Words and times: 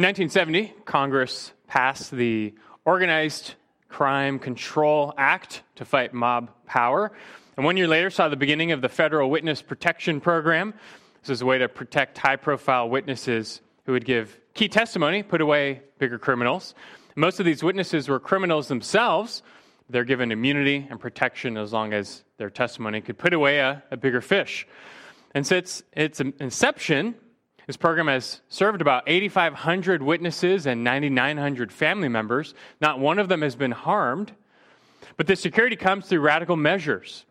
In 0.00 0.04
1970, 0.04 0.72
Congress 0.86 1.52
passed 1.66 2.10
the 2.10 2.54
Organized 2.86 3.56
Crime 3.90 4.38
Control 4.38 5.12
Act 5.18 5.62
to 5.74 5.84
fight 5.84 6.14
mob 6.14 6.50
power. 6.64 7.12
And 7.58 7.66
one 7.66 7.76
year 7.76 7.86
later, 7.86 8.08
saw 8.08 8.30
the 8.30 8.34
beginning 8.34 8.72
of 8.72 8.80
the 8.80 8.88
Federal 8.88 9.28
Witness 9.28 9.60
Protection 9.60 10.18
Program. 10.18 10.72
This 11.20 11.28
is 11.28 11.42
a 11.42 11.44
way 11.44 11.58
to 11.58 11.68
protect 11.68 12.16
high 12.16 12.36
profile 12.36 12.88
witnesses 12.88 13.60
who 13.84 13.92
would 13.92 14.06
give 14.06 14.40
key 14.54 14.68
testimony, 14.68 15.22
put 15.22 15.42
away 15.42 15.82
bigger 15.98 16.18
criminals. 16.18 16.74
Most 17.14 17.38
of 17.38 17.44
these 17.44 17.62
witnesses 17.62 18.08
were 18.08 18.18
criminals 18.18 18.68
themselves. 18.68 19.42
They're 19.90 20.04
given 20.04 20.32
immunity 20.32 20.86
and 20.88 20.98
protection 20.98 21.58
as 21.58 21.74
long 21.74 21.92
as 21.92 22.24
their 22.38 22.48
testimony 22.48 23.02
could 23.02 23.18
put 23.18 23.34
away 23.34 23.58
a, 23.58 23.82
a 23.90 23.98
bigger 23.98 24.22
fish. 24.22 24.66
And 25.34 25.46
since 25.46 25.82
its 25.92 26.20
inception, 26.20 27.16
this 27.70 27.76
program 27.76 28.08
has 28.08 28.40
served 28.48 28.80
about 28.80 29.04
8,500 29.06 30.02
witnesses 30.02 30.66
and 30.66 30.82
9,900 30.82 31.72
family 31.72 32.08
members. 32.08 32.52
Not 32.80 32.98
one 32.98 33.20
of 33.20 33.28
them 33.28 33.42
has 33.42 33.54
been 33.54 33.70
harmed. 33.70 34.32
But 35.16 35.28
the 35.28 35.36
security 35.36 35.76
comes 35.76 36.08
through 36.08 36.18
radical 36.18 36.56
measures. 36.56 37.24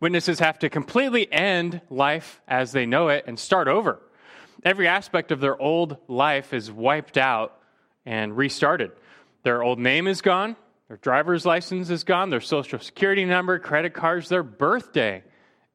Witnesses 0.00 0.38
have 0.40 0.58
to 0.58 0.68
completely 0.68 1.32
end 1.32 1.80
life 1.88 2.42
as 2.46 2.72
they 2.72 2.84
know 2.84 3.08
it 3.08 3.24
and 3.26 3.38
start 3.38 3.66
over. 3.66 4.02
Every 4.66 4.86
aspect 4.86 5.32
of 5.32 5.40
their 5.40 5.58
old 5.58 5.96
life 6.08 6.52
is 6.52 6.70
wiped 6.70 7.16
out 7.16 7.58
and 8.04 8.36
restarted. 8.36 8.92
Their 9.44 9.62
old 9.62 9.78
name 9.78 10.06
is 10.06 10.20
gone, 10.20 10.56
their 10.88 10.98
driver's 10.98 11.46
license 11.46 11.88
is 11.88 12.04
gone, 12.04 12.28
their 12.28 12.42
social 12.42 12.80
security 12.80 13.24
number, 13.24 13.58
credit 13.58 13.94
cards, 13.94 14.28
their 14.28 14.42
birthday 14.42 15.24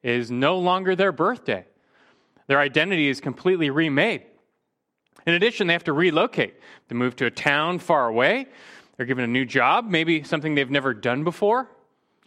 is 0.03 0.29
no 0.29 0.59
longer 0.59 0.95
their 0.95 1.11
birthday. 1.11 1.65
Their 2.49 2.59
identity 2.59 3.09
is 3.09 3.21
completely 3.21 3.69
remade. 3.69 4.23
In 5.27 5.35
addition, 5.35 5.67
they 5.67 5.73
have 5.73 5.83
to 5.83 5.93
relocate. 5.93 6.55
They 6.87 6.95
move 6.95 7.15
to 7.17 7.27
a 7.27 7.31
town 7.31 7.77
far 7.77 8.07
away. 8.07 8.47
They're 8.97 9.05
given 9.05 9.23
a 9.23 9.27
new 9.27 9.45
job, 9.45 9.85
maybe 9.87 10.23
something 10.23 10.55
they've 10.55 10.69
never 10.69 10.95
done 10.95 11.23
before. 11.23 11.69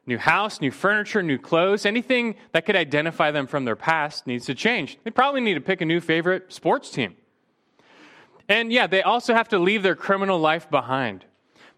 New 0.07 0.19
house, 0.19 0.61
new 0.61 0.71
furniture, 0.71 1.25
new 1.25 1.39
clothes, 1.39 1.85
anything 1.85 2.37
that 2.53 2.67
could 2.67 2.77
identify 2.77 3.33
them 3.33 3.49
from 3.49 3.65
their 3.65 3.75
past 3.75 4.29
needs 4.29 4.47
to 4.47 4.55
change. 4.55 4.97
They 5.03 5.11
probably 5.11 5.41
need 5.41 5.55
to 5.55 5.61
pick 5.61 5.81
a 5.81 5.85
new 5.85 6.01
favorite 6.01 6.53
sports 6.53 6.91
team. 6.91 7.17
And 8.49 8.73
yeah, 8.73 8.87
they 8.87 9.03
also 9.03 9.35
have 9.35 9.49
to 9.49 9.59
leave 9.59 9.83
their 9.83 9.97
criminal 9.97 10.39
life 10.39 10.71
behind 10.71 11.25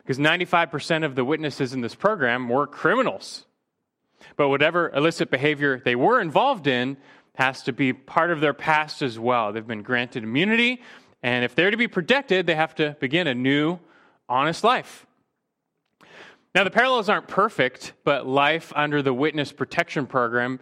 because 0.00 0.18
95% 0.18 1.02
of 1.02 1.14
the 1.14 1.24
witnesses 1.24 1.72
in 1.72 1.80
this 1.80 1.94
program 1.94 2.50
were 2.50 2.66
criminals. 2.66 3.46
But 4.36 4.50
whatever 4.50 4.90
illicit 4.90 5.30
behavior 5.30 5.80
they 5.82 5.96
were 5.96 6.20
involved 6.20 6.66
in, 6.66 6.98
has 7.34 7.62
to 7.64 7.72
be 7.72 7.92
part 7.92 8.30
of 8.30 8.40
their 8.40 8.54
past 8.54 9.02
as 9.02 9.18
well. 9.18 9.52
They've 9.52 9.66
been 9.66 9.82
granted 9.82 10.22
immunity, 10.22 10.82
and 11.22 11.44
if 11.44 11.54
they're 11.54 11.70
to 11.70 11.76
be 11.76 11.88
protected, 11.88 12.46
they 12.46 12.54
have 12.54 12.74
to 12.76 12.96
begin 13.00 13.26
a 13.26 13.34
new, 13.34 13.78
honest 14.28 14.64
life. 14.64 15.06
Now, 16.54 16.62
the 16.62 16.70
parallels 16.70 17.08
aren't 17.08 17.26
perfect, 17.26 17.94
but 18.04 18.26
life 18.26 18.72
under 18.76 19.02
the 19.02 19.12
Witness 19.12 19.50
Protection 19.50 20.06
Program 20.06 20.60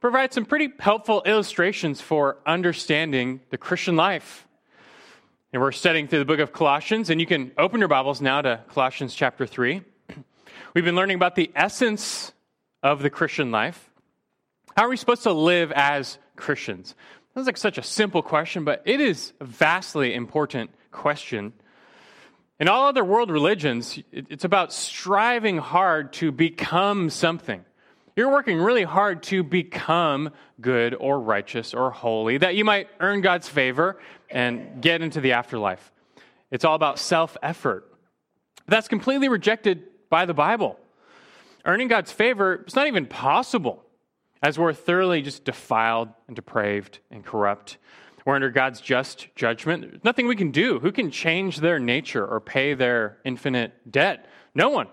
provides 0.00 0.34
some 0.34 0.44
pretty 0.44 0.70
helpful 0.80 1.22
illustrations 1.24 2.00
for 2.00 2.38
understanding 2.44 3.40
the 3.50 3.58
Christian 3.58 3.94
life. 3.94 4.48
And 5.52 5.60
we're 5.60 5.72
studying 5.72 6.08
through 6.08 6.20
the 6.20 6.24
book 6.24 6.40
of 6.40 6.52
Colossians, 6.52 7.10
and 7.10 7.20
you 7.20 7.26
can 7.26 7.52
open 7.58 7.80
your 7.80 7.88
Bibles 7.88 8.20
now 8.20 8.40
to 8.40 8.60
Colossians 8.68 9.14
chapter 9.14 9.46
3. 9.46 9.82
We've 10.74 10.84
been 10.84 10.96
learning 10.96 11.16
about 11.16 11.34
the 11.34 11.50
essence 11.54 12.32
of 12.82 13.02
the 13.02 13.10
Christian 13.10 13.50
life. 13.50 13.89
How 14.76 14.86
are 14.86 14.88
we 14.88 14.96
supposed 14.96 15.24
to 15.24 15.32
live 15.32 15.72
as 15.72 16.18
Christians? 16.36 16.94
Sounds 17.34 17.46
like 17.46 17.56
such 17.56 17.78
a 17.78 17.82
simple 17.82 18.22
question, 18.22 18.64
but 18.64 18.82
it 18.84 19.00
is 19.00 19.32
a 19.40 19.44
vastly 19.44 20.14
important 20.14 20.70
question. 20.90 21.52
In 22.58 22.68
all 22.68 22.86
other 22.88 23.04
world 23.04 23.30
religions, 23.30 23.98
it's 24.12 24.44
about 24.44 24.72
striving 24.72 25.58
hard 25.58 26.12
to 26.14 26.30
become 26.30 27.10
something. 27.10 27.64
You're 28.16 28.30
working 28.30 28.58
really 28.58 28.82
hard 28.82 29.22
to 29.24 29.42
become 29.42 30.30
good 30.60 30.94
or 30.94 31.20
righteous 31.20 31.72
or 31.72 31.90
holy, 31.90 32.38
that 32.38 32.54
you 32.54 32.64
might 32.64 32.88
earn 33.00 33.22
God's 33.22 33.48
favor 33.48 33.98
and 34.28 34.82
get 34.82 35.00
into 35.00 35.20
the 35.20 35.32
afterlife. 35.32 35.92
It's 36.50 36.64
all 36.64 36.74
about 36.74 36.98
self 36.98 37.36
effort. 37.42 37.90
That's 38.66 38.88
completely 38.88 39.28
rejected 39.28 39.84
by 40.10 40.26
the 40.26 40.34
Bible. 40.34 40.78
Earning 41.64 41.88
God's 41.88 42.12
favor 42.12 42.64
is 42.66 42.74
not 42.74 42.86
even 42.88 43.06
possible 43.06 43.84
as 44.42 44.58
we're 44.58 44.72
thoroughly 44.72 45.22
just 45.22 45.44
defiled 45.44 46.08
and 46.26 46.36
depraved 46.36 46.98
and 47.10 47.24
corrupt. 47.24 47.78
We're 48.24 48.34
under 48.34 48.50
God's 48.50 48.80
just 48.80 49.28
judgment. 49.34 49.90
There's 49.90 50.04
nothing 50.04 50.26
we 50.26 50.36
can 50.36 50.50
do. 50.50 50.78
Who 50.78 50.92
can 50.92 51.10
change 51.10 51.58
their 51.58 51.78
nature 51.78 52.26
or 52.26 52.40
pay 52.40 52.74
their 52.74 53.18
infinite 53.24 53.90
debt? 53.90 54.26
No 54.54 54.68
one. 54.68 54.88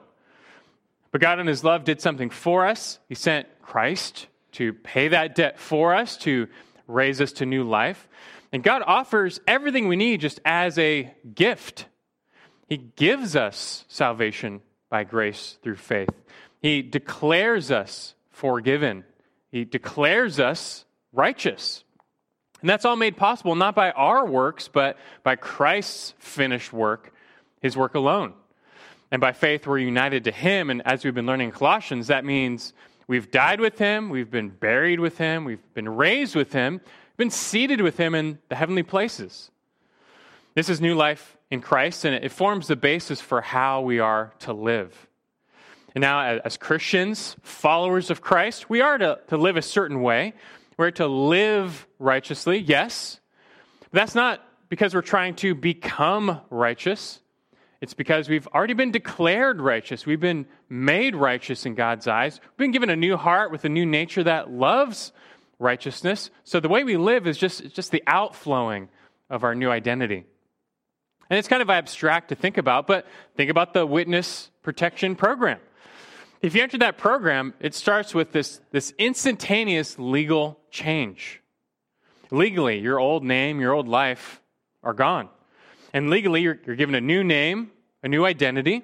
But 1.12 1.22
God, 1.22 1.40
in 1.40 1.48
His 1.48 1.64
love, 1.64 1.84
did 1.84 2.02
something 2.02 2.30
for 2.30 2.66
us. 2.66 3.00
He 3.10 3.16
sent 3.16 3.48
Christ 3.62 4.28
to 4.54 4.74
pay 4.74 5.10
that 5.10 5.36
debt 5.36 5.60
for 5.60 5.94
us, 5.94 6.18
to 6.18 6.48
raise 6.88 7.22
us 7.22 7.34
to 7.34 7.46
new 7.46 7.64
life. 7.64 8.08
And 8.52 8.64
God 8.64 8.82
offers 8.86 9.40
everything 9.48 9.88
we 9.88 9.98
need 9.98 10.22
just 10.22 10.40
as 10.46 10.78
a 10.78 11.14
gift. 11.36 11.86
He 12.68 12.78
gives 12.78 13.36
us 13.36 13.86
salvation 13.88 14.62
by 14.90 15.04
grace 15.04 15.58
through 15.64 15.76
faith. 15.76 16.10
He 16.62 16.82
declares 16.82 17.72
us 17.72 18.16
forgiven 18.32 19.04
he 19.58 19.66
declares 19.66 20.40
us 20.40 20.86
righteous. 21.12 21.84
And 22.62 22.70
that's 22.70 22.86
all 22.86 22.96
made 22.96 23.18
possible 23.18 23.56
not 23.56 23.74
by 23.74 23.92
our 23.92 24.26
works, 24.26 24.68
but 24.68 24.98
by 25.24 25.36
Christ's 25.36 26.14
finished 26.20 26.72
work, 26.72 27.12
his 27.60 27.76
work 27.76 27.96
alone. 27.96 28.34
And 29.10 29.20
by 29.20 29.32
faith, 29.32 29.66
we're 29.66 29.80
united 29.80 30.26
to 30.26 30.32
him. 30.32 30.70
And 30.70 30.86
as 30.86 31.04
we've 31.04 31.16
been 31.16 31.26
learning 31.26 31.50
in 31.50 31.54
Colossians, 31.54 32.08
that 32.08 32.24
means 32.24 32.74
we've 33.08 33.32
died 33.32 33.60
with 33.60 33.80
him, 33.80 34.10
we've 34.10 34.30
been 34.30 34.50
buried 34.50 35.00
with 35.00 35.18
him, 35.18 35.44
we've 35.44 35.74
been 35.74 35.90
raised 35.90 36.36
with 36.36 36.54
him, 36.54 36.82
been 37.16 37.32
seated 37.32 37.82
with 37.82 37.98
him 37.98 38.14
in 38.14 38.38
the 38.50 38.56
heavenly 38.56 38.84
places. 38.84 39.50
This 40.54 40.70
is 40.70 40.80
new 40.80 40.94
life 40.94 41.36
in 41.50 41.62
Christ, 41.62 42.06
and 42.06 42.14
it 42.14 42.32
forms 42.32 42.68
the 42.68 42.76
basis 42.76 43.22
for 43.22 43.42
how 43.42 43.82
we 43.82 44.00
are 44.00 44.34
to 44.40 44.54
live. 44.54 45.08
And 45.98 46.04
now, 46.04 46.40
as 46.46 46.58
Christians, 46.58 47.36
followers 47.42 48.12
of 48.12 48.22
Christ, 48.22 48.70
we 48.70 48.82
are 48.82 49.00
to, 49.00 49.18
to 49.30 49.36
live 49.36 49.58
a 49.58 49.64
certain 49.64 50.04
way. 50.04 50.36
We're 50.78 50.92
to 50.92 51.08
live 51.08 51.88
righteously, 51.98 52.60
yes. 52.60 53.20
But 53.80 53.94
that's 53.94 54.14
not 54.14 54.48
because 54.70 54.94
we're 54.94 55.02
trying 55.02 55.34
to 55.38 55.56
become 55.56 56.42
righteous. 56.52 57.20
It's 57.82 57.96
because 57.96 58.30
we've 58.30 58.46
already 58.46 58.76
been 58.76 58.92
declared 58.92 59.60
righteous. 59.60 60.06
We've 60.06 60.20
been 60.20 60.46
made 60.70 61.16
righteous 61.16 61.66
in 61.66 61.74
God's 61.74 62.08
eyes. 62.08 62.40
We've 62.44 62.66
been 62.66 62.74
given 62.74 62.92
a 62.92 62.96
new 62.96 63.18
heart 63.18 63.52
with 63.52 63.66
a 63.66 63.70
new 63.70 63.88
nature 63.88 64.24
that 64.24 64.52
loves 64.52 65.12
righteousness. 65.58 66.30
So 66.44 66.60
the 66.60 66.70
way 66.70 66.84
we 66.84 66.98
live 66.98 67.26
is 67.26 67.40
just, 67.40 67.74
just 67.74 67.90
the 67.90 68.04
outflowing 68.06 68.90
of 69.32 69.44
our 69.44 69.56
new 69.56 69.72
identity. 69.72 70.26
And 71.32 71.40
it's 71.40 71.48
kind 71.48 71.64
of 71.64 71.72
abstract 71.72 72.30
to 72.30 72.36
think 72.36 72.60
about, 72.60 72.86
but 72.86 73.08
think 73.36 73.50
about 73.50 73.74
the 73.74 73.84
witness 73.84 74.52
protection 74.62 75.16
program. 75.16 75.58
If 76.42 76.54
you 76.54 76.62
enter 76.62 76.78
that 76.80 76.98
program, 76.98 77.54
it 77.60 77.74
starts 77.74 78.14
with 78.14 78.32
this, 78.32 78.62
this 78.72 78.94
instantaneous 79.00 79.98
legal 79.98 80.60
change. 80.70 81.42
Legally, 82.30 82.80
your 82.80 83.00
old 83.00 83.24
name, 83.24 83.60
your 83.60 83.74
old 83.74 83.88
life 83.88 84.42
are 84.84 84.94
gone. 84.94 85.30
And 85.94 86.10
legally, 86.10 86.42
you're, 86.42 86.60
you're 86.66 86.76
given 86.76 86.94
a 86.94 87.02
new 87.02 87.24
name, 87.24 87.72
a 88.04 88.08
new 88.08 88.26
identity. 88.26 88.84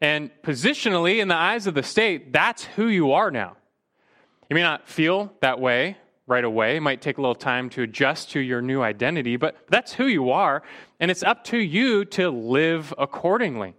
And 0.00 0.30
positionally, 0.42 1.20
in 1.20 1.28
the 1.28 1.34
eyes 1.34 1.66
of 1.66 1.74
the 1.74 1.82
state, 1.82 2.32
that's 2.32 2.64
who 2.64 2.88
you 2.88 3.12
are 3.12 3.30
now. 3.30 3.56
You 4.50 4.54
may 4.54 4.62
not 4.62 4.86
feel 4.86 5.32
that 5.40 5.58
way 5.58 5.96
right 6.26 6.44
away. 6.44 6.76
It 6.76 6.80
might 6.80 7.00
take 7.00 7.18
a 7.18 7.20
little 7.20 7.34
time 7.34 7.70
to 7.70 7.82
adjust 7.82 8.32
to 8.32 8.40
your 8.40 8.60
new 8.60 8.82
identity, 8.82 9.36
but 9.36 9.56
that's 9.70 9.94
who 9.94 10.06
you 10.06 10.30
are. 10.30 10.62
And 11.00 11.10
it's 11.10 11.22
up 11.22 11.44
to 11.44 11.56
you 11.56 12.04
to 12.06 12.30
live 12.30 12.92
accordingly 12.98 13.74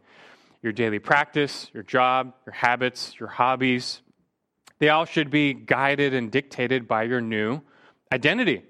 your 0.62 0.74
daily 0.74 1.00
practice, 1.00 1.70
your 1.74 1.84
job, 1.84 2.34
your 2.46 2.54
habits, 2.54 3.20
your 3.20 3.30
hobbies. 3.30 4.02
They 4.80 4.90
all 4.90 5.06
should 5.06 5.30
be 5.30 5.54
guided 5.54 6.14
and 6.14 6.32
dictated 6.32 6.88
by 6.88 7.04
your 7.04 7.22
new 7.22 7.62
identity. 8.12 8.64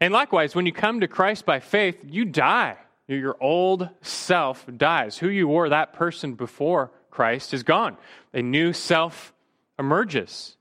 And 0.00 0.12
likewise, 0.12 0.54
when 0.54 0.66
you 0.66 0.72
come 0.72 1.00
to 1.00 1.08
Christ 1.08 1.46
by 1.46 1.60
faith, 1.60 1.98
you 2.04 2.24
die. 2.24 2.76
Your 3.06 3.36
old 3.40 3.88
self 4.02 4.66
dies. 4.76 5.18
Who 5.18 5.28
you 5.28 5.46
were, 5.46 5.68
that 5.68 5.92
person 5.92 6.34
before 6.34 6.90
Christ, 7.10 7.54
is 7.54 7.62
gone. 7.62 7.96
A 8.32 8.42
new 8.42 8.72
self 8.72 9.32
emerges. 9.78 10.56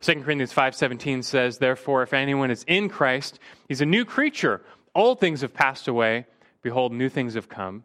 2 0.00 0.24
Corinthians 0.24 0.52
5:17 0.52 1.22
says, 1.22 1.58
"Therefore 1.58 2.02
if 2.02 2.12
anyone 2.12 2.50
is 2.50 2.64
in 2.66 2.88
Christ, 2.88 3.38
he's 3.68 3.80
a 3.80 3.86
new 3.86 4.04
creature. 4.04 4.62
Old 4.94 5.20
things 5.20 5.42
have 5.42 5.54
passed 5.54 5.86
away; 5.86 6.26
behold, 6.62 6.92
new 6.92 7.08
things 7.08 7.34
have 7.34 7.48
come." 7.48 7.84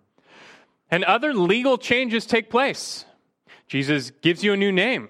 And 0.89 1.04
other 1.04 1.34
legal 1.34 1.78
changes 1.78 2.25
take 2.25 2.50
place. 2.50 3.06
Jesus 3.68 4.12
gives 4.22 4.44
you 4.44 4.54
a 4.54 4.57
new 4.57 4.72
name 4.72 5.10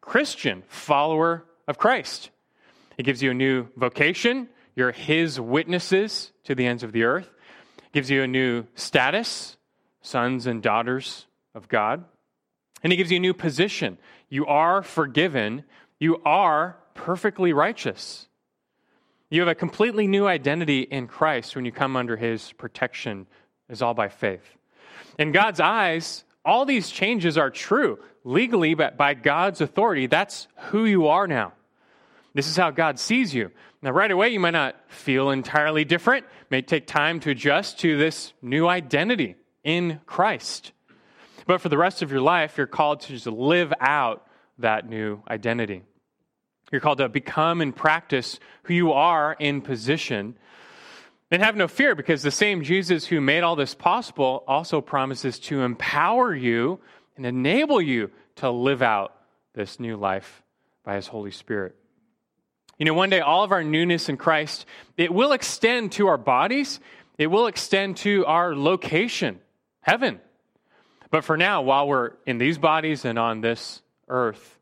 Christian, 0.00 0.62
follower 0.68 1.44
of 1.66 1.78
Christ. 1.78 2.30
He 2.96 3.02
gives 3.02 3.22
you 3.22 3.30
a 3.30 3.34
new 3.34 3.68
vocation. 3.76 4.48
You're 4.74 4.92
his 4.92 5.40
witnesses 5.40 6.32
to 6.44 6.54
the 6.54 6.66
ends 6.66 6.82
of 6.82 6.92
the 6.92 7.04
earth. 7.04 7.28
It 7.78 7.92
gives 7.92 8.10
you 8.10 8.22
a 8.22 8.26
new 8.26 8.64
status, 8.74 9.56
sons 10.02 10.46
and 10.46 10.62
daughters 10.62 11.26
of 11.54 11.68
God. 11.68 12.04
And 12.82 12.92
he 12.92 12.96
gives 12.96 13.10
you 13.10 13.16
a 13.16 13.20
new 13.20 13.34
position. 13.34 13.98
You 14.28 14.46
are 14.46 14.82
forgiven. 14.82 15.64
You 15.98 16.20
are 16.24 16.76
perfectly 16.94 17.52
righteous. 17.52 18.26
You 19.30 19.40
have 19.40 19.48
a 19.48 19.54
completely 19.54 20.06
new 20.06 20.26
identity 20.26 20.82
in 20.82 21.06
Christ 21.06 21.56
when 21.56 21.64
you 21.64 21.72
come 21.72 21.96
under 21.96 22.16
his 22.16 22.52
protection, 22.52 23.26
is 23.70 23.80
all 23.80 23.94
by 23.94 24.08
faith. 24.08 24.56
In 25.18 25.32
God's 25.32 25.60
eyes, 25.60 26.24
all 26.44 26.64
these 26.64 26.90
changes 26.90 27.38
are 27.38 27.50
true 27.50 27.98
legally, 28.24 28.74
but 28.74 28.96
by 28.96 29.14
God's 29.14 29.60
authority, 29.60 30.06
that's 30.06 30.48
who 30.70 30.84
you 30.84 31.08
are 31.08 31.26
now. 31.26 31.52
This 32.34 32.48
is 32.48 32.56
how 32.56 32.70
God 32.70 32.98
sees 32.98 33.34
you. 33.34 33.50
Now, 33.82 33.90
right 33.90 34.10
away, 34.10 34.30
you 34.30 34.40
might 34.40 34.50
not 34.50 34.76
feel 34.88 35.30
entirely 35.30 35.84
different. 35.84 36.24
It 36.24 36.50
may 36.50 36.62
take 36.62 36.86
time 36.86 37.20
to 37.20 37.30
adjust 37.30 37.80
to 37.80 37.98
this 37.98 38.32
new 38.40 38.68
identity 38.68 39.36
in 39.64 40.00
Christ. 40.06 40.72
But 41.46 41.60
for 41.60 41.68
the 41.68 41.78
rest 41.78 42.02
of 42.02 42.10
your 42.10 42.20
life, 42.20 42.56
you're 42.56 42.66
called 42.66 43.00
to 43.02 43.08
just 43.08 43.26
live 43.26 43.72
out 43.80 44.26
that 44.58 44.88
new 44.88 45.22
identity. 45.28 45.82
You're 46.70 46.80
called 46.80 46.98
to 46.98 47.08
become 47.08 47.60
and 47.60 47.74
practice 47.74 48.38
who 48.62 48.74
you 48.74 48.92
are 48.92 49.36
in 49.38 49.60
position. 49.60 50.36
And 51.32 51.42
have 51.42 51.56
no 51.56 51.66
fear 51.66 51.94
because 51.94 52.22
the 52.22 52.30
same 52.30 52.62
Jesus 52.62 53.06
who 53.06 53.18
made 53.22 53.42
all 53.42 53.56
this 53.56 53.74
possible 53.74 54.44
also 54.46 54.82
promises 54.82 55.38
to 55.40 55.62
empower 55.62 56.34
you 56.34 56.78
and 57.16 57.24
enable 57.24 57.80
you 57.80 58.10
to 58.36 58.50
live 58.50 58.82
out 58.82 59.16
this 59.54 59.80
new 59.80 59.96
life 59.96 60.42
by 60.84 60.96
his 60.96 61.06
Holy 61.06 61.30
Spirit. 61.30 61.74
You 62.76 62.84
know, 62.84 62.92
one 62.92 63.08
day 63.08 63.20
all 63.20 63.44
of 63.44 63.50
our 63.50 63.64
newness 63.64 64.10
in 64.10 64.18
Christ, 64.18 64.66
it 64.98 65.10
will 65.10 65.32
extend 65.32 65.92
to 65.92 66.08
our 66.08 66.18
bodies, 66.18 66.80
it 67.16 67.28
will 67.28 67.46
extend 67.46 67.96
to 67.98 68.26
our 68.26 68.54
location, 68.54 69.40
heaven. 69.80 70.20
But 71.10 71.24
for 71.24 71.38
now, 71.38 71.62
while 71.62 71.88
we're 71.88 72.10
in 72.26 72.36
these 72.36 72.58
bodies 72.58 73.06
and 73.06 73.18
on 73.18 73.40
this 73.40 73.80
earth, 74.06 74.58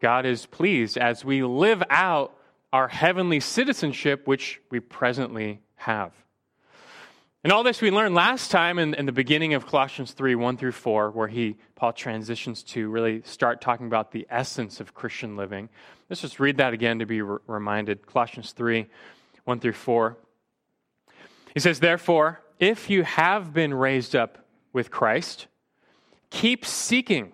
God 0.00 0.24
is 0.24 0.46
pleased 0.46 0.96
as 0.96 1.22
we 1.22 1.42
live 1.42 1.82
out 1.90 2.34
our 2.72 2.88
heavenly 2.88 3.40
citizenship, 3.40 4.26
which 4.26 4.58
we 4.70 4.80
presently 4.80 5.60
have. 5.78 6.12
And 7.44 7.52
all 7.52 7.62
this 7.62 7.80
we 7.80 7.90
learned 7.90 8.14
last 8.14 8.50
time 8.50 8.78
in, 8.78 8.94
in, 8.94 9.06
the 9.06 9.12
beginning 9.12 9.54
of 9.54 9.66
Colossians 9.66 10.12
3 10.12 10.34
1 10.34 10.56
through 10.56 10.72
4, 10.72 11.10
where 11.10 11.28
he, 11.28 11.56
Paul 11.76 11.92
transitions 11.92 12.62
to 12.64 12.88
really 12.88 13.22
start 13.22 13.60
talking 13.60 13.86
about 13.86 14.10
the 14.12 14.26
essence 14.28 14.80
of 14.80 14.92
Christian 14.92 15.36
living. 15.36 15.68
Let's 16.10 16.20
just 16.20 16.40
read 16.40 16.56
that 16.56 16.72
again 16.72 16.98
to 16.98 17.06
be 17.06 17.22
re- 17.22 17.38
reminded. 17.46 18.06
Colossians 18.06 18.52
3 18.52 18.86
1 19.44 19.60
through 19.60 19.72
4. 19.72 20.16
He 21.54 21.60
says, 21.60 21.80
Therefore, 21.80 22.40
if 22.58 22.90
you 22.90 23.04
have 23.04 23.52
been 23.54 23.72
raised 23.72 24.14
up 24.16 24.44
with 24.72 24.90
Christ, 24.90 25.46
Keep 26.30 26.64
seeking 26.64 27.32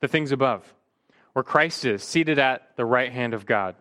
the 0.00 0.08
things 0.08 0.32
above, 0.32 0.72
where 1.32 1.42
Christ 1.42 1.84
is, 1.84 2.02
seated 2.02 2.38
at 2.38 2.76
the 2.76 2.84
right 2.84 3.12
hand 3.12 3.34
of 3.34 3.46
God. 3.46 3.74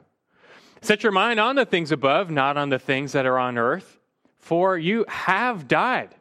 Set 0.81 1.03
your 1.03 1.11
mind 1.11 1.39
on 1.39 1.55
the 1.55 1.65
things 1.65 1.91
above, 1.91 2.29
not 2.31 2.57
on 2.57 2.69
the 2.69 2.79
things 2.79 3.11
that 3.11 3.25
are 3.25 3.37
on 3.37 3.57
earth, 3.57 3.96
for 4.39 4.77
you 4.77 5.05
have 5.07 5.67
died, 5.67 6.15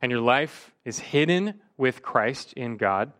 and 0.00 0.10
your 0.10 0.20
life 0.20 0.72
is 0.84 0.98
hidden 0.98 1.54
with 1.76 2.02
Christ 2.02 2.52
in 2.52 2.76
God. 2.76 3.12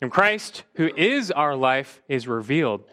And 0.00 0.10
Christ, 0.10 0.64
who 0.74 0.90
is 0.96 1.30
our 1.30 1.56
life, 1.56 2.00
is 2.08 2.28
revealed, 2.28 2.84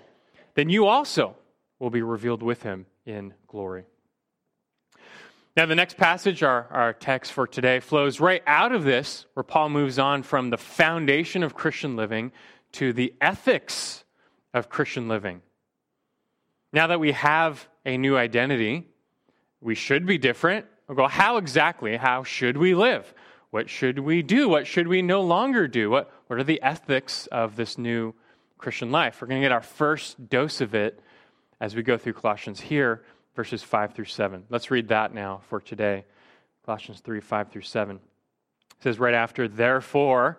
then 0.56 0.70
you 0.70 0.88
also 0.88 1.36
will 1.80 1.90
be 1.90 2.02
revealed 2.02 2.42
with 2.42 2.64
him 2.64 2.86
in 3.06 3.34
glory. 3.48 3.86
Now, 5.56 5.66
the 5.66 5.76
next 5.76 5.96
passage, 5.96 6.44
our, 6.44 6.68
our 6.70 6.94
text 6.94 7.32
for 7.32 7.48
today, 7.48 7.80
flows 7.80 8.20
right 8.20 8.44
out 8.46 8.74
of 8.74 8.84
this, 8.84 9.26
where 9.36 9.44
Paul 9.44 9.70
moves 9.70 9.98
on 9.98 10.24
from 10.24 10.50
the 10.50 10.58
foundation 10.58 11.44
of 11.44 11.54
Christian 11.54 11.96
living 11.96 12.34
to 12.74 12.92
the 12.92 13.14
ethics 13.22 14.04
of 14.54 14.68
Christian 14.68 15.08
living. 15.08 15.42
Now 16.74 16.88
that 16.88 17.00
we 17.00 17.14
have 17.14 17.70
a 17.86 17.98
new 17.98 18.18
identity, 18.18 18.88
we 19.66 19.74
should 19.74 20.06
be 20.06 20.20
different. 20.20 20.68
We'll 20.88 20.96
go, 20.96 21.08
how 21.08 21.38
exactly? 21.38 21.98
How 21.98 22.24
should 22.24 22.56
we 22.56 22.76
live? 22.76 23.12
What 23.50 23.68
should 23.68 23.98
we 23.98 24.22
do? 24.22 24.48
What 24.48 24.68
should 24.68 24.88
we 24.88 25.02
no 25.02 25.22
longer 25.24 25.68
do? 25.68 25.90
What, 25.90 26.12
what 26.28 26.38
are 26.38 26.44
the 26.44 26.62
ethics 26.62 27.26
of 27.28 27.56
this 27.56 27.76
new 27.78 28.14
Christian 28.60 28.92
life? 28.92 29.20
We're 29.20 29.28
going 29.28 29.42
to 29.42 29.46
get 29.46 29.52
our 29.52 29.64
first 29.64 30.30
dose 30.30 30.62
of 30.62 30.76
it 30.76 31.00
as 31.60 31.76
we 31.76 31.82
go 31.82 31.98
through 31.98 32.14
Colossians 32.14 32.62
here 32.62 33.04
verses 33.36 33.64
5 33.64 33.94
through 33.96 34.06
7. 34.06 34.44
Let's 34.50 34.70
read 34.70 34.90
that 34.90 35.16
now 35.16 35.42
for 35.50 35.60
today. 35.60 36.06
Colossians 36.64 37.00
3 37.00 37.20
5 37.20 37.50
through 37.50 37.62
7. 37.64 37.96
It 37.96 38.84
says 38.84 39.00
right 39.00 39.16
after, 39.16 39.48
Therefore, 39.48 40.38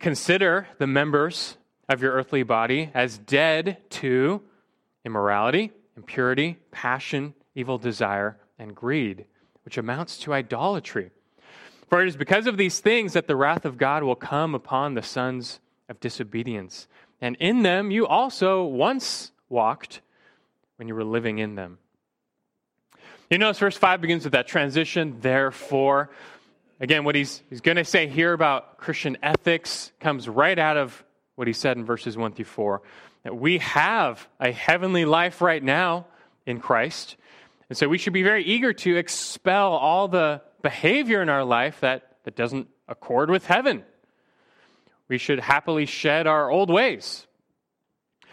consider 0.00 0.66
the 0.78 0.88
members 0.88 1.56
of 1.88 2.02
your 2.02 2.12
earthly 2.12 2.42
body 2.42 2.90
as 2.92 3.18
dead 3.18 3.78
to 3.90 4.42
immorality, 5.04 5.70
impurity, 5.96 6.58
passion, 6.72 7.34
evil 7.54 7.78
desire, 7.78 8.38
and 8.58 8.74
greed, 8.74 9.26
which 9.64 9.78
amounts 9.78 10.18
to 10.18 10.32
idolatry. 10.32 11.10
For 11.88 12.02
it 12.02 12.08
is 12.08 12.16
because 12.16 12.46
of 12.46 12.56
these 12.56 12.80
things 12.80 13.12
that 13.12 13.26
the 13.26 13.36
wrath 13.36 13.64
of 13.64 13.76
God 13.76 14.02
will 14.02 14.16
come 14.16 14.54
upon 14.54 14.94
the 14.94 15.02
sons 15.02 15.60
of 15.88 16.00
disobedience. 16.00 16.88
And 17.20 17.36
in 17.36 17.62
them 17.62 17.90
you 17.90 18.06
also 18.06 18.64
once 18.64 19.32
walked 19.48 20.00
when 20.76 20.88
you 20.88 20.94
were 20.94 21.04
living 21.04 21.38
in 21.38 21.54
them. 21.54 21.78
You 23.30 23.38
notice 23.38 23.58
verse 23.58 23.76
5 23.76 24.00
begins 24.00 24.24
with 24.24 24.32
that 24.32 24.46
transition, 24.46 25.18
therefore. 25.20 26.10
Again, 26.80 27.04
what 27.04 27.14
he's, 27.14 27.42
he's 27.48 27.60
going 27.60 27.76
to 27.76 27.84
say 27.84 28.06
here 28.06 28.32
about 28.32 28.78
Christian 28.78 29.16
ethics 29.22 29.92
comes 30.00 30.28
right 30.28 30.58
out 30.58 30.76
of 30.76 31.04
what 31.36 31.46
he 31.46 31.52
said 31.52 31.76
in 31.76 31.84
verses 31.84 32.16
1 32.16 32.32
through 32.32 32.44
4. 32.44 32.82
That 33.22 33.36
we 33.36 33.58
have 33.58 34.26
a 34.40 34.50
heavenly 34.50 35.04
life 35.04 35.40
right 35.40 35.62
now 35.62 36.06
in 36.44 36.58
Christ. 36.58 37.16
And 37.72 37.76
so 37.78 37.88
we 37.88 37.96
should 37.96 38.12
be 38.12 38.22
very 38.22 38.44
eager 38.44 38.74
to 38.74 38.96
expel 38.98 39.72
all 39.72 40.06
the 40.06 40.42
behavior 40.60 41.22
in 41.22 41.30
our 41.30 41.42
life 41.42 41.80
that, 41.80 42.18
that 42.24 42.36
doesn't 42.36 42.68
accord 42.86 43.30
with 43.30 43.46
heaven. 43.46 43.82
We 45.08 45.16
should 45.16 45.40
happily 45.40 45.86
shed 45.86 46.26
our 46.26 46.50
old 46.50 46.68
ways. 46.68 47.26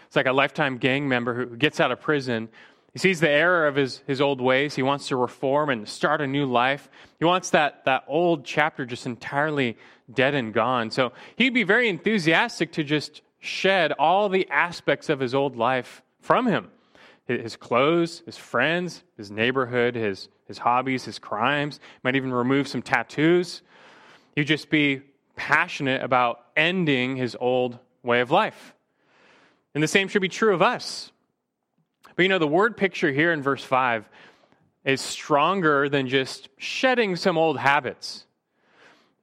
It's 0.06 0.14
like 0.14 0.26
a 0.26 0.34
lifetime 0.34 0.76
gang 0.76 1.08
member 1.08 1.32
who 1.32 1.56
gets 1.56 1.80
out 1.80 1.90
of 1.90 2.02
prison 2.02 2.50
he 2.92 2.98
sees 2.98 3.20
the 3.20 3.30
error 3.30 3.66
of 3.66 3.76
his, 3.76 4.02
his 4.06 4.20
old 4.20 4.42
ways. 4.42 4.74
He 4.74 4.82
wants 4.82 5.08
to 5.08 5.16
reform 5.16 5.70
and 5.70 5.88
start 5.88 6.20
a 6.20 6.26
new 6.26 6.44
life. 6.44 6.90
He 7.18 7.24
wants 7.24 7.50
that, 7.50 7.86
that 7.86 8.04
old 8.08 8.44
chapter 8.44 8.84
just 8.84 9.06
entirely 9.06 9.78
dead 10.12 10.34
and 10.34 10.52
gone. 10.52 10.90
So 10.90 11.12
he'd 11.36 11.54
be 11.54 11.62
very 11.62 11.88
enthusiastic 11.88 12.72
to 12.72 12.84
just 12.84 13.22
shed 13.38 13.92
all 13.92 14.28
the 14.28 14.46
aspects 14.50 15.08
of 15.08 15.18
his 15.18 15.34
old 15.34 15.56
life 15.56 16.02
from 16.20 16.46
him 16.46 16.70
his 17.26 17.56
clothes, 17.56 18.22
his 18.26 18.36
friends, 18.36 19.04
his 19.16 19.30
neighborhood, 19.30 19.94
his, 19.94 20.28
his 20.46 20.58
hobbies, 20.58 21.04
his 21.04 21.18
crimes, 21.18 21.78
might 22.02 22.16
even 22.16 22.32
remove 22.32 22.66
some 22.66 22.82
tattoos. 22.82 23.62
He'd 24.34 24.44
just 24.44 24.70
be 24.70 25.02
passionate 25.36 26.02
about 26.02 26.40
ending 26.56 27.16
his 27.16 27.36
old 27.38 27.78
way 28.02 28.20
of 28.20 28.30
life. 28.30 28.74
And 29.74 29.82
the 29.82 29.88
same 29.88 30.08
should 30.08 30.22
be 30.22 30.28
true 30.28 30.52
of 30.52 30.62
us. 30.62 31.12
But 32.16 32.22
you 32.24 32.28
know, 32.28 32.38
the 32.38 32.46
word 32.46 32.76
picture 32.76 33.12
here 33.12 33.32
in 33.32 33.42
verse 33.42 33.62
5 33.62 34.08
is 34.84 35.00
stronger 35.00 35.88
than 35.88 36.08
just 36.08 36.48
shedding 36.58 37.16
some 37.16 37.38
old 37.38 37.58
habits. 37.58 38.26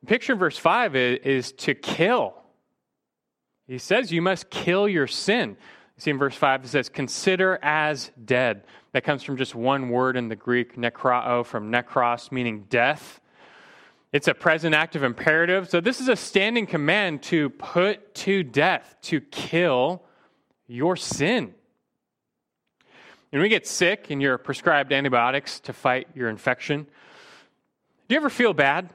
The 0.02 0.08
picture 0.08 0.34
in 0.34 0.40
verse 0.40 0.58
5 0.58 0.96
is, 0.96 1.20
is 1.24 1.52
to 1.54 1.74
kill. 1.74 2.34
He 3.68 3.80
says 3.80 4.12
you 4.12 4.22
must 4.22 4.50
kill 4.50 4.88
your 4.88 5.08
sin. 5.08 5.58
See 5.98 6.12
in 6.12 6.18
verse 6.18 6.36
5 6.36 6.66
it 6.66 6.68
says, 6.68 6.90
consider 6.90 7.58
as 7.62 8.12
dead. 8.24 8.64
That 8.92 9.04
comes 9.04 9.24
from 9.24 9.38
just 9.38 9.56
one 9.56 9.90
word 9.90 10.16
in 10.16 10.28
the 10.28 10.36
Greek, 10.36 10.76
nekrao, 10.76 11.46
from 11.46 11.72
nekros, 11.72 12.32
meaning 12.32 12.66
death. 12.70 13.20
It's 14.14 14.28
a 14.28 14.34
present 14.34 14.74
active 14.74 15.04
imperative. 15.04 15.70
So 15.70 15.82
this 15.82 16.00
is 16.00 16.08
a 16.08 16.16
standing 16.16 16.66
command 16.66 17.24
to 17.24 17.50
put 17.50 18.16
to 18.16 18.44
death, 18.44 18.96
to 19.04 19.20
kill 19.20 20.04
your 20.68 20.96
sin. 20.96 21.54
When 23.32 23.42
we 23.42 23.50
get 23.50 23.68
sick 23.68 24.10
and 24.10 24.22
you're 24.22 24.38
prescribed 24.38 24.94
antibiotics 24.94 25.60
to 25.62 25.74
fight 25.74 26.08
your 26.16 26.30
infection, 26.30 26.88
do 28.08 28.16
you 28.16 28.18
ever 28.18 28.30
feel 28.30 28.54
bad? 28.54 28.90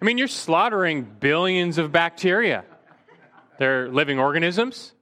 I 0.00 0.04
mean, 0.04 0.18
you're 0.18 0.28
slaughtering 0.28 1.04
billions 1.20 1.78
of 1.78 1.92
bacteria. 1.92 2.64
They're 3.58 3.88
living 3.88 4.18
organisms. 4.18 4.92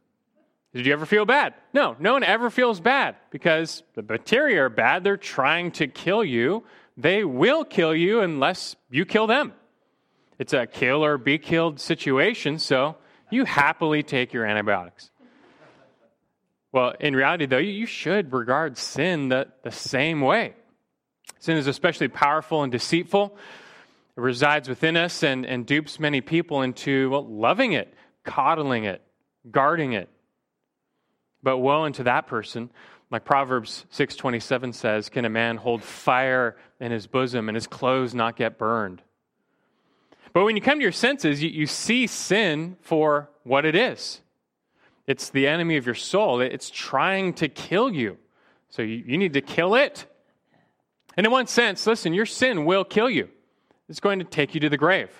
Did 0.74 0.86
you 0.86 0.92
ever 0.92 1.04
feel 1.04 1.26
bad? 1.26 1.54
No, 1.74 1.96
no 1.98 2.14
one 2.14 2.24
ever 2.24 2.48
feels 2.48 2.80
bad 2.80 3.16
because 3.30 3.82
the 3.94 4.02
bacteria 4.02 4.64
are 4.64 4.70
bad. 4.70 5.04
They're 5.04 5.18
trying 5.18 5.72
to 5.72 5.86
kill 5.86 6.24
you. 6.24 6.64
They 6.96 7.24
will 7.24 7.64
kill 7.64 7.94
you 7.94 8.20
unless 8.20 8.76
you 8.90 9.04
kill 9.04 9.26
them. 9.26 9.52
It's 10.38 10.54
a 10.54 10.66
kill 10.66 11.04
or 11.04 11.18
be 11.18 11.38
killed 11.38 11.78
situation, 11.78 12.58
so 12.58 12.96
you 13.30 13.44
happily 13.44 14.02
take 14.02 14.32
your 14.32 14.46
antibiotics. 14.46 15.10
Well, 16.72 16.94
in 16.98 17.14
reality, 17.14 17.44
though, 17.44 17.58
you 17.58 17.84
should 17.84 18.32
regard 18.32 18.78
sin 18.78 19.28
the, 19.28 19.48
the 19.62 19.70
same 19.70 20.22
way. 20.22 20.54
Sin 21.38 21.58
is 21.58 21.66
especially 21.66 22.08
powerful 22.08 22.62
and 22.62 22.72
deceitful. 22.72 23.36
It 24.16 24.20
resides 24.20 24.68
within 24.68 24.96
us 24.96 25.22
and, 25.22 25.44
and 25.44 25.66
dupes 25.66 26.00
many 26.00 26.22
people 26.22 26.62
into 26.62 27.10
well, 27.10 27.26
loving 27.26 27.72
it, 27.72 27.92
coddling 28.24 28.84
it, 28.84 29.02
guarding 29.50 29.92
it. 29.92 30.08
But 31.42 31.58
woe 31.58 31.84
unto 31.84 32.04
that 32.04 32.26
person, 32.26 32.70
like 33.10 33.24
Proverbs 33.24 33.84
6:27 33.92 34.74
says, 34.74 35.08
can 35.08 35.24
a 35.24 35.30
man 35.30 35.56
hold 35.56 35.82
fire 35.82 36.56
in 36.80 36.92
his 36.92 37.06
bosom 37.06 37.48
and 37.48 37.56
his 37.56 37.66
clothes 37.66 38.14
not 38.14 38.36
get 38.36 38.58
burned? 38.58 39.02
But 40.32 40.44
when 40.44 40.56
you 40.56 40.62
come 40.62 40.78
to 40.78 40.82
your 40.82 40.92
senses, 40.92 41.42
you, 41.42 41.50
you 41.50 41.66
see 41.66 42.06
sin 42.06 42.76
for 42.80 43.28
what 43.42 43.64
it 43.64 43.74
is. 43.74 44.20
It's 45.06 45.30
the 45.30 45.46
enemy 45.46 45.76
of 45.76 45.84
your 45.84 45.94
soul. 45.94 46.40
It's 46.40 46.70
trying 46.70 47.34
to 47.34 47.48
kill 47.48 47.92
you. 47.92 48.16
So 48.70 48.82
you, 48.82 49.04
you 49.06 49.18
need 49.18 49.34
to 49.34 49.42
kill 49.42 49.74
it. 49.74 50.06
And 51.16 51.26
in 51.26 51.32
one 51.32 51.46
sense, 51.46 51.86
listen, 51.86 52.14
your 52.14 52.24
sin 52.24 52.64
will 52.64 52.84
kill 52.84 53.10
you. 53.10 53.28
It's 53.88 54.00
going 54.00 54.20
to 54.20 54.24
take 54.24 54.54
you 54.54 54.60
to 54.60 54.70
the 54.70 54.78
grave. 54.78 55.10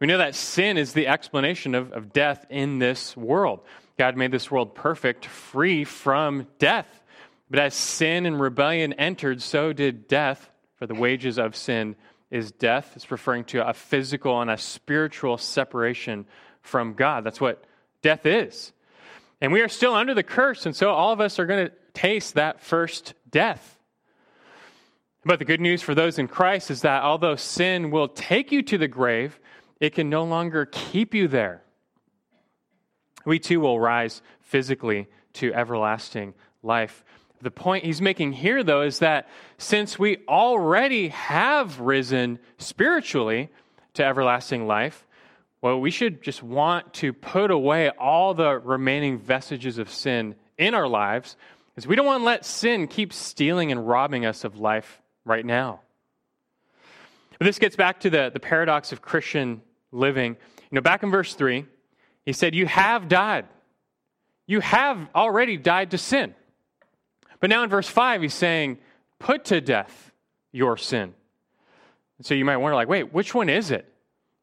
We 0.00 0.06
know 0.06 0.18
that 0.18 0.34
sin 0.34 0.78
is 0.78 0.92
the 0.92 1.06
explanation 1.06 1.74
of, 1.74 1.92
of 1.92 2.12
death 2.12 2.46
in 2.48 2.78
this 2.78 3.16
world. 3.16 3.60
God 3.98 4.16
made 4.16 4.32
this 4.32 4.50
world 4.50 4.74
perfect, 4.74 5.26
free 5.26 5.84
from 5.84 6.46
death. 6.58 7.02
But 7.50 7.60
as 7.60 7.74
sin 7.74 8.26
and 8.26 8.40
rebellion 8.40 8.92
entered, 8.94 9.40
so 9.42 9.72
did 9.72 10.08
death, 10.08 10.50
for 10.76 10.86
the 10.86 10.94
wages 10.94 11.38
of 11.38 11.54
sin 11.54 11.96
is 12.30 12.50
death. 12.50 12.92
It's 12.96 13.10
referring 13.10 13.44
to 13.44 13.68
a 13.68 13.72
physical 13.72 14.40
and 14.40 14.50
a 14.50 14.56
spiritual 14.56 15.38
separation 15.38 16.26
from 16.62 16.94
God. 16.94 17.24
That's 17.24 17.40
what 17.40 17.64
death 18.02 18.26
is. 18.26 18.72
And 19.40 19.52
we 19.52 19.60
are 19.60 19.68
still 19.68 19.94
under 19.94 20.14
the 20.14 20.22
curse, 20.22 20.66
and 20.66 20.74
so 20.74 20.90
all 20.90 21.12
of 21.12 21.20
us 21.20 21.38
are 21.38 21.46
going 21.46 21.66
to 21.66 21.72
taste 21.92 22.34
that 22.34 22.60
first 22.60 23.14
death. 23.30 23.78
But 25.24 25.38
the 25.38 25.44
good 25.44 25.60
news 25.60 25.80
for 25.80 25.94
those 25.94 26.18
in 26.18 26.28
Christ 26.28 26.70
is 26.70 26.82
that 26.82 27.02
although 27.02 27.36
sin 27.36 27.90
will 27.90 28.08
take 28.08 28.52
you 28.52 28.62
to 28.62 28.78
the 28.78 28.88
grave, 28.88 29.38
it 29.80 29.94
can 29.94 30.10
no 30.10 30.24
longer 30.24 30.66
keep 30.66 31.14
you 31.14 31.28
there. 31.28 31.63
We 33.24 33.38
too 33.38 33.60
will 33.60 33.80
rise 33.80 34.22
physically 34.40 35.08
to 35.34 35.52
everlasting 35.52 36.34
life. 36.62 37.04
The 37.40 37.50
point 37.50 37.84
he's 37.84 38.00
making 38.00 38.32
here, 38.32 38.62
though, 38.62 38.82
is 38.82 39.00
that 39.00 39.28
since 39.58 39.98
we 39.98 40.18
already 40.28 41.08
have 41.08 41.80
risen 41.80 42.38
spiritually 42.58 43.50
to 43.94 44.04
everlasting 44.04 44.66
life, 44.66 45.06
well, 45.60 45.80
we 45.80 45.90
should 45.90 46.22
just 46.22 46.42
want 46.42 46.92
to 46.94 47.12
put 47.12 47.50
away 47.50 47.90
all 47.90 48.34
the 48.34 48.58
remaining 48.58 49.18
vestiges 49.18 49.78
of 49.78 49.90
sin 49.90 50.34
in 50.56 50.74
our 50.74 50.86
lives, 50.86 51.36
because 51.68 51.86
we 51.86 51.96
don't 51.96 52.06
want 52.06 52.20
to 52.20 52.24
let 52.24 52.44
sin 52.44 52.86
keep 52.86 53.12
stealing 53.12 53.72
and 53.72 53.86
robbing 53.86 54.24
us 54.24 54.44
of 54.44 54.60
life 54.60 55.02
right 55.24 55.44
now. 55.44 55.80
But 57.38 57.46
this 57.46 57.58
gets 57.58 57.76
back 57.76 58.00
to 58.00 58.10
the, 58.10 58.30
the 58.32 58.40
paradox 58.40 58.92
of 58.92 59.02
Christian 59.02 59.60
living. 59.90 60.32
You 60.70 60.76
know, 60.76 60.80
back 60.80 61.02
in 61.02 61.10
verse 61.10 61.34
3, 61.34 61.66
he 62.24 62.32
said, 62.32 62.54
You 62.54 62.66
have 62.66 63.08
died. 63.08 63.46
You 64.46 64.60
have 64.60 65.08
already 65.14 65.56
died 65.56 65.92
to 65.92 65.98
sin. 65.98 66.34
But 67.40 67.50
now 67.50 67.62
in 67.62 67.70
verse 67.70 67.88
5, 67.88 68.22
he's 68.22 68.34
saying, 68.34 68.78
Put 69.18 69.46
to 69.46 69.60
death 69.60 70.12
your 70.52 70.76
sin. 70.76 71.14
And 72.18 72.26
so 72.26 72.34
you 72.34 72.44
might 72.44 72.58
wonder, 72.58 72.74
like, 72.74 72.88
wait, 72.88 73.12
which 73.12 73.34
one 73.34 73.48
is 73.48 73.70
it? 73.70 73.90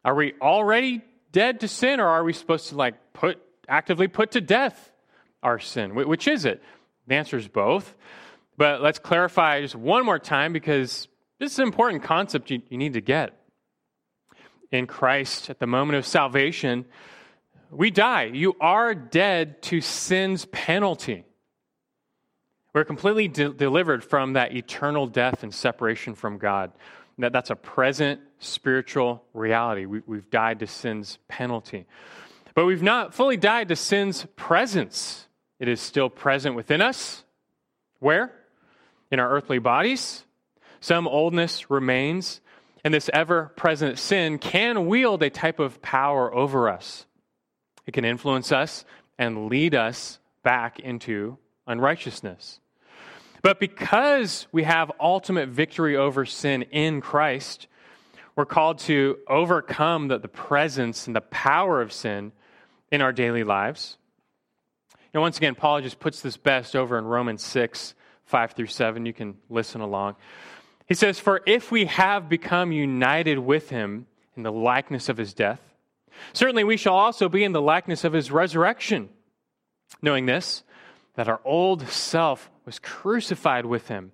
Are 0.04 0.16
we 0.16 0.34
already 0.42 1.02
dead 1.32 1.62
to 1.62 1.68
sin, 1.68 2.00
or 2.00 2.08
are 2.08 2.24
we 2.24 2.34
supposed 2.34 2.70
to, 2.70 2.76
like, 2.76 2.96
put 3.14 3.42
actively 3.68 4.08
put 4.08 4.32
to 4.32 4.42
death 4.42 4.92
our 5.42 5.60
sin? 5.60 5.96
Which 5.96 6.28
is 6.28 6.46
it? 6.46 6.62
The 7.08 7.16
answer 7.16 7.38
is 7.38 7.48
both. 7.48 7.96
But 8.58 8.82
let's 8.82 9.00
clarify 9.00 9.62
just 9.62 9.76
one 9.76 10.06
more 10.06 10.20
time 10.20 10.54
because 10.54 11.08
this 11.40 11.54
is 11.54 11.60
an 11.60 11.66
important 11.66 12.04
concept 12.04 12.52
you, 12.52 12.62
you 12.70 12.78
need 12.78 12.94
to 12.94 13.02
get. 13.02 13.38
In 14.72 14.88
Christ, 14.88 15.50
at 15.50 15.60
the 15.60 15.68
moment 15.68 15.98
of 15.98 16.06
salvation, 16.06 16.86
we 17.72 17.90
die. 17.90 18.26
You 18.26 18.56
are 18.60 18.94
dead 18.94 19.62
to 19.64 19.82
sin's 19.82 20.46
penalty. 20.46 21.24
We're 22.74 22.86
completely 22.86 23.28
de- 23.28 23.54
delivered 23.54 24.04
from 24.04 24.34
that 24.34 24.54
eternal 24.54 25.08
death 25.08 25.44
and 25.44 25.54
separation 25.54 26.16
from 26.16 26.38
God. 26.38 26.72
That, 27.18 27.34
that's 27.34 27.50
a 27.50 27.56
present 27.56 28.22
spiritual 28.40 29.24
reality. 29.34 29.86
We, 29.86 30.02
we've 30.06 30.30
died 30.30 30.60
to 30.60 30.68
sin's 30.68 31.18
penalty. 31.28 31.86
But 32.56 32.66
we've 32.66 32.84
not 32.84 33.14
fully 33.14 33.38
died 33.38 33.70
to 33.70 33.76
sin's 33.76 34.26
presence. 34.36 35.28
It 35.60 35.68
is 35.68 35.80
still 35.80 36.10
present 36.10 36.56
within 36.56 36.82
us. 36.82 37.24
Where? 38.00 38.34
In 39.12 39.20
our 39.20 39.30
earthly 39.30 39.60
bodies. 39.60 40.26
Some 40.80 41.08
oldness 41.08 41.70
remains, 41.70 42.42
and 42.84 42.94
this 42.94 43.10
ever 43.14 43.52
present 43.56 44.00
sin 44.00 44.40
can 44.40 44.88
wield 44.88 45.22
a 45.22 45.30
type 45.30 45.60
of 45.60 45.82
power 45.82 46.34
over 46.34 46.68
us. 46.68 47.06
It 47.86 47.94
can 47.94 48.06
influence 48.06 48.52
us 48.52 48.86
and 49.18 49.48
lead 49.48 49.76
us 49.76 50.20
back 50.44 50.80
into 50.80 51.38
unrighteousness. 51.68 52.60
But 53.42 53.60
because 53.60 54.48
we 54.52 54.64
have 54.64 54.92
ultimate 55.00 55.50
victory 55.50 55.96
over 55.96 56.26
sin 56.26 56.64
in 56.64 57.02
Christ, 57.02 57.68
we're 58.36 58.46
called 58.46 58.80
to 58.80 59.18
overcome 59.28 60.08
the, 60.08 60.20
the 60.20 60.28
presence 60.28 61.08
and 61.08 61.16
the 61.16 61.22
power 61.22 61.82
of 61.82 61.92
sin 61.92 62.32
in 62.92 63.02
our 63.02 63.12
daily 63.12 63.44
lives. 63.44 63.98
Know, 65.14 65.22
once 65.22 65.38
again, 65.38 65.56
Paul 65.56 65.82
just 65.82 66.00
puts 66.00 66.22
this 66.22 66.38
best 66.38 66.76
over 66.76 66.98
in 66.98 67.04
Romans 67.04 67.44
6, 67.44 67.96
5 68.26 68.52
through 68.54 68.68
7. 68.68 69.06
You 69.06 69.14
can 69.14 69.36
listen 69.50 69.82
along. 69.82 70.16
He 70.88 70.94
says, 70.94 71.20
For 71.20 71.42
if 71.46 71.70
we 71.72 71.86
have 71.86 72.30
become 72.30 72.72
united 72.72 73.38
with 73.38 73.70
him 73.70 74.06
in 74.38 74.44
the 74.44 74.52
likeness 74.52 75.10
of 75.10 75.18
his 75.18 75.34
death, 75.34 75.60
Certainly, 76.34 76.64
we 76.64 76.78
shall 76.78 76.96
also 76.96 77.30
be 77.30 77.44
in 77.44 77.52
the 77.52 77.62
likeness 77.62 78.04
of 78.04 78.14
his 78.14 78.32
resurrection, 78.32 79.10
knowing 80.02 80.26
this, 80.26 80.64
that 81.16 81.28
our 81.28 81.42
old 81.44 81.88
self 81.88 82.50
was 82.66 82.80
crucified 82.80 83.66
with 83.66 83.88
him, 83.88 84.12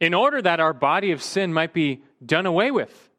in 0.00 0.14
order 0.14 0.40
that 0.40 0.60
our 0.60 0.72
body 0.72 1.12
of 1.12 1.22
sin 1.22 1.52
might 1.52 1.72
be 1.72 2.02
done 2.24 2.46
away 2.46 2.70
with, 2.70 3.10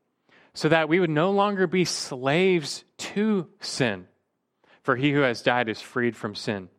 so 0.54 0.70
that 0.70 0.90
we 0.90 1.00
would 1.00 1.10
no 1.10 1.32
longer 1.32 1.68
be 1.68 1.86
slaves 1.86 2.84
to 2.98 3.48
sin. 3.60 4.08
For 4.84 4.96
he 4.96 5.12
who 5.12 5.22
has 5.22 5.42
died 5.42 5.70
is 5.70 5.80
freed 5.80 6.16
from 6.16 6.34
sin. 6.34 6.70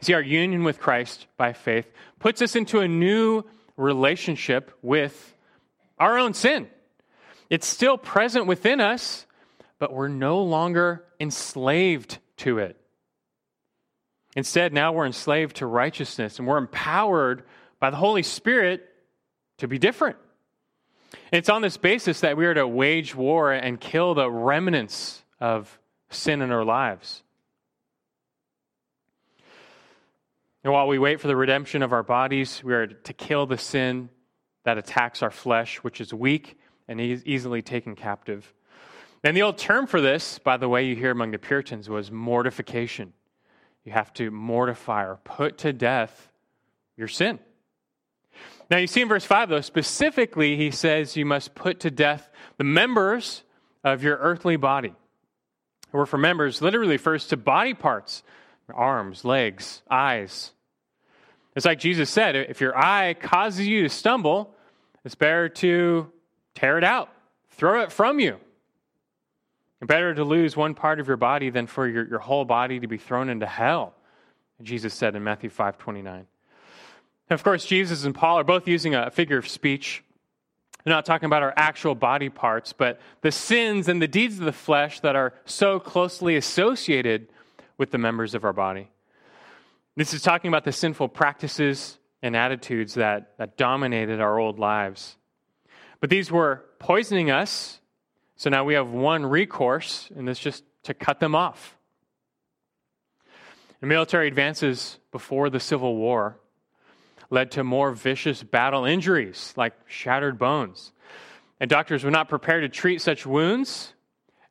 See, 0.00 0.14
our 0.14 0.22
union 0.22 0.64
with 0.64 0.80
Christ 0.80 1.28
by 1.36 1.52
faith 1.52 1.88
puts 2.18 2.42
us 2.42 2.56
into 2.56 2.80
a 2.80 2.88
new 2.88 3.44
relationship 3.76 4.76
with 4.82 5.36
our 5.98 6.18
own 6.18 6.34
sin. 6.34 6.68
It's 7.48 7.68
still 7.68 7.96
present 7.96 8.46
within 8.46 8.80
us, 8.80 9.26
but 9.82 9.92
we're 9.92 10.06
no 10.06 10.44
longer 10.44 11.04
enslaved 11.18 12.20
to 12.36 12.58
it. 12.58 12.80
Instead, 14.36 14.72
now 14.72 14.92
we're 14.92 15.06
enslaved 15.06 15.56
to 15.56 15.66
righteousness 15.66 16.38
and 16.38 16.46
we're 16.46 16.58
empowered 16.58 17.42
by 17.80 17.90
the 17.90 17.96
Holy 17.96 18.22
Spirit 18.22 18.88
to 19.58 19.66
be 19.66 19.80
different. 19.80 20.18
It's 21.32 21.48
on 21.48 21.62
this 21.62 21.78
basis 21.78 22.20
that 22.20 22.36
we 22.36 22.46
are 22.46 22.54
to 22.54 22.64
wage 22.64 23.16
war 23.16 23.52
and 23.52 23.80
kill 23.80 24.14
the 24.14 24.30
remnants 24.30 25.24
of 25.40 25.80
sin 26.10 26.42
in 26.42 26.52
our 26.52 26.64
lives. 26.64 27.24
And 30.62 30.72
while 30.72 30.86
we 30.86 31.00
wait 31.00 31.20
for 31.20 31.26
the 31.26 31.34
redemption 31.34 31.82
of 31.82 31.92
our 31.92 32.04
bodies, 32.04 32.62
we 32.62 32.72
are 32.72 32.86
to 32.86 33.12
kill 33.12 33.46
the 33.46 33.58
sin 33.58 34.10
that 34.62 34.78
attacks 34.78 35.24
our 35.24 35.32
flesh, 35.32 35.78
which 35.78 36.00
is 36.00 36.14
weak 36.14 36.56
and 36.86 37.00
easily 37.00 37.62
taken 37.62 37.96
captive. 37.96 38.54
And 39.24 39.36
the 39.36 39.42
old 39.42 39.58
term 39.58 39.86
for 39.86 40.00
this, 40.00 40.38
by 40.38 40.56
the 40.56 40.68
way, 40.68 40.84
you 40.84 40.96
hear 40.96 41.10
among 41.10 41.30
the 41.30 41.38
Puritans 41.38 41.88
was 41.88 42.10
mortification. 42.10 43.12
You 43.84 43.92
have 43.92 44.12
to 44.14 44.30
mortify 44.30 45.04
or 45.04 45.18
put 45.22 45.58
to 45.58 45.72
death 45.72 46.28
your 46.96 47.08
sin. 47.08 47.38
Now, 48.70 48.78
you 48.78 48.86
see 48.86 49.02
in 49.02 49.08
verse 49.08 49.24
5, 49.24 49.48
though, 49.48 49.60
specifically, 49.60 50.56
he 50.56 50.70
says 50.70 51.16
you 51.16 51.26
must 51.26 51.54
put 51.54 51.80
to 51.80 51.90
death 51.90 52.30
the 52.56 52.64
members 52.64 53.44
of 53.84 54.02
your 54.02 54.16
earthly 54.16 54.56
body. 54.56 54.94
The 55.90 55.98
word 55.98 56.06
for 56.06 56.18
members 56.18 56.62
literally 56.62 56.92
refers 56.92 57.26
to 57.28 57.36
body 57.36 57.74
parts 57.74 58.22
arms, 58.74 59.24
legs, 59.24 59.82
eyes. 59.90 60.52
It's 61.54 61.66
like 61.66 61.78
Jesus 61.78 62.08
said 62.08 62.36
if 62.36 62.60
your 62.60 62.76
eye 62.76 63.14
causes 63.14 63.66
you 63.66 63.82
to 63.82 63.88
stumble, 63.88 64.54
it's 65.04 65.14
better 65.14 65.48
to 65.48 66.10
tear 66.54 66.78
it 66.78 66.84
out, 66.84 67.10
throw 67.50 67.82
it 67.82 67.92
from 67.92 68.18
you. 68.18 68.38
Better 69.82 70.14
to 70.14 70.22
lose 70.22 70.56
one 70.56 70.74
part 70.74 71.00
of 71.00 71.08
your 71.08 71.16
body 71.16 71.50
than 71.50 71.66
for 71.66 71.88
your, 71.88 72.06
your 72.06 72.18
whole 72.20 72.44
body 72.44 72.78
to 72.80 72.86
be 72.86 72.98
thrown 72.98 73.28
into 73.28 73.46
hell, 73.46 73.94
Jesus 74.62 74.94
said 74.94 75.16
in 75.16 75.24
Matthew 75.24 75.50
5 75.50 75.76
29. 75.76 76.26
of 77.30 77.42
course, 77.42 77.64
Jesus 77.64 78.04
and 78.04 78.14
Paul 78.14 78.38
are 78.38 78.44
both 78.44 78.68
using 78.68 78.94
a 78.94 79.10
figure 79.10 79.38
of 79.38 79.48
speech. 79.48 80.04
They're 80.84 80.94
not 80.94 81.04
talking 81.04 81.26
about 81.26 81.42
our 81.42 81.52
actual 81.56 81.94
body 81.94 82.28
parts, 82.28 82.72
but 82.72 83.00
the 83.22 83.32
sins 83.32 83.88
and 83.88 84.00
the 84.00 84.08
deeds 84.08 84.38
of 84.38 84.44
the 84.44 84.52
flesh 84.52 85.00
that 85.00 85.16
are 85.16 85.34
so 85.44 85.80
closely 85.80 86.36
associated 86.36 87.28
with 87.76 87.90
the 87.90 87.98
members 87.98 88.34
of 88.34 88.44
our 88.44 88.52
body. 88.52 88.88
This 89.96 90.14
is 90.14 90.22
talking 90.22 90.48
about 90.48 90.64
the 90.64 90.72
sinful 90.72 91.08
practices 91.08 91.98
and 92.22 92.36
attitudes 92.36 92.94
that, 92.94 93.36
that 93.38 93.56
dominated 93.56 94.20
our 94.20 94.38
old 94.38 94.58
lives. 94.58 95.16
But 96.00 96.10
these 96.10 96.30
were 96.30 96.64
poisoning 96.78 97.30
us, 97.30 97.80
so 98.42 98.50
now 98.50 98.64
we 98.64 98.74
have 98.74 98.88
one 98.88 99.24
recourse, 99.24 100.10
and 100.16 100.28
it's 100.28 100.40
just 100.40 100.64
to 100.82 100.94
cut 100.94 101.20
them 101.20 101.32
off. 101.32 101.76
The 103.80 103.86
military 103.86 104.26
advances 104.26 104.98
before 105.12 105.48
the 105.48 105.60
Civil 105.60 105.94
War 105.94 106.40
led 107.30 107.52
to 107.52 107.62
more 107.62 107.92
vicious 107.92 108.42
battle 108.42 108.84
injuries 108.84 109.54
like 109.56 109.74
shattered 109.86 110.40
bones. 110.40 110.90
And 111.60 111.70
doctors 111.70 112.02
were 112.02 112.10
not 112.10 112.28
prepared 112.28 112.64
to 112.64 112.68
treat 112.68 113.00
such 113.00 113.24
wounds, 113.24 113.94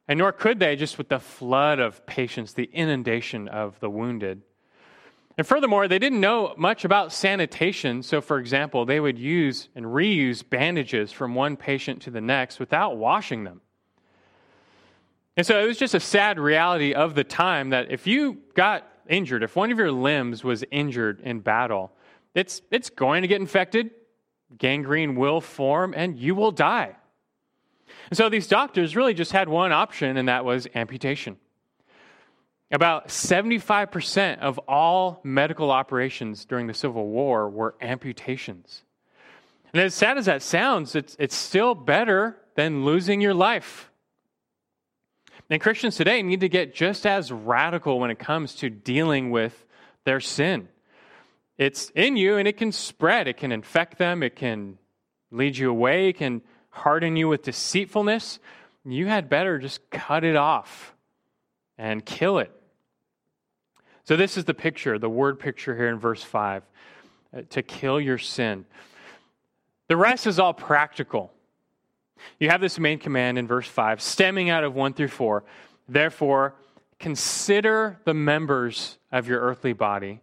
and 0.08 0.20
nor 0.20 0.32
could 0.32 0.60
they 0.60 0.78
just 0.78 0.98
with 0.98 1.10
the 1.10 1.20
flood 1.20 1.80
of 1.80 2.06
patients, 2.06 2.54
the 2.54 2.70
inundation 2.72 3.50
of 3.50 3.78
the 3.82 3.90
wounded. 3.90 4.42
And 5.38 5.46
furthermore, 5.46 5.90
they 5.90 6.00
didn't 6.00 6.22
know 6.22 6.54
much 6.58 6.86
about 6.86 7.12
sanitation. 7.12 8.04
So, 8.04 8.22
for 8.22 8.40
example, 8.40 8.86
they 8.86 9.02
would 9.02 9.20
use 9.20 9.68
and 9.76 9.86
reuse 9.88 10.50
bandages 10.50 11.12
from 11.12 11.36
one 11.36 11.58
patient 11.58 12.04
to 12.04 12.10
the 12.10 12.22
next 12.22 12.58
without 12.58 12.96
washing 12.96 13.44
them. 13.44 13.60
And 15.42 15.46
so 15.48 15.60
it 15.60 15.66
was 15.66 15.80
just 15.80 15.96
a 15.96 16.00
sad 16.00 16.38
reality 16.38 16.94
of 16.94 17.16
the 17.16 17.24
time 17.24 17.72
that 17.72 17.90
if 17.90 18.06
you 18.06 18.38
got 18.54 18.88
injured, 19.10 19.42
if 19.42 19.56
one 19.56 19.72
of 19.72 19.80
your 19.80 19.92
limbs 19.92 20.44
was 20.44 20.64
injured 20.70 21.20
in 21.22 21.40
battle, 21.40 21.92
it's, 22.36 22.62
it's 22.70 22.92
going 22.92 23.24
to 23.24 23.28
get 23.28 23.42
infected, 23.42 23.90
gangrene 24.56 25.16
will 25.16 25.42
form, 25.42 25.96
and 25.98 26.16
you 26.16 26.36
will 26.36 26.52
die. 26.52 26.96
And 28.12 28.18
so 28.18 28.30
these 28.30 28.46
doctors 28.46 28.96
really 28.96 29.16
just 29.16 29.32
had 29.32 29.50
one 29.50 29.72
option, 29.72 30.16
and 30.16 30.28
that 30.28 30.46
was 30.46 30.68
amputation. 30.76 31.38
About 32.72 33.08
75% 33.08 34.38
of 34.42 34.60
all 34.68 35.22
medical 35.24 35.72
operations 35.72 36.46
during 36.46 36.68
the 36.68 36.76
Civil 36.76 37.08
War 37.08 37.50
were 37.50 37.74
amputations. 37.82 38.84
And 39.74 39.82
as 39.82 39.96
sad 39.96 40.20
as 40.20 40.28
that 40.28 40.44
sounds, 40.44 40.94
it's, 40.94 41.16
it's 41.18 41.36
still 41.36 41.74
better 41.74 42.38
than 42.54 42.86
losing 42.86 43.22
your 43.22 43.34
life. 43.34 43.91
And 45.52 45.60
Christians 45.60 45.98
today 45.98 46.24
need 46.24 46.40
to 46.40 46.50
get 46.50 46.74
just 46.74 47.06
as 47.06 47.30
radical 47.30 48.00
when 48.00 48.10
it 48.10 48.18
comes 48.18 48.56
to 48.56 48.70
dealing 48.70 49.32
with 49.32 49.66
their 50.06 50.22
sin. 50.22 50.70
It's 51.58 51.92
in 51.94 52.16
you 52.16 52.38
and 52.38 52.48
it 52.48 52.56
can 52.56 52.72
spread, 52.72 53.28
it 53.28 53.36
can 53.36 53.52
infect 53.52 53.98
them, 53.98 54.24
it 54.24 54.38
can 54.38 54.78
lead 55.30 55.58
you 55.58 55.70
away, 55.70 56.08
it 56.08 56.14
can 56.14 56.42
harden 56.70 57.18
you 57.18 57.28
with 57.28 57.44
deceitfulness. 57.44 58.40
You 58.86 59.08
had 59.08 59.28
better 59.28 59.60
just 59.60 59.90
cut 59.90 60.24
it 60.24 60.38
off 60.38 60.96
and 61.78 62.06
kill 62.06 62.40
it. 62.40 62.52
So, 64.06 64.16
this 64.16 64.38
is 64.38 64.46
the 64.46 64.54
picture, 64.54 64.98
the 64.98 65.10
word 65.10 65.38
picture 65.38 65.76
here 65.76 65.90
in 65.90 66.00
verse 66.00 66.24
5 66.24 66.64
uh, 67.36 67.42
to 67.50 67.62
kill 67.62 68.00
your 68.00 68.18
sin. 68.18 68.66
The 69.90 69.98
rest 69.98 70.28
is 70.28 70.40
all 70.40 70.54
practical. 70.54 71.34
You 72.40 72.50
have 72.50 72.62
this 72.62 72.80
main 72.80 73.00
command 73.00 73.38
in 73.38 73.48
verse 73.48 73.68
5, 73.68 74.02
stemming 74.02 74.50
out 74.50 74.64
of 74.64 74.76
1 74.76 74.94
through 74.94 75.10
4. 75.10 75.44
Therefore, 75.88 76.56
consider 77.00 78.00
the 78.06 78.14
members 78.14 78.98
of 79.12 79.28
your 79.28 79.42
earthly 79.42 79.74
body 79.74 80.22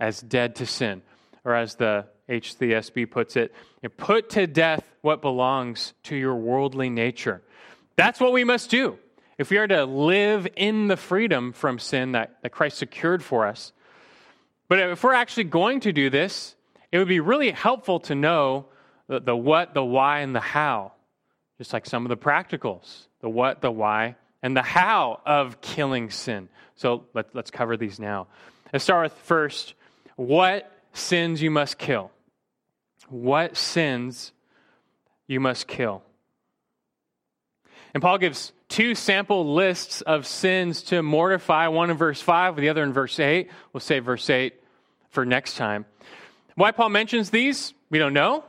as 0.00 0.20
dead 0.20 0.56
to 0.56 0.66
sin. 0.66 1.02
Or 1.44 1.54
as 1.54 1.74
the 1.76 2.06
HCSB 2.28 3.10
puts 3.10 3.36
it, 3.36 3.54
put 3.96 4.30
to 4.30 4.46
death 4.46 4.84
what 5.00 5.22
belongs 5.22 5.94
to 6.04 6.16
your 6.16 6.34
worldly 6.34 6.90
nature. 6.90 7.42
That's 7.96 8.20
what 8.20 8.32
we 8.32 8.44
must 8.44 8.70
do. 8.70 8.98
If 9.38 9.50
we 9.50 9.56
are 9.58 9.68
to 9.68 9.84
live 9.84 10.48
in 10.56 10.88
the 10.88 10.96
freedom 10.96 11.52
from 11.52 11.78
sin 11.78 12.12
that, 12.12 12.36
that 12.42 12.50
Christ 12.50 12.78
secured 12.78 13.22
for 13.22 13.46
us. 13.46 13.72
But 14.68 14.80
if 14.80 15.02
we're 15.02 15.14
actually 15.14 15.44
going 15.44 15.80
to 15.80 15.92
do 15.92 16.10
this, 16.10 16.54
it 16.92 16.98
would 16.98 17.08
be 17.08 17.20
really 17.20 17.50
helpful 17.50 18.00
to 18.00 18.14
know 18.14 18.66
the, 19.06 19.20
the 19.20 19.36
what, 19.36 19.74
the 19.74 19.84
why, 19.84 20.20
and 20.20 20.34
the 20.34 20.40
how. 20.40 20.92
Just 21.58 21.72
like 21.72 21.86
some 21.86 22.04
of 22.04 22.08
the 22.08 22.16
practicals 22.16 23.08
the 23.20 23.28
what, 23.28 23.60
the 23.60 23.70
why, 23.70 24.16
and 24.42 24.56
the 24.56 24.62
how 24.62 25.20
of 25.26 25.60
killing 25.60 26.10
sin. 26.10 26.48
So 26.76 27.04
let, 27.14 27.34
let's 27.34 27.50
cover 27.50 27.76
these 27.76 27.98
now. 27.98 28.28
Let's 28.72 28.84
start 28.84 29.04
with 29.04 29.20
first 29.24 29.74
what 30.16 30.70
sins 30.92 31.42
you 31.42 31.50
must 31.50 31.78
kill. 31.78 32.10
What 33.08 33.56
sins 33.56 34.32
you 35.26 35.40
must 35.40 35.66
kill. 35.66 36.02
And 37.94 38.02
Paul 38.02 38.18
gives 38.18 38.52
two 38.68 38.94
sample 38.94 39.54
lists 39.54 40.02
of 40.02 40.26
sins 40.26 40.82
to 40.84 41.02
mortify, 41.02 41.68
one 41.68 41.90
in 41.90 41.96
verse 41.96 42.20
5, 42.20 42.56
the 42.56 42.68
other 42.68 42.82
in 42.82 42.92
verse 42.92 43.18
8. 43.18 43.50
We'll 43.72 43.80
save 43.80 44.04
verse 44.04 44.28
8 44.28 44.54
for 45.10 45.24
next 45.24 45.56
time. 45.56 45.86
Why 46.54 46.70
Paul 46.70 46.90
mentions 46.90 47.30
these, 47.30 47.72
we 47.90 47.98
don't 47.98 48.12
know. 48.12 48.44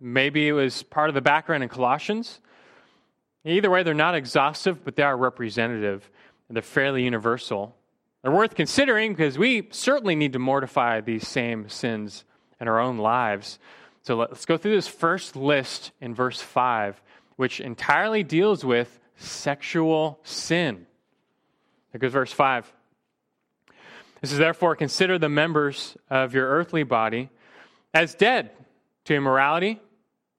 Maybe 0.00 0.48
it 0.48 0.52
was 0.52 0.82
part 0.82 1.10
of 1.10 1.14
the 1.14 1.20
background 1.20 1.62
in 1.62 1.68
Colossians. 1.68 2.40
Either 3.44 3.70
way, 3.70 3.82
they're 3.82 3.94
not 3.94 4.14
exhaustive, 4.14 4.84
but 4.84 4.96
they 4.96 5.02
are 5.02 5.16
representative, 5.16 6.10
and 6.48 6.56
they're 6.56 6.62
fairly 6.62 7.04
universal. 7.04 7.76
They're 8.22 8.32
worth 8.32 8.54
considering 8.54 9.12
because 9.12 9.38
we 9.38 9.68
certainly 9.70 10.14
need 10.14 10.32
to 10.32 10.38
mortify 10.38 11.00
these 11.00 11.26
same 11.28 11.68
sins 11.68 12.24
in 12.60 12.68
our 12.68 12.78
own 12.78 12.98
lives. 12.98 13.58
So 14.02 14.16
let's 14.16 14.46
go 14.46 14.56
through 14.56 14.74
this 14.74 14.88
first 14.88 15.36
list 15.36 15.92
in 16.00 16.14
verse 16.14 16.40
5, 16.40 17.00
which 17.36 17.60
entirely 17.60 18.22
deals 18.22 18.64
with 18.64 18.98
sexual 19.16 20.20
sin. 20.22 20.86
There 21.92 21.98
goes 21.98 22.12
verse 22.12 22.32
5. 22.32 22.72
This 24.20 24.32
is 24.32 24.38
therefore 24.38 24.76
consider 24.76 25.18
the 25.18 25.28
members 25.28 25.96
of 26.08 26.34
your 26.34 26.48
earthly 26.48 26.82
body 26.82 27.30
as 27.94 28.14
dead 28.14 28.50
to 29.06 29.14
immorality, 29.14 29.80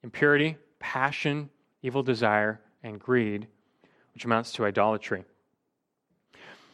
impurity, 0.03 0.57
passion, 0.79 1.49
evil 1.81 2.03
desire, 2.03 2.59
and 2.83 2.99
greed, 2.99 3.47
which 4.13 4.25
amounts 4.25 4.53
to 4.53 4.65
idolatry. 4.65 5.23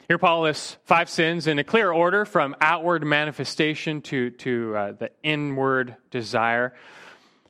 Here, 0.08 0.18
Paul 0.18 0.44
lists 0.44 0.78
five 0.86 1.10
sins 1.10 1.48
in 1.48 1.60
a 1.60 1.66
clear 1.66 1.92
order 1.92 2.24
from 2.24 2.56
outward 2.62 3.06
manifestation 3.06 4.02
to, 4.04 4.30
to 4.32 4.76
uh, 4.76 4.92
the 4.94 5.12
inward 5.22 5.98
desire. 6.12 6.74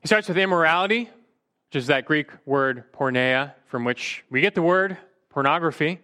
He 0.01 0.07
starts 0.07 0.27
with 0.27 0.39
immorality, 0.39 1.03
which 1.03 1.75
is 1.75 1.87
that 1.87 2.05
Greek 2.05 2.31
word 2.45 2.91
porneia, 2.93 3.53
from 3.67 3.85
which 3.85 4.23
we 4.31 4.41
get 4.41 4.55
the 4.55 4.63
word 4.63 4.97
pornography. 5.29 5.99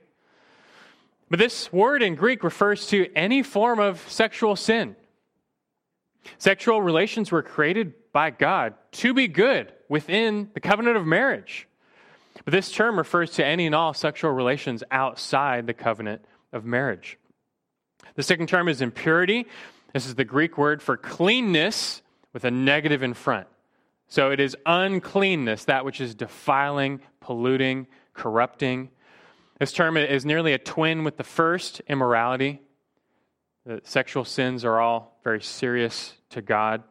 But 1.28 1.40
this 1.40 1.74
word 1.74 2.04
in 2.04 2.14
Greek 2.14 2.44
refers 2.44 2.86
to 2.88 3.12
any 3.16 3.42
form 3.42 3.80
of 3.80 4.08
sexual 4.08 4.56
sin. 4.56 4.96
Sexual 6.38 6.84
relations 6.84 7.32
were 7.32 7.42
created 7.42 7.94
by 8.14 8.30
God 8.30 8.76
to 8.94 9.14
be 9.14 9.28
good 9.28 9.74
within 9.90 10.50
the 10.54 10.62
covenant 10.62 10.96
of 10.96 11.06
marriage. 11.06 11.68
But 12.46 12.54
this 12.54 12.72
term 12.72 12.98
refers 12.98 13.32
to 13.32 13.46
any 13.46 13.66
and 13.66 13.76
all 13.76 13.94
sexual 13.94 14.32
relations 14.32 14.84
outside 14.92 15.68
the 15.68 15.74
covenant 15.74 16.24
of 16.54 16.64
marriage. 16.64 17.18
The 18.16 18.24
second 18.24 18.48
term 18.48 18.68
is 18.70 18.82
impurity. 18.82 19.48
This 19.94 20.06
is 20.06 20.16
the 20.16 20.24
Greek 20.26 20.58
word 20.58 20.82
for 20.82 20.96
cleanness 20.96 22.02
with 22.32 22.46
a 22.46 22.52
negative 22.52 23.04
in 23.04 23.14
front. 23.14 23.48
So 24.08 24.32
it 24.32 24.40
is 24.40 24.56
uncleanness, 24.66 25.66
that 25.66 25.86
which 25.86 26.00
is 26.00 26.14
defiling, 26.14 27.02
polluting, 27.20 27.88
corrupting. 28.14 28.90
This 29.60 29.72
term 29.72 29.98
is 29.98 30.26
nearly 30.26 30.54
a 30.54 30.60
twin 30.60 31.04
with 31.04 31.18
the 31.18 31.24
first, 31.24 31.82
immorality. 31.88 32.62
The 33.66 33.82
sexual 33.84 34.26
sins 34.26 34.66
are 34.66 34.80
all 34.80 35.20
very 35.24 35.42
serious 35.42 36.14
to 36.32 36.42
God. 36.42 36.84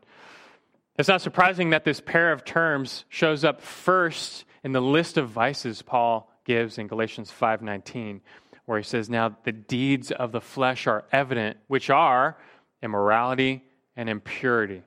It's 0.99 1.09
not 1.09 1.23
surprising 1.23 1.71
that 1.71 1.85
this 1.85 2.01
pair 2.01 2.33
of 2.33 2.45
terms 2.45 3.05
shows 3.09 3.45
up 3.45 3.61
first 3.61 4.45
in 4.63 4.73
the 4.73 4.81
list 4.81 5.17
of 5.17 5.29
vices 5.29 5.83
Paul 5.83 6.31
gives 6.45 6.79
in 6.79 6.87
Galatians 6.87 7.31
5:19, 7.31 8.21
where 8.67 8.79
he 8.79 8.85
says, 8.85 9.09
"Now 9.09 9.37
the 9.45 9.53
deeds 9.53 10.13
of 10.13 10.33
the 10.33 10.41
flesh 10.41 10.87
are 10.87 11.05
evident, 11.11 11.57
which 11.67 11.89
are 11.89 12.37
immorality 12.83 13.65
and 13.97 14.09
impurity." 14.09 14.83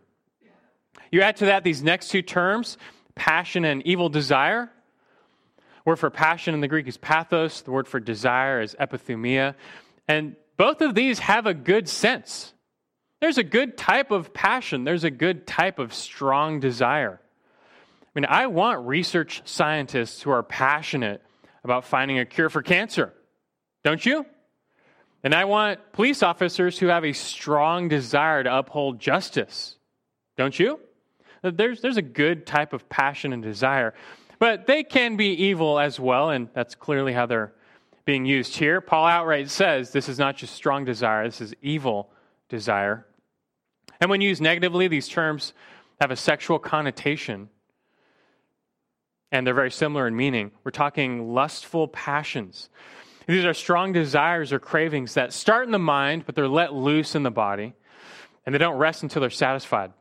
You 1.11 1.21
add 1.21 1.37
to 1.37 1.45
that 1.45 1.63
these 1.63 1.81
next 1.81 2.09
two 2.09 2.21
terms, 2.21 2.77
passion 3.15 3.65
and 3.65 3.81
evil 3.85 4.09
desire. 4.09 4.71
The 5.57 5.91
Word 5.91 5.97
for 5.97 6.09
passion 6.09 6.53
in 6.53 6.61
the 6.61 6.67
Greek 6.67 6.87
is 6.87 6.97
pathos, 6.97 7.61
the 7.61 7.71
word 7.71 7.87
for 7.87 7.99
desire 7.99 8.59
is 8.59 8.75
epithumia. 8.79 9.55
And 10.07 10.35
both 10.57 10.81
of 10.81 10.95
these 10.95 11.19
have 11.19 11.45
a 11.45 11.53
good 11.53 11.87
sense. 11.87 12.54
There's 13.25 13.39
a 13.39 13.43
good 13.43 13.75
type 13.75 14.11
of 14.11 14.35
passion, 14.35 14.83
there's 14.83 15.03
a 15.03 15.09
good 15.09 15.47
type 15.47 15.79
of 15.79 15.95
strong 15.95 16.59
desire. 16.59 17.19
I 18.03 18.07
mean, 18.13 18.27
I 18.29 18.45
want 18.45 18.85
research 18.85 19.41
scientists 19.45 20.21
who 20.21 20.29
are 20.29 20.43
passionate 20.43 21.23
about 21.63 21.85
finding 21.85 22.19
a 22.19 22.25
cure 22.25 22.51
for 22.51 22.61
cancer. 22.61 23.15
Don't 23.83 24.05
you? 24.05 24.27
And 25.23 25.33
I 25.33 25.45
want 25.45 25.79
police 25.91 26.21
officers 26.21 26.77
who 26.77 26.85
have 26.85 27.03
a 27.03 27.13
strong 27.13 27.87
desire 27.87 28.43
to 28.43 28.57
uphold 28.59 28.99
justice. 28.99 29.75
Don't 30.37 30.59
you? 30.59 30.79
There's, 31.41 31.81
there's 31.81 31.97
a 31.97 32.03
good 32.03 32.45
type 32.45 32.73
of 32.73 32.87
passion 32.89 33.33
and 33.33 33.41
desire, 33.41 33.95
but 34.37 34.67
they 34.67 34.83
can 34.83 35.17
be 35.17 35.29
evil 35.45 35.79
as 35.79 35.99
well, 35.99 36.29
and 36.29 36.47
that's 36.53 36.75
clearly 36.75 37.13
how 37.13 37.25
they're 37.25 37.53
being 38.05 38.27
used 38.27 38.55
here. 38.55 38.81
Paul 38.81 39.07
outright 39.07 39.49
says 39.49 39.89
this 39.89 40.09
is 40.09 40.19
not 40.19 40.37
just 40.37 40.53
strong 40.53 40.85
desire, 40.85 41.25
this 41.25 41.41
is 41.41 41.55
evil 41.63 42.11
desire. 42.49 43.03
And 43.99 44.09
when 44.09 44.21
used 44.21 44.41
negatively, 44.41 44.87
these 44.87 45.07
terms 45.07 45.53
have 46.01 46.11
a 46.11 46.15
sexual 46.15 46.59
connotation 46.59 47.49
and 49.31 49.45
they're 49.45 49.53
very 49.53 49.71
similar 49.71 50.07
in 50.07 50.15
meaning. 50.15 50.51
We're 50.63 50.71
talking 50.71 51.33
lustful 51.33 51.87
passions. 51.89 52.69
These 53.27 53.43
are 53.43 53.53
strong 53.53 53.91
desires 53.91 54.53
or 54.53 54.59
cravings 54.59 55.15
that 55.15 55.33
start 55.33 55.65
in 55.65 55.71
the 55.71 55.79
mind, 55.79 56.25
but 56.25 56.35
they're 56.35 56.47
let 56.47 56.73
loose 56.73 57.15
in 57.15 57.23
the 57.23 57.31
body, 57.31 57.73
and 58.45 58.53
they 58.53 58.59
don't 58.59 58.77
rest 58.77 59.03
until 59.03 59.19
they're 59.19 59.29
satisfied. 59.29 59.91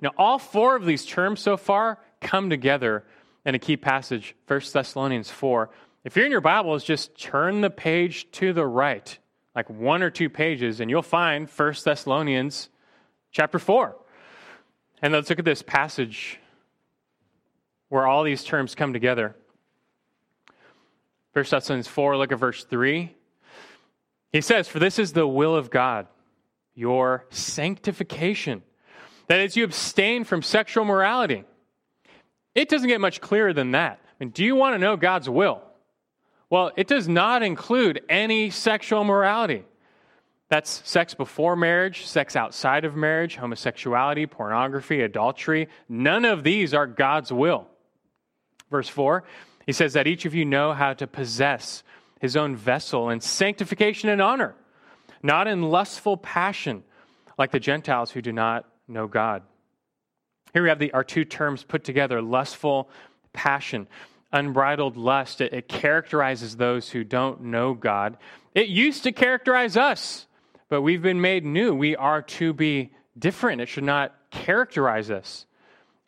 Now, 0.00 0.10
all 0.18 0.38
four 0.38 0.76
of 0.76 0.84
these 0.84 1.06
terms 1.06 1.40
so 1.40 1.56
far 1.56 1.98
come 2.20 2.50
together 2.50 3.04
in 3.46 3.54
a 3.54 3.58
key 3.58 3.76
passage, 3.76 4.34
1 4.48 4.60
Thessalonians 4.72 5.30
4. 5.30 5.70
If 6.04 6.16
you're 6.16 6.26
in 6.26 6.32
your 6.32 6.40
Bibles, 6.40 6.84
just 6.84 7.18
turn 7.18 7.60
the 7.60 7.70
page 7.70 8.30
to 8.32 8.52
the 8.52 8.66
right, 8.66 9.16
like 9.54 9.70
one 9.70 10.02
or 10.02 10.10
two 10.10 10.28
pages, 10.28 10.80
and 10.80 10.90
you'll 10.90 11.02
find 11.02 11.48
1 11.48 11.74
Thessalonians 11.84 12.68
chapter 13.30 13.58
4. 13.58 13.96
And 15.02 15.12
let's 15.12 15.30
look 15.30 15.38
at 15.38 15.44
this 15.44 15.62
passage 15.62 16.38
where 17.88 18.06
all 18.06 18.24
these 18.24 18.42
terms 18.42 18.74
come 18.74 18.92
together. 18.92 19.36
1 21.34 21.44
Thessalonians 21.50 21.88
4, 21.88 22.16
look 22.16 22.32
at 22.32 22.38
verse 22.38 22.64
3. 22.64 23.14
He 24.32 24.40
says, 24.40 24.68
For 24.68 24.78
this 24.78 24.98
is 24.98 25.12
the 25.12 25.26
will 25.26 25.54
of 25.54 25.70
God, 25.70 26.06
your 26.74 27.26
sanctification. 27.30 28.62
That 29.28 29.40
is, 29.40 29.56
you 29.56 29.64
abstain 29.64 30.24
from 30.24 30.42
sexual 30.42 30.84
morality. 30.84 31.44
It 32.54 32.68
doesn't 32.68 32.88
get 32.88 33.00
much 33.00 33.20
clearer 33.20 33.52
than 33.52 33.72
that. 33.72 34.00
I 34.02 34.24
mean, 34.24 34.30
do 34.30 34.44
you 34.44 34.54
want 34.54 34.74
to 34.74 34.78
know 34.78 34.96
God's 34.96 35.28
will? 35.28 35.62
Well, 36.54 36.70
it 36.76 36.86
does 36.86 37.08
not 37.08 37.42
include 37.42 38.02
any 38.08 38.50
sexual 38.50 39.02
morality. 39.02 39.64
That's 40.48 40.88
sex 40.88 41.12
before 41.12 41.56
marriage, 41.56 42.06
sex 42.06 42.36
outside 42.36 42.84
of 42.84 42.94
marriage, 42.94 43.34
homosexuality, 43.34 44.30
pornography, 44.30 45.00
adultery. 45.00 45.66
None 45.88 46.24
of 46.24 46.44
these 46.44 46.72
are 46.72 46.86
God's 46.86 47.32
will. 47.32 47.66
Verse 48.70 48.88
4, 48.88 49.24
he 49.66 49.72
says 49.72 49.94
that 49.94 50.06
each 50.06 50.26
of 50.26 50.34
you 50.36 50.44
know 50.44 50.72
how 50.72 50.92
to 50.92 51.08
possess 51.08 51.82
his 52.20 52.36
own 52.36 52.54
vessel 52.54 53.10
in 53.10 53.18
sanctification 53.18 54.08
and 54.08 54.22
honor, 54.22 54.54
not 55.24 55.48
in 55.48 55.60
lustful 55.60 56.16
passion 56.16 56.84
like 57.36 57.50
the 57.50 57.58
Gentiles 57.58 58.12
who 58.12 58.22
do 58.22 58.32
not 58.32 58.64
know 58.86 59.08
God. 59.08 59.42
Here 60.52 60.62
we 60.62 60.68
have 60.68 60.78
the, 60.78 60.92
our 60.92 61.02
two 61.02 61.24
terms 61.24 61.64
put 61.64 61.82
together 61.82 62.22
lustful 62.22 62.90
passion 63.32 63.88
unbridled 64.34 64.96
lust, 64.96 65.40
it, 65.40 65.54
it 65.54 65.68
characterizes 65.68 66.56
those 66.56 66.90
who 66.90 67.04
don't 67.04 67.40
know 67.42 67.72
God. 67.72 68.18
It 68.54 68.68
used 68.68 69.04
to 69.04 69.12
characterize 69.12 69.76
us, 69.76 70.26
but 70.68 70.82
we've 70.82 71.02
been 71.02 71.20
made 71.20 71.44
new. 71.44 71.74
We 71.74 71.96
are 71.96 72.20
to 72.22 72.52
be 72.52 72.92
different. 73.18 73.62
It 73.62 73.68
should 73.68 73.84
not 73.84 74.14
characterize 74.30 75.10
us 75.10 75.46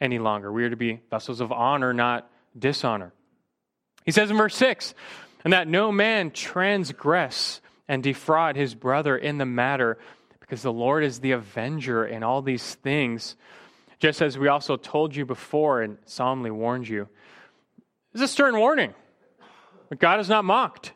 any 0.01 0.19
longer. 0.19 0.53
We 0.53 0.65
are 0.65 0.71
to 0.71 0.77
be 0.77 1.01
vessels 1.09 1.41
of 1.41 1.53
honor, 1.53 1.95
not 1.95 2.29
dishonor. 2.59 3.13
He 4.05 4.13
says 4.13 4.31
in 4.31 4.37
verse 4.37 4.57
6 4.57 4.95
and 5.45 5.53
that 5.53 5.69
no 5.69 5.93
man 5.93 6.33
transgress 6.33 7.61
and 7.87 8.03
defraud 8.03 8.57
his 8.57 8.75
brother 8.75 9.17
in 9.17 9.39
the 9.39 9.47
matter, 9.47 9.97
because 10.41 10.63
the 10.63 10.73
Lord 10.73 11.05
is 11.05 11.21
the 11.21 11.33
avenger 11.33 12.05
in 12.05 12.25
all 12.25 12.43
these 12.43 12.75
things, 12.75 13.37
just 14.01 14.21
as 14.21 14.37
we 14.37 14.49
also 14.49 14.77
told 14.77 15.15
you 15.15 15.25
before 15.25 15.83
and 15.83 15.99
solemnly 16.05 16.51
warned 16.51 16.89
you. 16.89 17.09
Is 18.17 18.23
a 18.23 18.29
stern 18.29 18.57
warning. 18.57 18.95
But 19.91 19.99
God 19.99 20.21
is 20.21 20.29
not 20.31 20.47
mocked. 20.47 20.95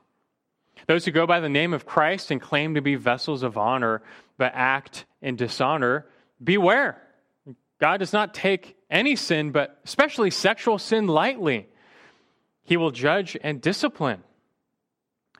Those 0.87 1.05
who 1.05 1.11
go 1.11 1.27
by 1.27 1.41
the 1.41 1.51
name 1.51 1.75
of 1.75 1.85
Christ 1.85 2.31
and 2.31 2.41
claim 2.41 2.77
to 2.77 2.81
be 2.81 2.95
vessels 2.95 3.43
of 3.43 3.59
honor, 3.59 4.01
but 4.39 4.53
act 4.55 5.05
in 5.21 5.37
dishonor, 5.37 6.07
beware. 6.43 6.97
God 7.79 7.99
does 7.99 8.15
not 8.15 8.33
take 8.33 8.75
any 8.91 9.17
sin, 9.17 9.53
but 9.53 9.79
especially 9.85 10.31
sexual 10.31 10.79
sin, 10.79 11.09
lightly. 11.09 11.69
He 12.65 12.79
will 12.79 12.91
judge 12.91 13.37
and 13.43 13.61
discipline. 13.61 14.23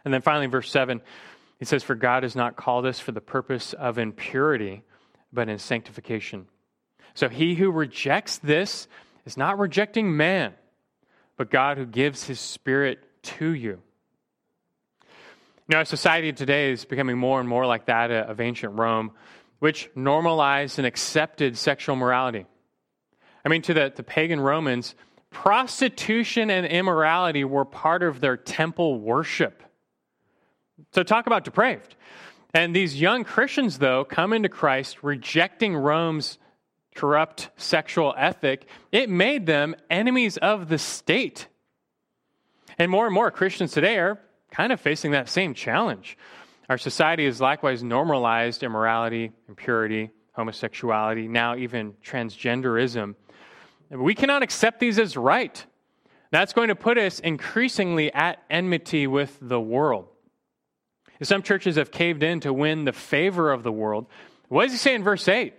And 0.05 0.13
then 0.13 0.21
finally, 0.21 0.49
verse 0.49 0.71
7, 0.71 1.01
he 1.59 1.65
says, 1.65 1.83
For 1.83 1.95
God 1.95 2.25
has 2.25 2.37
not 2.37 2.57
called 2.57 2.85
us 2.85 3.01
for 3.01 3.13
the 3.13 3.23
purpose 3.23 3.73
of 3.73 3.97
impurity, 3.97 4.83
but 5.33 5.49
in 5.49 5.59
sanctification. 5.59 6.47
So 7.15 7.31
he 7.31 7.55
who 7.55 7.71
rejects 7.71 8.37
this 8.37 8.87
is 9.25 9.39
not 9.39 9.59
rejecting 9.59 10.15
man, 10.15 10.53
but 11.41 11.49
God 11.49 11.79
who 11.79 11.87
gives 11.87 12.25
his 12.25 12.39
spirit 12.39 12.99
to 13.23 13.55
you. 13.55 13.81
Now, 15.69 15.79
our 15.79 15.87
society 15.87 16.35
today 16.35 16.71
is 16.71 16.85
becoming 16.85 17.17
more 17.17 17.41
and 17.41 17.49
more 17.49 17.65
like 17.65 17.87
that 17.87 18.11
of 18.11 18.43
ancient 18.43 18.79
Rome, 18.79 19.13
which 19.59 19.89
normalized 19.95 20.79
and 20.79 20.87
accepted 20.87 21.57
sexual 21.57 21.97
morality. 21.97 22.45
I 23.43 23.49
mean, 23.49 23.63
to 23.63 23.73
the, 23.73 23.91
the 23.97 24.03
pagan 24.03 24.39
Romans, 24.39 24.95
prostitution 25.31 26.51
and 26.51 26.67
immorality 26.67 27.45
were 27.45 27.65
part 27.65 28.03
of 28.03 28.21
their 28.21 28.37
temple 28.37 29.01
worship. 29.01 29.63
So, 30.93 31.03
talk 31.03 31.27
about 31.27 31.45
depraved. 31.45 31.97
And 32.53 32.77
these 32.77 33.01
young 33.01 33.25
Christians, 33.25 33.79
though, 33.79 34.05
come 34.05 34.35
into 34.35 34.51
Christ 34.51 35.03
rejecting 35.03 35.75
Rome's 35.75 36.37
corrupt 36.95 37.51
sexual 37.57 38.15
ethic, 38.17 38.67
it 38.93 39.09
made 39.09 39.47
them 39.47 39.75
enemies 39.89 40.37
of 40.37 40.69
the 40.69 40.79
state. 40.79 41.47
And 42.79 42.91
more 42.91 43.07
and 43.07 43.15
more 43.15 43.31
Christians 43.31 43.73
today 43.73 43.99
are 43.99 44.19
kind 44.51 44.73
of 44.73 44.81
facing 44.81 45.13
that 45.13 45.29
same 45.29 45.55
challenge. 45.55 46.17
Our 46.69 46.79
society 46.79 47.25
has 47.27 47.41
likewise 47.41 47.83
normalized 47.83 48.63
immorality, 48.63 49.33
impurity, 49.49 50.11
homosexuality, 50.33 51.29
now 51.29 51.57
even 51.57 51.95
transgenderism. 52.05 53.15
We 53.91 54.15
cannot 54.15 54.43
accept 54.43 54.81
these 54.81 54.99
as 54.99 55.17
right. 55.17 55.65
That's 56.31 56.53
going 56.53 56.69
to 56.69 56.77
put 56.77 56.97
us 56.97 57.19
increasingly 57.19 58.13
at 58.13 58.43
enmity 58.49 59.07
with 59.07 59.37
the 59.43 59.61
world. 59.61 60.07
Some 61.23 61.43
churches 61.43 61.77
have 61.77 61.91
caved 61.91 62.23
in 62.23 62.41
to 62.41 62.53
win 62.53 62.85
the 62.85 62.93
favor 62.93 63.53
of 63.53 63.63
the 63.63 63.73
world. 63.73 64.07
What 64.49 64.65
does 64.65 64.73
he 64.73 64.79
say 64.79 64.95
in 64.95 65.03
verse 65.03 65.29
8? 65.29 65.53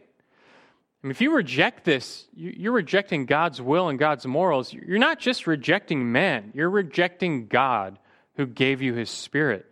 I 1.03 1.07
mean, 1.07 1.11
if 1.11 1.21
you 1.21 1.33
reject 1.33 1.83
this, 1.83 2.27
you're 2.35 2.71
rejecting 2.71 3.25
God's 3.25 3.59
will 3.61 3.89
and 3.89 3.97
God's 3.97 4.25
morals. 4.27 4.71
You're 4.71 4.99
not 4.99 5.19
just 5.19 5.47
rejecting 5.47 6.11
man, 6.11 6.51
you're 6.53 6.69
rejecting 6.69 7.47
God 7.47 7.97
who 8.35 8.45
gave 8.45 8.81
you 8.81 8.93
his 8.93 9.09
spirit. 9.09 9.65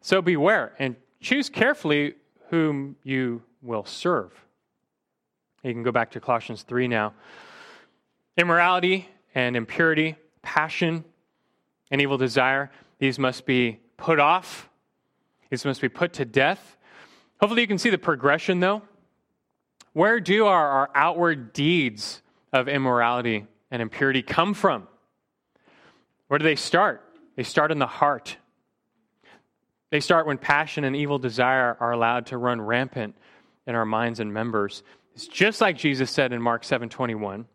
So 0.00 0.22
beware 0.22 0.72
and 0.78 0.94
choose 1.20 1.48
carefully 1.48 2.14
whom 2.50 2.96
you 3.02 3.42
will 3.60 3.84
serve. 3.84 4.32
You 5.64 5.72
can 5.72 5.82
go 5.82 5.90
back 5.90 6.12
to 6.12 6.20
Colossians 6.20 6.62
3 6.62 6.86
now. 6.86 7.12
Immorality 8.36 9.08
and 9.34 9.56
impurity, 9.56 10.14
passion 10.42 11.04
and 11.90 12.00
evil 12.00 12.18
desire, 12.18 12.70
these 13.00 13.18
must 13.18 13.46
be 13.46 13.80
put 13.96 14.20
off. 14.20 14.68
These 15.50 15.64
must 15.64 15.80
be 15.80 15.88
put 15.88 16.12
to 16.14 16.24
death. 16.24 16.76
Hopefully, 17.40 17.62
you 17.62 17.68
can 17.68 17.78
see 17.78 17.90
the 17.90 17.98
progression, 17.98 18.60
though. 18.60 18.82
Where 19.96 20.20
do 20.20 20.44
our, 20.44 20.68
our 20.68 20.90
outward 20.94 21.54
deeds 21.54 22.20
of 22.52 22.68
immorality 22.68 23.46
and 23.70 23.80
impurity 23.80 24.20
come 24.20 24.52
from? 24.52 24.88
Where 26.28 26.36
do 26.36 26.44
they 26.44 26.54
start? 26.54 27.02
They 27.34 27.44
start 27.44 27.72
in 27.72 27.78
the 27.78 27.86
heart. 27.86 28.36
They 29.88 30.00
start 30.00 30.26
when 30.26 30.36
passion 30.36 30.84
and 30.84 30.94
evil 30.94 31.18
desire 31.18 31.78
are 31.80 31.92
allowed 31.92 32.26
to 32.26 32.36
run 32.36 32.60
rampant 32.60 33.16
in 33.66 33.74
our 33.74 33.86
minds 33.86 34.20
and 34.20 34.34
members. 34.34 34.82
It's 35.14 35.26
just 35.26 35.62
like 35.62 35.78
Jesus 35.78 36.10
said 36.10 36.34
in 36.34 36.42
Mark 36.42 36.62
7:21. 36.62 37.46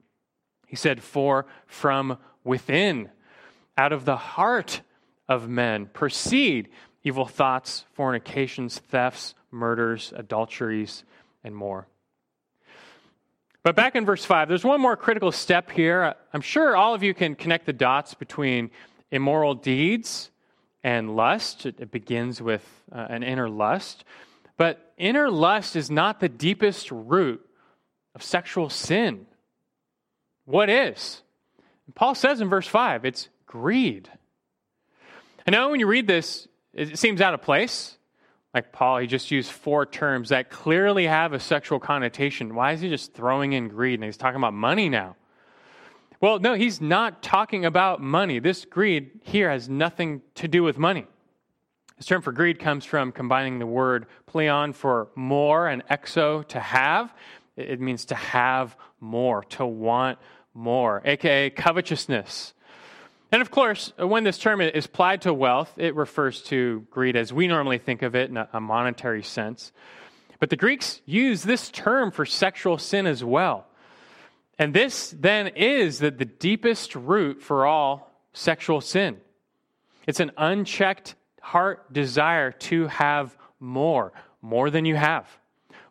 He 0.66 0.76
said, 0.76 1.04
"For 1.04 1.46
from 1.68 2.18
within, 2.44 3.12
out 3.78 3.94
of 3.94 4.06
the 4.06 4.18
heart 4.18 4.82
of 5.30 5.48
men, 5.48 5.86
proceed 5.94 6.70
evil 7.04 7.28
thoughts, 7.28 7.86
fornications, 7.94 8.80
thefts, 8.80 9.36
murders, 9.52 10.12
adulteries, 10.16 11.04
and 11.44 11.56
more." 11.56 11.88
But 13.64 13.76
back 13.76 13.96
in 13.96 14.06
verse 14.06 14.26
5, 14.26 14.48
there's 14.48 14.64
one 14.64 14.82
more 14.82 14.98
critical 14.98 15.32
step 15.32 15.70
here. 15.70 16.16
I'm 16.34 16.42
sure 16.42 16.76
all 16.76 16.96
of 16.96 17.04
you 17.04 17.14
can 17.14 17.36
connect 17.36 17.68
the 17.68 17.74
dots 17.74 18.16
between 18.16 18.72
immoral 19.12 19.54
deeds 19.54 20.32
and 20.84 21.16
lust. 21.16 21.68
It, 21.68 21.92
begins 21.92 22.42
with 22.42 22.66
uh, 22.92 23.06
an 23.10 23.22
inner 23.22 23.50
lust. 23.50 24.04
But 24.58 24.94
inner 24.98 25.30
lust 25.30 25.76
is 25.76 25.92
not 25.92 26.20
the 26.20 26.30
deepest 26.30 26.90
root 26.90 27.48
of 28.16 28.24
sexual 28.24 28.70
sin. 28.70 29.28
What 30.46 30.70
is? 30.70 31.22
Paul 31.94 32.16
says 32.16 32.42
in 32.42 32.50
verse 32.50 32.68
5 32.68 33.06
it's 33.06 33.30
greed. 33.46 34.10
I 35.46 35.52
know 35.52 35.70
when 35.70 35.80
you 35.80 35.88
read 35.88 36.08
this, 36.08 36.48
it 36.74 36.98
seems 36.98 37.22
out 37.22 37.34
of 37.34 37.42
place. 37.42 37.98
Like 38.54 38.74
Paul, 38.74 38.98
he 38.98 39.08
just 39.08 39.32
used 39.32 39.52
four 39.52 39.86
terms 39.86 40.30
that 40.30 40.50
clearly 40.50 41.08
have 41.08 41.32
a 41.34 41.40
sexual 41.40 41.80
connotation. 41.80 42.54
Why 42.54 42.74
is 42.74 42.82
he 42.82 42.90
just 42.90 43.14
throwing 43.14 43.54
in 43.54 43.70
greed? 43.70 43.96
And 43.96 44.04
he's 44.04 44.18
talking 44.18 44.38
about 44.38 44.54
money 44.54 44.90
now. 44.90 45.16
Well, 46.20 46.40
no, 46.40 46.54
he's 46.54 46.82
not 46.82 47.24
talking 47.24 47.66
about 47.66 48.02
money. 48.02 48.40
This 48.40 48.66
greed 48.66 49.22
here 49.24 49.50
has 49.50 49.70
nothing 49.70 50.22
to 50.36 50.48
do 50.48 50.64
with 50.64 50.78
money. 50.78 51.08
This 51.98 52.06
term 52.08 52.22
for 52.22 52.32
greed 52.32 52.60
comes 52.60 52.84
from 52.84 53.12
combining 53.12 53.60
the 53.60 53.66
word 53.66 54.06
pleon 54.28 54.74
for 54.74 55.10
more 55.16 55.68
and 55.68 55.86
exo 55.88 56.48
to 56.50 56.60
have. 56.60 57.14
It 57.56 57.80
means 57.80 58.06
to 58.06 58.16
have 58.16 58.76
more, 59.00 59.44
to 59.46 59.66
want 59.66 60.20
more, 60.54 61.02
aka 61.06 61.50
covetousness. 61.52 62.54
And 63.32 63.42
of 63.42 63.50
course, 63.50 63.94
when 63.98 64.26
this 64.26 64.38
term 64.38 64.60
is 64.60 64.86
applied 64.86 65.22
to 65.22 65.34
wealth, 65.34 65.74
it 65.78 65.96
refers 65.96 66.42
to 66.44 66.86
greed 66.92 67.16
as 67.16 67.32
we 67.32 67.48
normally 67.48 67.78
think 67.78 68.02
of 68.02 68.14
it 68.14 68.30
in 68.30 68.38
a 68.38 68.60
monetary 68.60 69.24
sense. 69.24 69.72
But 70.40 70.50
the 70.50 70.58
Greeks 70.58 71.02
use 71.06 71.44
this 71.44 71.70
term 71.70 72.12
for 72.12 72.26
sexual 72.26 72.78
sin 72.78 73.08
as 73.08 73.24
well. 73.24 73.68
And 74.60 74.74
this 74.74 75.16
then 75.18 75.48
is 75.48 76.00
the, 76.00 76.12
the 76.12 76.26
deepest 76.26 76.94
root 76.96 77.42
for 77.42 77.66
all 77.66 78.12
sexual 78.34 78.82
sin. 78.82 79.22
It's 80.06 80.20
an 80.20 80.32
unchecked 80.38 81.16
heart 81.42 81.94
desire 81.94 82.52
to 82.52 82.88
have 82.88 83.38
more, 83.60 84.12
more 84.42 84.70
than 84.70 84.86
you 84.86 84.96
have, 84.96 85.28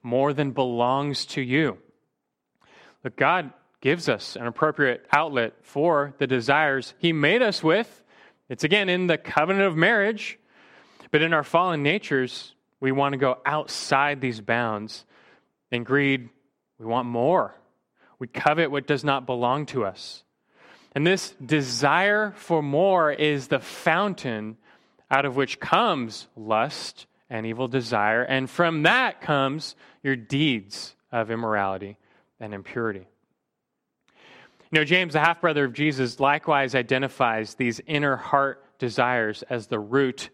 more 0.03 0.33
than 0.33 0.50
belongs 0.50 1.26
to 1.26 1.40
you. 1.40 1.79
But 3.03 3.16
God 3.16 3.53
gives 3.81 4.09
us 4.09 4.37
an 4.37 4.47
appropriate 4.47 5.07
outlet 5.12 5.55
for 5.62 6.14
the 6.19 6.27
desires 6.27 6.95
He 6.99 7.12
made 7.12 7.43
us 7.43 7.62
with. 7.62 8.03
It's 8.49 8.64
again 8.64 8.88
in 8.88 9.07
the 9.07 9.19
covenant 9.19 9.66
of 9.66 9.77
marriage, 9.77 10.38
but 11.11 11.23
in 11.23 11.33
our 11.33 11.45
fallen 11.45 11.83
natures, 11.83 12.55
we 12.81 12.93
want 12.93 13.12
to 13.12 13.19
go 13.19 13.38
outside 13.45 14.21
these 14.21 14.40
bounds. 14.40 15.05
In 15.71 15.85
greed, 15.85 16.29
we 16.79 16.87
want 16.87 17.07
more. 17.07 17.55
We 18.19 18.27
covet 18.27 18.71
what 18.71 18.87
does 18.87 19.05
not 19.05 19.27
belong 19.27 19.66
to 19.66 19.85
us. 19.85 20.25
And 20.93 21.07
this 21.07 21.31
desire 21.45 22.33
for 22.37 22.62
more 22.62 23.12
is 23.12 23.49
the 23.49 23.61
fountain 23.61 24.57
out 25.11 25.25
of 25.25 25.37
which 25.37 25.61
comes 25.61 26.27
lust 26.37 27.07
and 27.29 27.47
evil 27.47 27.69
desire. 27.69 28.23
And 28.23 28.51
from 28.51 28.83
that 28.83 29.21
comes 29.21 29.77
your 30.03 30.16
deeds 30.16 30.95
of 31.12 31.31
immorality 31.31 31.97
and 32.40 32.53
impurity. 32.53 33.07
You 34.72 34.78
know, 34.78 34.85
James, 34.85 35.14
the 35.14 35.20
half 35.20 35.40
brother 35.40 35.64
of 35.64 35.72
Jesus, 35.72 36.20
likewise 36.20 36.76
identifies 36.76 37.54
these 37.54 37.80
inner 37.88 38.14
heart 38.14 38.64
desires 38.78 39.42
as 39.50 39.66
the 39.66 39.80
root 39.80 40.30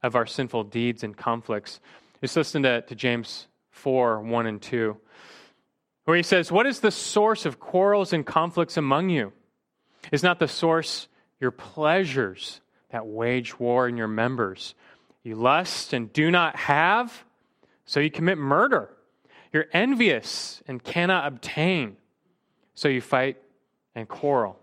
of 0.00 0.14
our 0.14 0.26
sinful 0.26 0.64
deeds 0.64 1.02
and 1.02 1.16
conflicts. 1.16 1.80
Just 2.20 2.36
listen 2.36 2.62
to, 2.62 2.82
to 2.82 2.94
James 2.94 3.48
4 3.70 4.20
1 4.20 4.46
and 4.46 4.62
2, 4.62 4.96
where 6.04 6.16
he 6.16 6.22
says, 6.22 6.52
What 6.52 6.66
is 6.66 6.80
the 6.80 6.92
source 6.92 7.46
of 7.46 7.58
quarrels 7.58 8.12
and 8.12 8.24
conflicts 8.24 8.76
among 8.76 9.08
you? 9.08 9.32
Is 10.12 10.22
not 10.22 10.38
the 10.38 10.46
source 10.46 11.08
your 11.40 11.50
pleasures 11.50 12.60
that 12.90 13.06
wage 13.06 13.58
war 13.58 13.88
in 13.88 13.96
your 13.96 14.06
members? 14.06 14.76
You 15.24 15.34
lust 15.34 15.92
and 15.92 16.12
do 16.12 16.30
not 16.30 16.54
have, 16.54 17.24
so 17.86 17.98
you 17.98 18.10
commit 18.10 18.38
murder. 18.38 18.90
You're 19.52 19.66
envious 19.72 20.62
and 20.68 20.82
cannot 20.82 21.26
obtain, 21.26 21.96
so 22.74 22.88
you 22.88 23.00
fight 23.00 23.38
and 23.94 24.08
quarrel. 24.08 24.58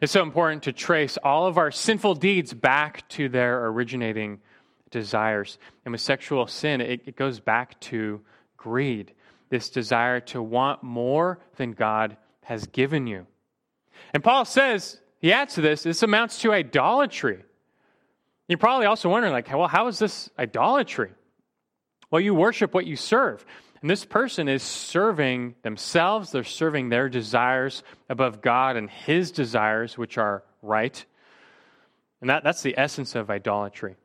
It's 0.00 0.12
so 0.12 0.22
important 0.22 0.62
to 0.62 0.72
trace 0.72 1.18
all 1.18 1.46
of 1.46 1.58
our 1.58 1.70
sinful 1.70 2.14
deeds 2.14 2.54
back 2.54 3.06
to 3.10 3.28
their 3.28 3.66
originating 3.66 4.40
desires. 4.90 5.58
And 5.84 5.92
with 5.92 6.00
sexual 6.00 6.46
sin, 6.46 6.80
it, 6.80 7.02
it, 7.06 7.16
goes 7.16 7.38
back 7.38 7.78
to 7.80 8.20
greed, 8.56 9.12
this 9.50 9.68
desire 9.68 10.20
to 10.20 10.42
want 10.42 10.82
more 10.82 11.38
than 11.56 11.72
God 11.72 12.16
has 12.44 12.66
given 12.66 13.06
you. 13.06 13.26
And 14.14 14.24
Paul 14.24 14.44
says, 14.44 14.98
he 15.18 15.32
adds 15.32 15.54
to 15.54 15.60
this, 15.60 15.82
this 15.82 16.02
amounts 16.02 16.40
to 16.40 16.52
idolatry. 16.52 17.44
You're 18.48 18.58
probably 18.58 18.86
also 18.86 19.10
wondering, 19.10 19.32
like, 19.32 19.52
well, 19.52 19.68
how 19.68 19.86
is 19.88 19.98
this 19.98 20.30
idolatry? 20.38 21.10
Well, 22.10 22.20
you 22.20 22.34
worship 22.34 22.74
what 22.74 22.86
you 22.86 22.96
serve. 22.96 23.44
And 23.80 23.90
this 23.90 24.04
person 24.04 24.48
is 24.48 24.62
serving 24.62 25.54
themselves, 25.62 26.32
they're 26.32 26.44
serving 26.44 26.90
their 26.90 27.08
desires 27.08 27.82
above 28.08 28.42
God 28.42 28.76
and 28.76 28.90
his 28.90 29.30
desires, 29.30 29.96
which 29.96 30.18
are 30.18 30.42
right. 30.60 31.02
And 32.20 32.28
that, 32.28 32.44
that's 32.44 32.62
the 32.62 32.78
essence 32.78 33.14
of 33.14 33.30
idolatry. 33.30 33.96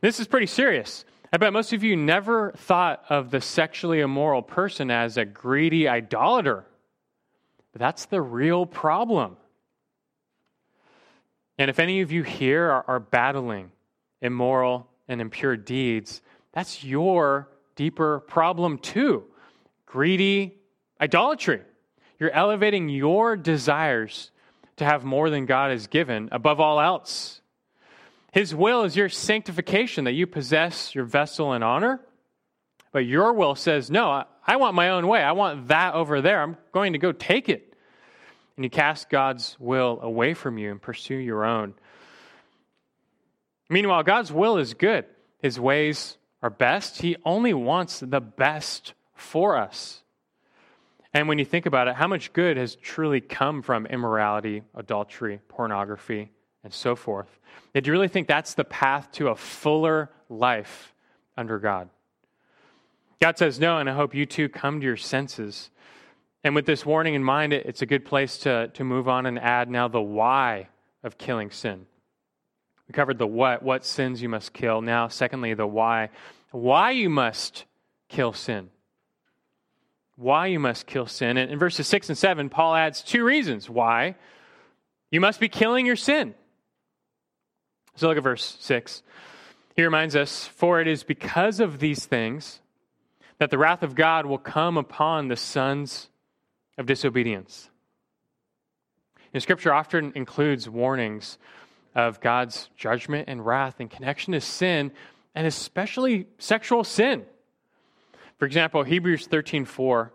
This 0.00 0.18
is 0.18 0.26
pretty 0.26 0.46
serious. 0.46 1.04
I 1.32 1.36
bet 1.36 1.52
most 1.52 1.72
of 1.74 1.84
you 1.84 1.94
never 1.94 2.52
thought 2.52 3.04
of 3.10 3.30
the 3.30 3.40
sexually 3.40 4.00
immoral 4.00 4.42
person 4.42 4.90
as 4.90 5.16
a 5.18 5.26
greedy 5.26 5.86
idolater. 5.86 6.64
But 7.72 7.80
that's 7.80 8.06
the 8.06 8.22
real 8.22 8.64
problem. 8.66 9.36
And 11.58 11.68
if 11.68 11.78
any 11.78 12.00
of 12.00 12.10
you 12.10 12.22
here 12.22 12.70
are, 12.70 12.84
are 12.88 13.00
battling 13.00 13.70
immoral 14.22 14.88
and 15.06 15.20
impure 15.20 15.56
deeds, 15.56 16.22
that's 16.52 16.82
your 16.82 17.48
deeper 17.80 18.20
problem 18.20 18.76
too 18.76 19.24
greedy 19.86 20.54
idolatry. 21.00 21.62
You're 22.18 22.30
elevating 22.30 22.90
your 22.90 23.38
desires 23.38 24.30
to 24.76 24.84
have 24.84 25.02
more 25.02 25.30
than 25.30 25.46
God 25.46 25.70
has 25.70 25.86
given 25.86 26.28
above 26.30 26.60
all 26.60 26.78
else. 26.78 27.40
His 28.32 28.54
will 28.54 28.84
is 28.84 28.96
your 28.96 29.08
sanctification, 29.08 30.04
that 30.04 30.12
you 30.12 30.26
possess 30.26 30.94
your 30.94 31.06
vessel 31.06 31.54
in 31.54 31.62
honor. 31.62 32.00
But 32.92 33.06
your 33.06 33.32
will 33.32 33.54
says, 33.54 33.90
no, 33.90 34.10
I, 34.10 34.24
I 34.46 34.56
want 34.56 34.74
my 34.74 34.90
own 34.90 35.06
way. 35.06 35.22
I 35.22 35.32
want 35.32 35.68
that 35.68 35.94
over 35.94 36.20
there. 36.20 36.42
I'm 36.42 36.58
going 36.72 36.92
to 36.92 36.98
go 36.98 37.12
take 37.12 37.48
it. 37.48 37.74
And 38.56 38.64
you 38.64 38.68
cast 38.68 39.08
God's 39.08 39.56
will 39.58 40.00
away 40.02 40.34
from 40.34 40.58
you 40.58 40.70
and 40.70 40.82
pursue 40.82 41.16
your 41.16 41.46
own. 41.46 41.72
Meanwhile, 43.70 44.02
God's 44.02 44.30
will 44.30 44.58
is 44.58 44.74
good. 44.74 45.06
His 45.40 45.58
ways 45.58 46.18
our 46.42 46.50
best. 46.50 47.02
He 47.02 47.16
only 47.24 47.54
wants 47.54 48.00
the 48.00 48.20
best 48.20 48.94
for 49.14 49.56
us. 49.56 50.02
And 51.12 51.28
when 51.28 51.38
you 51.38 51.44
think 51.44 51.66
about 51.66 51.88
it, 51.88 51.96
how 51.96 52.06
much 52.06 52.32
good 52.32 52.56
has 52.56 52.76
truly 52.76 53.20
come 53.20 53.62
from 53.62 53.86
immorality, 53.86 54.62
adultery, 54.74 55.40
pornography, 55.48 56.30
and 56.62 56.72
so 56.72 56.94
forth? 56.94 57.40
Did 57.74 57.86
you 57.86 57.92
really 57.92 58.08
think 58.08 58.28
that's 58.28 58.54
the 58.54 58.64
path 58.64 59.10
to 59.12 59.28
a 59.28 59.36
fuller 59.36 60.10
life 60.28 60.94
under 61.36 61.58
God? 61.58 61.88
God 63.20 63.38
says 63.38 63.58
no, 63.58 63.78
and 63.78 63.90
I 63.90 63.94
hope 63.94 64.14
you 64.14 64.24
too 64.24 64.48
come 64.48 64.80
to 64.80 64.86
your 64.86 64.96
senses. 64.96 65.70
And 66.42 66.54
with 66.54 66.64
this 66.64 66.86
warning 66.86 67.14
in 67.14 67.24
mind, 67.24 67.52
it's 67.52 67.82
a 67.82 67.86
good 67.86 68.04
place 68.04 68.38
to, 68.38 68.68
to 68.68 68.84
move 68.84 69.08
on 69.08 69.26
and 69.26 69.38
add 69.38 69.68
now 69.68 69.88
the 69.88 70.00
why 70.00 70.68
of 71.02 71.18
killing 71.18 71.50
sin. 71.50 71.86
We 72.90 72.92
covered 72.92 73.18
the 73.18 73.26
what, 73.28 73.62
what 73.62 73.84
sins 73.84 74.20
you 74.20 74.28
must 74.28 74.52
kill. 74.52 74.82
Now, 74.82 75.06
secondly, 75.06 75.54
the 75.54 75.64
why, 75.64 76.10
why 76.50 76.90
you 76.90 77.08
must 77.08 77.64
kill 78.08 78.32
sin. 78.32 78.68
Why 80.16 80.46
you 80.46 80.58
must 80.58 80.88
kill 80.88 81.06
sin. 81.06 81.36
And 81.36 81.52
in 81.52 81.56
verses 81.56 81.86
6 81.86 82.08
and 82.08 82.18
7, 82.18 82.48
Paul 82.48 82.74
adds 82.74 83.02
two 83.02 83.22
reasons 83.22 83.70
why 83.70 84.16
you 85.12 85.20
must 85.20 85.38
be 85.38 85.48
killing 85.48 85.86
your 85.86 85.94
sin. 85.94 86.34
So 87.94 88.08
look 88.08 88.16
at 88.16 88.24
verse 88.24 88.56
6. 88.58 89.04
He 89.76 89.84
reminds 89.84 90.16
us, 90.16 90.48
For 90.48 90.80
it 90.80 90.88
is 90.88 91.04
because 91.04 91.60
of 91.60 91.78
these 91.78 92.04
things 92.06 92.58
that 93.38 93.50
the 93.50 93.58
wrath 93.58 93.84
of 93.84 93.94
God 93.94 94.26
will 94.26 94.36
come 94.36 94.76
upon 94.76 95.28
the 95.28 95.36
sons 95.36 96.08
of 96.76 96.86
disobedience. 96.86 97.70
And 99.32 99.40
Scripture 99.40 99.72
often 99.72 100.10
includes 100.16 100.68
warnings 100.68 101.38
of 101.94 102.20
God's 102.20 102.68
judgment 102.76 103.28
and 103.28 103.44
wrath 103.44 103.80
in 103.80 103.88
connection 103.88 104.32
to 104.32 104.40
sin, 104.40 104.92
and 105.34 105.46
especially 105.46 106.26
sexual 106.38 106.84
sin. 106.84 107.24
For 108.38 108.46
example, 108.46 108.82
Hebrews 108.82 109.26
13 109.26 109.64
4. 109.64 110.12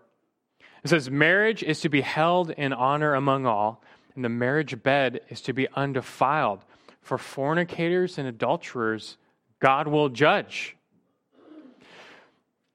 It 0.83 0.89
says, 0.89 1.09
Marriage 1.09 1.63
is 1.63 1.81
to 1.81 1.89
be 1.89 2.01
held 2.01 2.51
in 2.51 2.71
honor 2.73 3.13
among 3.13 3.45
all, 3.45 3.83
and 4.15 4.23
the 4.23 4.29
marriage 4.29 4.81
bed 4.83 5.21
is 5.29 5.41
to 5.41 5.53
be 5.53 5.67
undefiled. 5.75 6.63
For 7.01 7.17
fornicators 7.17 8.17
and 8.17 8.27
adulterers, 8.27 9.17
God 9.59 9.87
will 9.87 10.09
judge. 10.09 10.75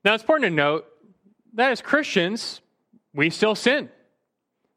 Now, 0.05 0.15
it's 0.15 0.23
important 0.23 0.51
to 0.51 0.55
note 0.55 0.87
that 1.55 1.73
as 1.73 1.83
Christians, 1.83 2.61
we 3.13 3.31
still 3.31 3.55
sin. 3.55 3.91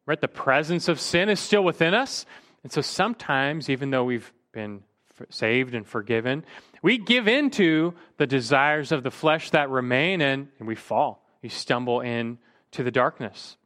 Right? 0.05 0.19
The 0.19 0.27
presence 0.27 0.87
of 0.87 0.99
sin 0.99 1.29
is 1.29 1.39
still 1.39 1.63
within 1.63 1.93
us. 1.93 2.25
And 2.63 2.71
so 2.71 2.81
sometimes, 2.81 3.69
even 3.69 3.89
though 3.89 4.05
we've 4.05 4.31
been 4.51 4.83
saved 5.29 5.75
and 5.75 5.85
forgiven, 5.85 6.43
we 6.81 6.97
give 6.97 7.27
in 7.27 7.49
to 7.51 7.93
the 8.17 8.27
desires 8.27 8.91
of 8.91 9.03
the 9.03 9.11
flesh 9.11 9.49
that 9.51 9.69
remain 9.69 10.21
and, 10.21 10.47
and 10.59 10.67
we 10.67 10.75
fall. 10.75 11.23
We 11.41 11.49
stumble 11.49 12.01
into 12.01 12.83
the 12.83 12.91
darkness. 12.91 13.57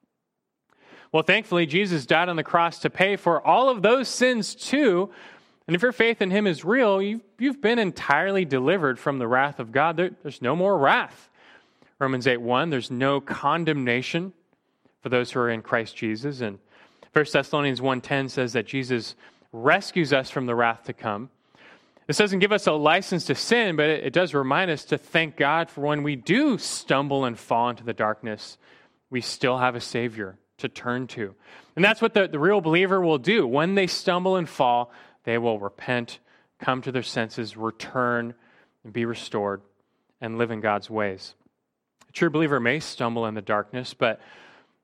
Well, 1.11 1.23
thankfully, 1.23 1.65
Jesus 1.65 2.05
died 2.05 2.29
on 2.29 2.35
the 2.35 2.43
cross 2.43 2.79
to 2.79 2.89
pay 2.89 3.15
for 3.15 3.45
all 3.45 3.69
of 3.69 3.81
those 3.81 4.07
sins 4.07 4.55
too. 4.55 5.09
And 5.67 5.75
if 5.75 5.81
your 5.81 5.91
faith 5.91 6.21
in 6.21 6.31
Him 6.31 6.47
is 6.47 6.65
real, 6.65 7.01
you've, 7.01 7.21
you've 7.37 7.61
been 7.61 7.79
entirely 7.79 8.45
delivered 8.45 8.99
from 8.99 9.19
the 9.19 9.27
wrath 9.27 9.59
of 9.59 9.71
God. 9.71 9.97
There, 9.97 10.11
there's 10.21 10.41
no 10.41 10.55
more 10.55 10.77
wrath. 10.77 11.29
Romans 11.99 12.27
8 12.27 12.37
1, 12.37 12.69
there's 12.69 12.91
no 12.91 13.19
condemnation 13.19 14.33
for 15.01 15.09
those 15.09 15.31
who 15.31 15.39
are 15.39 15.49
in 15.49 15.61
Christ 15.61 15.95
Jesus. 15.95 16.41
And 16.41 16.59
1 17.17 17.25
Thessalonians 17.33 17.81
1:10 17.81 18.29
says 18.29 18.53
that 18.53 18.67
Jesus 18.67 19.15
rescues 19.51 20.13
us 20.13 20.29
from 20.29 20.45
the 20.45 20.53
wrath 20.53 20.83
to 20.83 20.93
come. 20.93 21.31
This 22.05 22.17
doesn't 22.17 22.37
give 22.37 22.51
us 22.51 22.67
a 22.67 22.73
license 22.73 23.25
to 23.25 23.33
sin, 23.33 23.75
but 23.75 23.89
it, 23.89 24.13
does 24.13 24.35
remind 24.35 24.69
us 24.69 24.85
to 24.85 24.99
thank 24.99 25.35
God 25.35 25.71
for 25.71 25.81
when 25.81 26.03
we 26.03 26.15
do 26.15 26.59
stumble 26.59 27.25
and 27.25 27.35
fall 27.35 27.71
into 27.71 27.83
the 27.83 27.91
darkness, 27.91 28.59
we 29.09 29.21
still 29.21 29.57
have 29.57 29.73
a 29.73 29.81
Savior 29.81 30.37
to 30.59 30.69
turn 30.69 31.07
to. 31.07 31.33
And 31.75 31.83
that's 31.83 32.03
what 32.03 32.13
the, 32.13 32.27
the 32.27 32.37
real 32.37 32.61
believer 32.61 33.01
will 33.01 33.17
do. 33.17 33.47
When 33.47 33.73
they 33.73 33.87
stumble 33.87 34.35
and 34.35 34.47
fall, 34.47 34.91
they 35.23 35.39
will 35.39 35.57
repent, 35.57 36.19
come 36.59 36.83
to 36.83 36.91
their 36.91 37.01
senses, 37.01 37.57
return, 37.57 38.35
and 38.83 38.93
be 38.93 39.05
restored, 39.05 39.61
and 40.21 40.37
live 40.37 40.51
in 40.51 40.61
God's 40.61 40.91
ways. 40.91 41.33
A 42.09 42.11
true 42.11 42.29
believer 42.29 42.59
may 42.59 42.79
stumble 42.79 43.25
in 43.25 43.33
the 43.33 43.41
darkness, 43.41 43.95
but 43.95 44.21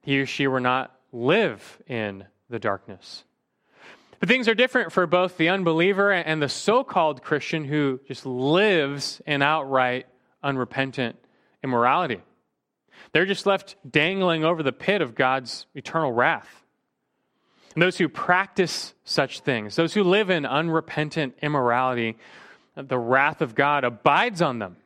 he 0.02 0.20
or 0.20 0.26
she 0.26 0.48
will 0.48 0.60
not 0.60 1.00
live 1.14 1.82
in 1.88 2.26
the 2.50 2.60
darkness. 2.60 3.24
But 4.20 4.30
things 4.30 4.48
are 4.48 4.56
different 4.56 4.92
for 4.92 5.06
both 5.06 5.38
the 5.38 5.50
unbeliever 5.50 6.12
and 6.12 6.42
the 6.42 6.50
so 6.50 6.84
called 6.84 7.22
Christian 7.22 7.66
who 7.66 8.00
just 8.08 8.26
lives 8.26 9.22
in 9.26 9.42
outright 9.42 10.08
unrepentant 10.42 11.18
immorality. 11.64 12.22
They're 13.12 13.26
just 13.26 13.46
left 13.46 13.76
dangling 13.90 14.44
over 14.44 14.64
the 14.64 14.72
pit 14.72 15.02
of 15.02 15.16
God's 15.16 15.66
eternal 15.76 16.12
wrath. 16.12 16.64
And 17.74 17.82
those 17.82 17.98
who 17.98 18.08
practice 18.08 18.94
such 19.04 19.42
things, 19.42 19.76
those 19.76 19.94
who 19.94 20.04
live 20.04 20.30
in 20.30 20.46
unrepentant 20.46 21.36
immorality, 21.42 22.18
the 22.76 23.00
wrath 23.00 23.42
of 23.42 23.56
God 23.56 23.84
abides 23.84 24.42
on 24.42 24.60
them. 24.60 24.78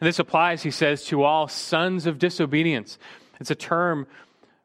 And 0.00 0.08
this 0.08 0.18
applies, 0.18 0.62
he 0.62 0.70
says, 0.70 1.04
to 1.06 1.22
all 1.22 1.46
sons 1.46 2.06
of 2.06 2.18
disobedience. 2.18 2.98
It's 3.40 3.50
a 3.50 3.56
term 3.56 4.06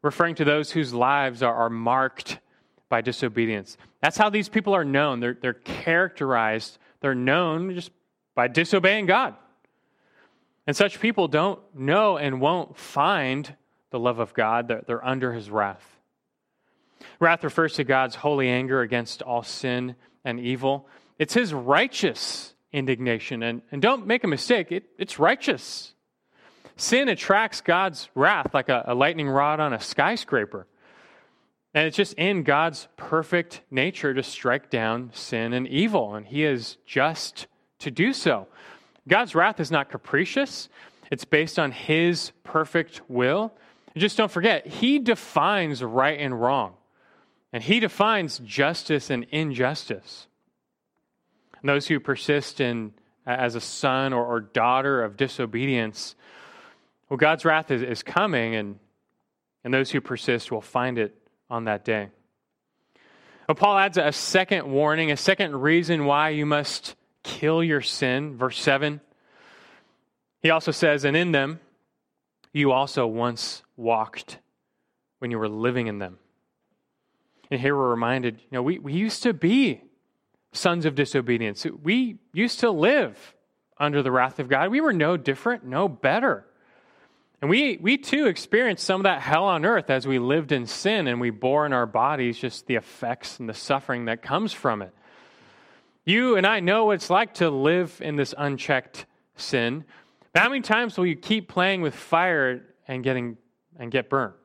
referring 0.02 0.36
to 0.36 0.46
those 0.46 0.72
whose 0.72 0.94
lives 0.94 1.44
are, 1.44 1.54
are 1.54 1.70
marked 1.70 2.40
by 2.90 3.02
disobedience. 3.02 3.78
That's 4.02 4.18
how 4.18 4.30
these 4.30 4.50
people 4.50 4.74
are 4.76 4.86
known. 4.86 5.20
They're, 5.20 5.38
they're 5.40 5.54
characterized, 5.54 6.78
they're 7.02 7.16
known 7.16 7.74
just 7.76 7.92
by 8.36 8.48
disobeying 8.48 9.06
God. 9.06 9.36
And 10.66 10.76
such 10.76 11.00
people 11.00 11.28
don't 11.28 11.60
know 11.76 12.18
and 12.18 12.42
won't 12.42 12.78
find 12.78 13.56
the 13.92 14.00
love 14.00 14.20
of 14.20 14.34
God, 14.34 14.68
they're, 14.68 14.84
they're 14.86 15.06
under 15.06 15.34
his 15.34 15.50
wrath. 15.50 15.86
Wrath 17.20 17.44
refers 17.44 17.74
to 17.74 17.84
God's 17.84 18.16
holy 18.16 18.50
anger 18.50 18.82
against 18.82 19.22
all 19.22 19.44
sin 19.44 19.96
and 20.24 20.40
evil. 20.40 20.88
It's 21.18 21.34
his 21.34 21.54
righteous 21.54 22.54
indignation. 22.72 23.44
And, 23.44 23.62
and 23.72 23.82
don't 23.82 24.06
make 24.06 24.24
a 24.24 24.28
mistake, 24.28 24.72
it, 24.72 24.84
it's 24.98 25.20
righteous. 25.20 25.94
Sin 26.80 27.10
attracts 27.10 27.60
God's 27.60 28.08
wrath 28.16 28.54
like 28.54 28.70
a, 28.70 28.86
a 28.88 28.96
lightning 28.96 29.28
rod 29.28 29.60
on 29.60 29.74
a 29.74 29.82
skyscraper. 29.82 30.66
And 31.74 31.86
it's 31.86 31.98
just 31.98 32.14
in 32.14 32.44
God's 32.44 32.88
perfect 32.96 33.62
nature 33.70 34.14
to 34.14 34.24
strike 34.24 34.70
down 34.70 35.12
sin 35.14 35.52
and 35.52 35.68
evil, 35.68 36.16
and 36.16 36.26
He 36.26 36.46
is 36.46 36.78
just 36.86 37.48
to 37.80 37.92
do 37.92 38.14
so. 38.14 38.48
God's 39.10 39.36
wrath 39.36 39.60
is 39.60 39.70
not 39.70 39.90
capricious, 39.90 40.70
it's 41.12 41.26
based 41.26 41.60
on 41.60 41.74
His 41.74 42.32
perfect 42.46 43.02
will. 43.10 43.52
And 43.94 44.02
just 44.02 44.16
don't 44.16 44.32
forget, 44.32 44.66
He 44.66 45.00
defines 45.00 45.84
right 45.84 46.18
and 46.18 46.42
wrong, 46.42 46.76
and 47.52 47.62
He 47.62 47.82
defines 47.82 48.40
justice 48.40 49.10
and 49.10 49.26
injustice. 49.32 50.28
And 51.60 51.68
those 51.68 51.88
who 51.88 52.00
persist 52.00 52.62
in 52.62 52.94
as 53.26 53.56
a 53.56 53.62
son 53.62 54.14
or, 54.14 54.26
or 54.26 54.40
daughter 54.40 55.04
of 55.04 55.18
disobedience, 55.18 56.16
well, 57.10 57.18
God's 57.18 57.44
wrath 57.44 57.72
is, 57.72 57.82
is 57.82 58.04
coming, 58.04 58.56
and, 58.56 58.80
and 59.64 59.74
those 59.74 59.90
who 59.90 60.00
persist 60.00 60.52
will 60.52 60.62
find 60.62 60.98
it 60.98 61.16
on 61.50 61.66
that 61.66 61.84
day. 61.84 62.10
But 63.48 63.58
Paul 63.58 63.80
adds 63.80 63.98
a 63.98 64.12
second 64.12 64.70
warning, 64.70 65.12
a 65.12 65.18
second 65.18 65.56
reason 65.56 66.06
why 66.06 66.30
you 66.30 66.46
must 66.46 66.96
kill 67.24 67.64
your 67.64 67.82
sin. 67.82 68.38
Verse 68.38 68.60
7. 68.62 69.02
He 70.42 70.52
also 70.52 70.72
says, 70.72 71.04
And 71.04 71.18
in 71.18 71.32
them 71.32 71.60
you 72.54 72.72
also 72.72 73.08
once 73.08 73.64
walked 73.76 74.38
when 75.18 75.32
you 75.32 75.40
were 75.40 75.50
living 75.50 75.88
in 75.88 76.00
them. 76.00 76.20
And 77.50 77.60
here 77.60 77.76
we're 77.76 77.90
reminded, 77.90 78.36
you 78.36 78.48
know, 78.52 78.62
we, 78.62 78.78
we 78.78 78.94
used 78.94 79.24
to 79.24 79.34
be 79.34 79.82
sons 80.52 80.86
of 80.86 80.96
disobedience. 80.96 81.66
We 81.66 82.20
used 82.34 82.60
to 82.60 82.70
live 82.70 83.36
under 83.78 84.04
the 84.04 84.12
wrath 84.12 84.40
of 84.40 84.48
God. 84.48 84.70
We 84.70 84.82
were 84.82 84.94
no 84.94 85.18
different, 85.18 85.66
no 85.66 85.88
better. 85.88 86.46
And 87.42 87.50
we, 87.50 87.78
we 87.78 87.98
too 87.98 88.28
experienced 88.28 88.84
some 88.84 89.02
of 89.02 89.04
that 89.06 89.22
hell 89.22 89.46
on 89.46 89.66
earth 89.66 89.90
as 89.90 90.06
we 90.06 90.20
lived 90.20 90.52
in 90.52 90.66
sin 90.66 91.08
and 91.08 91.22
we 91.22 91.30
bore 91.30 91.66
in 91.66 91.72
our 91.72 91.86
bodies 91.86 92.38
just 92.38 92.68
the 92.68 92.76
effects 92.76 93.40
and 93.40 93.48
the 93.48 93.54
suffering 93.54 94.06
that 94.06 94.22
comes 94.22 94.52
from 94.52 94.82
it. 94.82 94.94
You 96.06 96.36
and 96.36 96.46
I 96.46 96.60
know 96.60 96.86
what 96.86 96.96
it's 96.96 97.10
like 97.10 97.36
to 97.36 97.50
live 97.50 98.02
in 98.04 98.18
this 98.18 98.34
unchecked 98.38 99.06
sin. 99.38 99.86
But 100.34 100.42
how 100.42 100.50
many 100.50 100.62
times 100.62 100.98
will 100.98 101.06
you 101.06 101.16
keep 101.16 101.48
playing 101.48 101.82
with 101.82 101.96
fire 101.96 102.62
and 102.88 103.04
getting 103.04 103.38
and 103.78 103.90
get 103.90 104.10
burnt? 104.10 104.36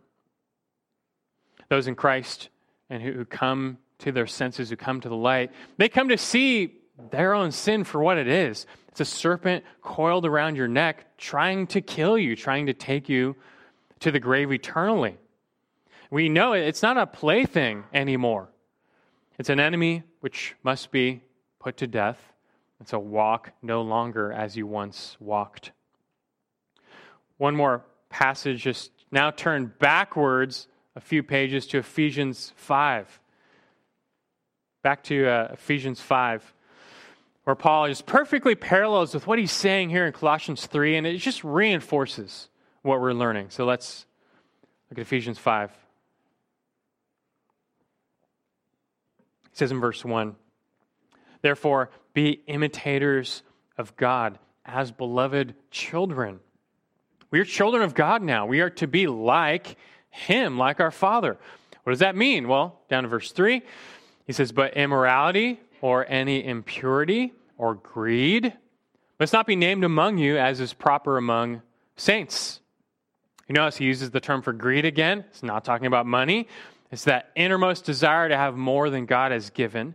Those 1.69 1.89
in 1.89 1.97
Christ 1.97 2.49
and 2.91 3.03
who, 3.03 3.13
who 3.13 3.25
come 3.25 3.79
to 3.99 4.13
their 4.13 4.27
senses, 4.27 4.71
who 4.71 4.77
come 4.77 5.01
to 5.01 5.09
the 5.09 5.17
light, 5.17 5.51
they 5.79 5.89
come 5.89 6.11
to 6.11 6.19
see 6.19 6.75
their 7.11 7.35
own 7.35 7.51
sin 7.51 7.85
for 7.85 8.03
what 8.03 8.19
it 8.19 8.29
is. 8.29 8.67
It's 8.89 9.01
a 9.01 9.05
serpent 9.05 9.65
coiled 9.83 10.27
around 10.27 10.57
your 10.57 10.69
neck, 10.69 11.19
trying 11.19 11.67
to 11.69 11.81
kill 11.81 12.17
you, 12.17 12.37
trying 12.37 12.67
to 12.67 12.75
take 12.75 13.09
you 13.09 13.37
to 14.01 14.11
the 14.11 14.21
grave 14.21 14.53
eternally. 14.53 15.17
We 16.11 16.29
know 16.29 16.53
it's 16.53 16.83
not 16.83 16.97
a 16.97 17.07
plaything 17.07 17.85
anymore. 17.93 18.49
It's 19.39 19.49
an 19.49 19.59
enemy 19.59 20.05
which 20.21 20.55
must 20.63 20.93
be 20.93 21.23
put 21.59 21.79
to 21.79 21.87
death. 21.87 22.33
It's 22.81 22.93
a 22.93 22.99
walk 22.99 23.53
no 23.63 23.83
longer 23.83 24.33
as 24.33 24.57
you 24.57 24.67
once 24.67 25.17
walked. 25.19 25.73
One 27.39 27.57
more 27.57 27.85
passage, 28.11 28.63
just 28.63 28.93
now 29.11 29.33
turn 29.33 29.73
backwards 29.81 30.69
a 30.95 31.01
few 31.01 31.25
pages 31.25 31.67
to 31.69 31.79
Ephesians 31.79 32.53
5. 32.57 33.21
Back 34.83 35.03
to 35.05 35.27
uh, 35.27 35.49
Ephesians 35.53 36.01
5 36.01 36.55
where 37.45 37.55
Paul 37.55 37.85
is 37.85 38.01
perfectly 38.01 38.55
parallels 38.55 39.15
with 39.15 39.27
what 39.27 39.39
he's 39.39 39.53
saying 39.53 39.91
here 39.91 40.07
in 40.07 40.13
Colossians 40.13 40.67
3, 40.67 40.97
and 40.97 41.07
it 41.07 41.19
just 41.19 41.45
reinforces 41.45 42.49
what 42.83 43.01
we're 43.01 43.13
learning. 43.13 43.51
So 43.51 43.65
let's 43.65 44.07
look 44.91 44.99
at 44.99 45.03
Ephesians 45.03 45.39
5. 45.39 45.71
He 45.71 45.77
says 49.53 49.71
in 49.71 49.81
verse 49.81 50.05
1 50.05 50.37
Therefore, 51.43 51.91
be 52.15 52.41
imitators 52.47 53.43
of 53.77 53.95
God 53.97 54.39
as 54.65 54.91
beloved 54.91 55.55
children. 55.71 56.41
We 57.31 57.41
are 57.41 57.45
children 57.45 57.83
of 57.83 57.95
God 57.95 58.23
now. 58.23 58.47
We 58.47 58.61
are 58.61 58.71
to 58.71 58.87
be 58.87 59.07
like 59.07 59.77
Him, 60.09 60.57
like 60.57 60.81
our 60.81 60.91
Father. 60.91 61.37
What 61.83 61.93
does 61.93 62.01
that 62.01 62.17
mean? 62.17 62.49
Well, 62.49 62.81
down 62.89 63.03
to 63.03 63.09
verse 63.11 63.33
3, 63.33 63.61
he 64.27 64.33
says, 64.33 64.53
But 64.53 64.75
immorality 64.75 65.61
or 65.85 66.07
any 66.09 66.43
impurity 66.43 67.31
or 67.59 67.75
greed 67.75 68.55
must 69.21 69.35
not 69.35 69.47
be 69.47 69.55
named 69.55 69.85
among 69.85 70.17
you 70.17 70.39
as 70.39 70.59
is 70.59 70.73
proper 70.73 71.19
among 71.19 71.61
saints. 71.95 72.61
You 73.47 73.53
notice 73.53 73.77
he 73.77 73.85
uses 73.85 74.11
the 74.11 74.19
term 74.19 74.41
for 74.41 74.55
greed 74.55 74.87
again. 74.87 75.27
It's 75.29 75.43
not 75.43 75.63
talking 75.63 75.87
about 75.87 76.07
money. 76.07 76.49
It's 76.91 77.05
that 77.05 77.33
innermost 77.37 77.85
desire 77.85 78.31
to 78.31 78.37
have 78.37 78.57
more 78.57 78.89
than 78.89 79.05
God 79.05 79.31
has 79.31 79.51
given. 79.51 79.89
And 79.89 79.95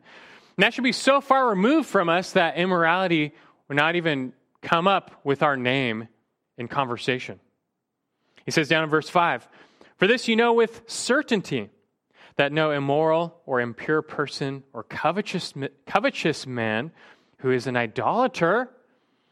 that 0.60 0.76
should 0.76 0.84
be 0.84 0.92
so 0.92 1.22
far 1.22 1.50
removed 1.50 1.90
from 1.90 2.08
us 2.08 2.34
that 2.34 2.56
immorality 2.56 3.34
would 3.68 3.78
not 3.78 3.96
even 3.96 4.34
come 4.62 4.88
up 4.88 5.20
with 5.24 5.42
our 5.42 5.58
name 5.58 6.08
in 6.60 6.68
conversation. 6.68 7.40
He 8.46 8.52
says 8.52 8.68
down 8.70 8.84
in 8.84 8.92
verse 8.92 9.10
5 9.10 9.48
For 9.98 10.06
this 10.06 10.28
you 10.28 10.36
know 10.36 10.54
with 10.54 10.84
certainty 10.86 11.72
that 12.40 12.54
no 12.54 12.72
immoral 12.72 13.36
or 13.46 13.60
impure 13.60 14.02
person 14.02 14.64
or 14.72 14.82
covetous, 14.84 15.54
covetous 15.86 16.48
man 16.48 16.90
who 17.40 17.52
is 17.52 17.68
an 17.68 17.76
idolater 17.76 18.70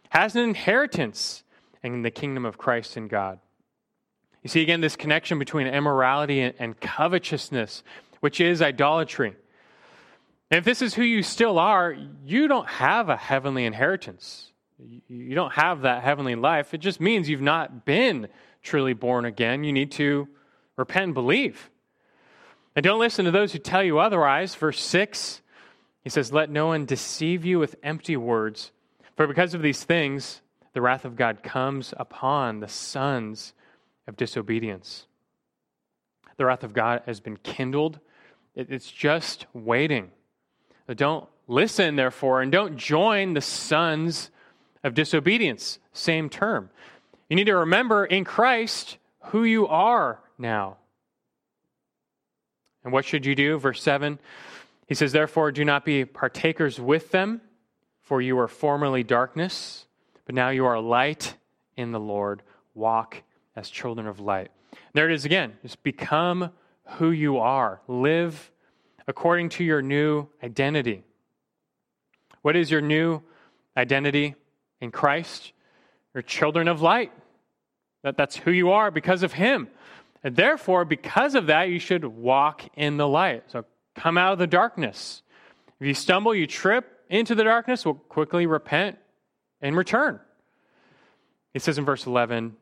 has 0.10 0.36
an 0.36 0.44
inheritance 0.44 1.46
in 1.84 2.02
the 2.02 2.12
kingdom 2.12 2.46
of 2.46 2.58
Christ 2.58 2.98
and 2.98 3.10
God. 3.10 3.40
You 4.44 4.50
see 4.50 4.62
again 4.62 4.82
this 4.82 4.98
connection 4.98 5.40
between 5.40 5.68
immorality 5.68 6.42
and 6.42 6.78
covetousness, 6.82 7.82
which 8.20 8.42
is 8.42 8.62
idolatry. 8.62 9.38
And 10.52 10.58
if 10.58 10.66
this 10.66 10.82
is 10.82 10.94
who 10.94 11.04
you 11.04 11.24
still 11.24 11.60
are, 11.60 11.96
you 12.26 12.50
don't 12.50 12.68
have 12.68 13.08
a 13.08 13.16
heavenly 13.16 13.64
inheritance. 13.64 14.52
You 15.08 15.34
don't 15.34 15.54
have 15.54 15.84
that 15.84 16.04
heavenly 16.04 16.36
life. 16.36 16.74
It 16.74 16.80
just 16.80 17.00
means 17.00 17.30
you've 17.30 17.40
not 17.40 17.86
been 17.86 18.28
truly 18.64 18.92
born 18.92 19.24
again. 19.24 19.64
You 19.64 19.72
need 19.72 19.94
to 19.94 20.28
repent 20.76 21.06
and 21.06 21.14
believe. 21.14 21.70
And 22.78 22.84
don't 22.84 23.00
listen 23.00 23.26
to 23.26 23.32
those 23.32 23.54
who 23.54 23.58
tell 23.58 23.82
you 23.82 23.98
otherwise. 23.98 24.54
Verse 24.54 24.80
6, 24.80 25.42
he 26.04 26.12
says, 26.12 26.32
Let 26.32 26.52
no 26.52 26.68
one 26.68 26.86
deceive 26.86 27.44
you 27.44 27.58
with 27.58 27.76
empty 27.82 28.16
words, 28.16 28.72
for 29.16 29.26
because 29.26 29.56
of 29.56 29.64
these 29.64 29.84
things, 29.84 30.44
the 30.74 30.82
wrath 30.84 31.04
of 31.04 31.16
God 31.16 31.42
comes 31.42 31.96
upon 31.98 32.60
the 32.60 32.68
sons 32.68 33.56
of 34.08 34.16
disobedience. 34.16 35.08
The 36.38 36.46
wrath 36.46 36.64
of 36.64 36.74
God 36.74 37.02
has 37.08 37.20
been 37.20 37.38
kindled, 37.38 38.00
it's 38.54 38.92
just 38.92 39.48
waiting 39.54 40.12
Don't 40.88 41.28
listen, 41.48 41.96
therefore, 41.96 42.44
and 42.44 42.52
don't 42.52 42.78
join 42.78 43.34
the 43.34 43.42
sons 43.42 44.30
of 44.84 44.94
disobedience. 44.94 45.80
Same 45.94 46.30
term. 46.30 46.70
You 47.28 47.38
need 47.38 47.46
to 47.46 47.56
remember 47.56 48.06
in 48.06 48.24
Christ 48.24 49.00
who 49.32 49.46
you 49.46 49.66
are 49.66 50.20
now. 50.38 50.78
And 52.88 52.94
what 52.94 53.04
should 53.04 53.26
you 53.26 53.36
do? 53.36 53.58
Verse 53.58 53.84
7 53.84 54.18
he 54.88 54.96
says, 54.96 55.12
Therefore, 55.12 55.52
do 55.52 55.66
not 55.66 55.84
be 55.84 56.06
partakers 56.06 56.80
with 56.80 57.12
them, 57.12 57.42
for 58.00 58.22
you 58.22 58.38
were 58.38 58.48
formerly 58.48 59.04
darkness, 59.04 59.86
but 60.26 60.34
now 60.34 60.52
you 60.52 60.66
are 60.66 60.80
light 60.80 61.34
in 61.76 61.92
the 61.92 62.00
Lord. 62.00 62.44
Walk 62.74 63.24
as 63.58 63.70
children 63.70 64.08
of 64.08 64.22
light. 64.22 64.52
There 64.94 65.10
it 65.10 65.14
is 65.14 65.26
again. 65.26 65.58
Just 65.64 65.84
become 65.84 66.52
who 66.92 67.12
you 67.12 67.40
are. 67.40 67.82
Live 67.90 68.54
according 69.06 69.50
to 69.50 69.66
your 69.66 69.82
new 69.82 70.30
identity. 70.42 71.04
What 72.42 72.56
is 72.56 72.72
your 72.72 72.80
new 72.80 73.22
identity 73.76 74.36
in 74.80 74.92
Christ? 74.92 75.52
You're 76.14 76.22
children 76.22 76.70
of 76.70 76.82
light. 76.82 77.12
That, 78.04 78.16
that's 78.16 78.38
who 78.38 78.52
you 78.52 78.72
are 78.72 78.92
because 78.92 79.24
of 79.24 79.34
Him. 79.34 79.68
And 80.24 80.36
therefore, 80.36 80.86
because 80.86 81.36
of 81.36 81.48
that, 81.48 81.70
you 81.70 81.80
should 81.80 82.04
walk 82.04 82.64
in 82.76 82.98
the 82.98 83.08
light. 83.08 83.44
So 83.48 83.66
come 83.96 84.18
out 84.18 84.34
of 84.34 84.40
the 84.40 84.48
darkness. 84.48 85.22
If 85.80 85.88
you 85.88 85.94
stumble, 85.94 86.34
you 86.34 86.48
trip 86.48 86.92
into 87.10 87.36
the 87.36 87.44
darkness, 87.44 87.86
well, 87.86 87.96
quickly 87.96 88.46
repent 88.46 88.98
and 89.62 89.76
return. 89.76 90.20
It 91.54 91.62
says 91.62 91.78
in 91.78 91.86
verse 91.86 92.06
11, 92.06 92.56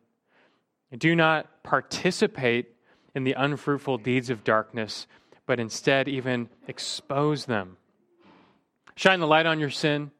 do 0.97 1.15
not 1.15 1.63
participate 1.63 2.67
in 3.13 3.23
the 3.23 3.33
unfruitful 3.33 3.97
deeds 3.97 4.29
of 4.29 4.43
darkness, 4.43 5.07
but 5.45 5.59
instead 5.59 6.07
even 6.07 6.49
expose 6.67 7.45
them. 7.45 7.77
Shine 8.95 9.19
the 9.19 9.27
light 9.27 9.45
on 9.45 9.59
your 9.59 9.69
sin, 9.69 10.11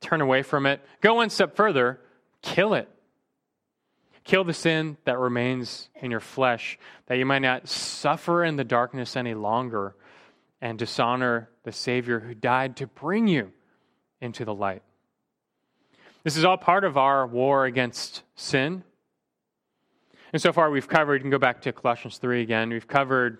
turn 0.00 0.20
away 0.20 0.42
from 0.42 0.66
it, 0.66 0.80
go 1.00 1.14
one 1.14 1.30
step 1.30 1.56
further, 1.56 2.00
kill 2.42 2.74
it. 2.74 2.88
Kill 4.28 4.44
the 4.44 4.52
sin 4.52 4.98
that 5.06 5.18
remains 5.18 5.88
in 6.02 6.10
your 6.10 6.20
flesh, 6.20 6.78
that 7.06 7.16
you 7.16 7.24
might 7.24 7.38
not 7.38 7.66
suffer 7.66 8.44
in 8.44 8.56
the 8.56 8.62
darkness 8.62 9.16
any 9.16 9.32
longer 9.32 9.96
and 10.60 10.78
dishonor 10.78 11.48
the 11.64 11.72
Savior 11.72 12.20
who 12.20 12.34
died 12.34 12.76
to 12.76 12.86
bring 12.86 13.26
you 13.26 13.50
into 14.20 14.44
the 14.44 14.52
light. 14.52 14.82
This 16.24 16.36
is 16.36 16.44
all 16.44 16.58
part 16.58 16.84
of 16.84 16.98
our 16.98 17.26
war 17.26 17.64
against 17.64 18.22
sin. 18.36 18.84
And 20.34 20.42
so 20.42 20.52
far, 20.52 20.70
we've 20.70 20.86
covered, 20.86 21.14
you 21.14 21.20
can 21.20 21.30
go 21.30 21.38
back 21.38 21.62
to 21.62 21.72
Colossians 21.72 22.18
3 22.18 22.42
again, 22.42 22.68
we've 22.68 22.86
covered 22.86 23.38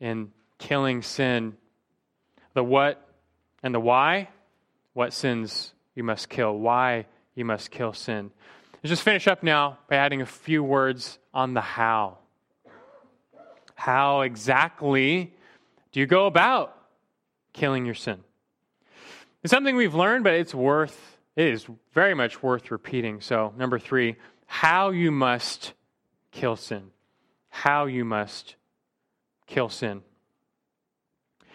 in 0.00 0.32
killing 0.56 1.02
sin 1.02 1.54
the 2.54 2.64
what 2.64 3.06
and 3.62 3.74
the 3.74 3.80
why, 3.80 4.30
what 4.94 5.12
sins 5.12 5.74
you 5.94 6.02
must 6.02 6.30
kill, 6.30 6.58
why 6.58 7.04
you 7.34 7.44
must 7.44 7.70
kill 7.70 7.92
sin. 7.92 8.30
Let's 8.82 8.92
just 8.92 9.02
finish 9.02 9.28
up 9.28 9.42
now 9.42 9.76
by 9.88 9.96
adding 9.96 10.22
a 10.22 10.26
few 10.26 10.64
words 10.64 11.18
on 11.34 11.52
the 11.52 11.60
how. 11.60 12.16
How 13.74 14.22
exactly 14.22 15.34
do 15.92 16.00
you 16.00 16.06
go 16.06 16.24
about 16.24 16.74
killing 17.52 17.84
your 17.84 17.94
sin? 17.94 18.20
It's 19.42 19.50
something 19.50 19.76
we've 19.76 19.94
learned, 19.94 20.24
but 20.24 20.32
it's 20.32 20.54
worth, 20.54 21.18
it 21.36 21.48
is 21.48 21.66
very 21.92 22.14
much 22.14 22.42
worth 22.42 22.70
repeating. 22.70 23.20
So, 23.20 23.52
number 23.58 23.78
three, 23.78 24.16
how 24.46 24.90
you 24.90 25.10
must 25.10 25.74
kill 26.30 26.56
sin. 26.56 26.90
How 27.50 27.84
you 27.84 28.06
must 28.06 28.56
kill 29.46 29.68
sin. 29.68 30.00
You 31.42 31.46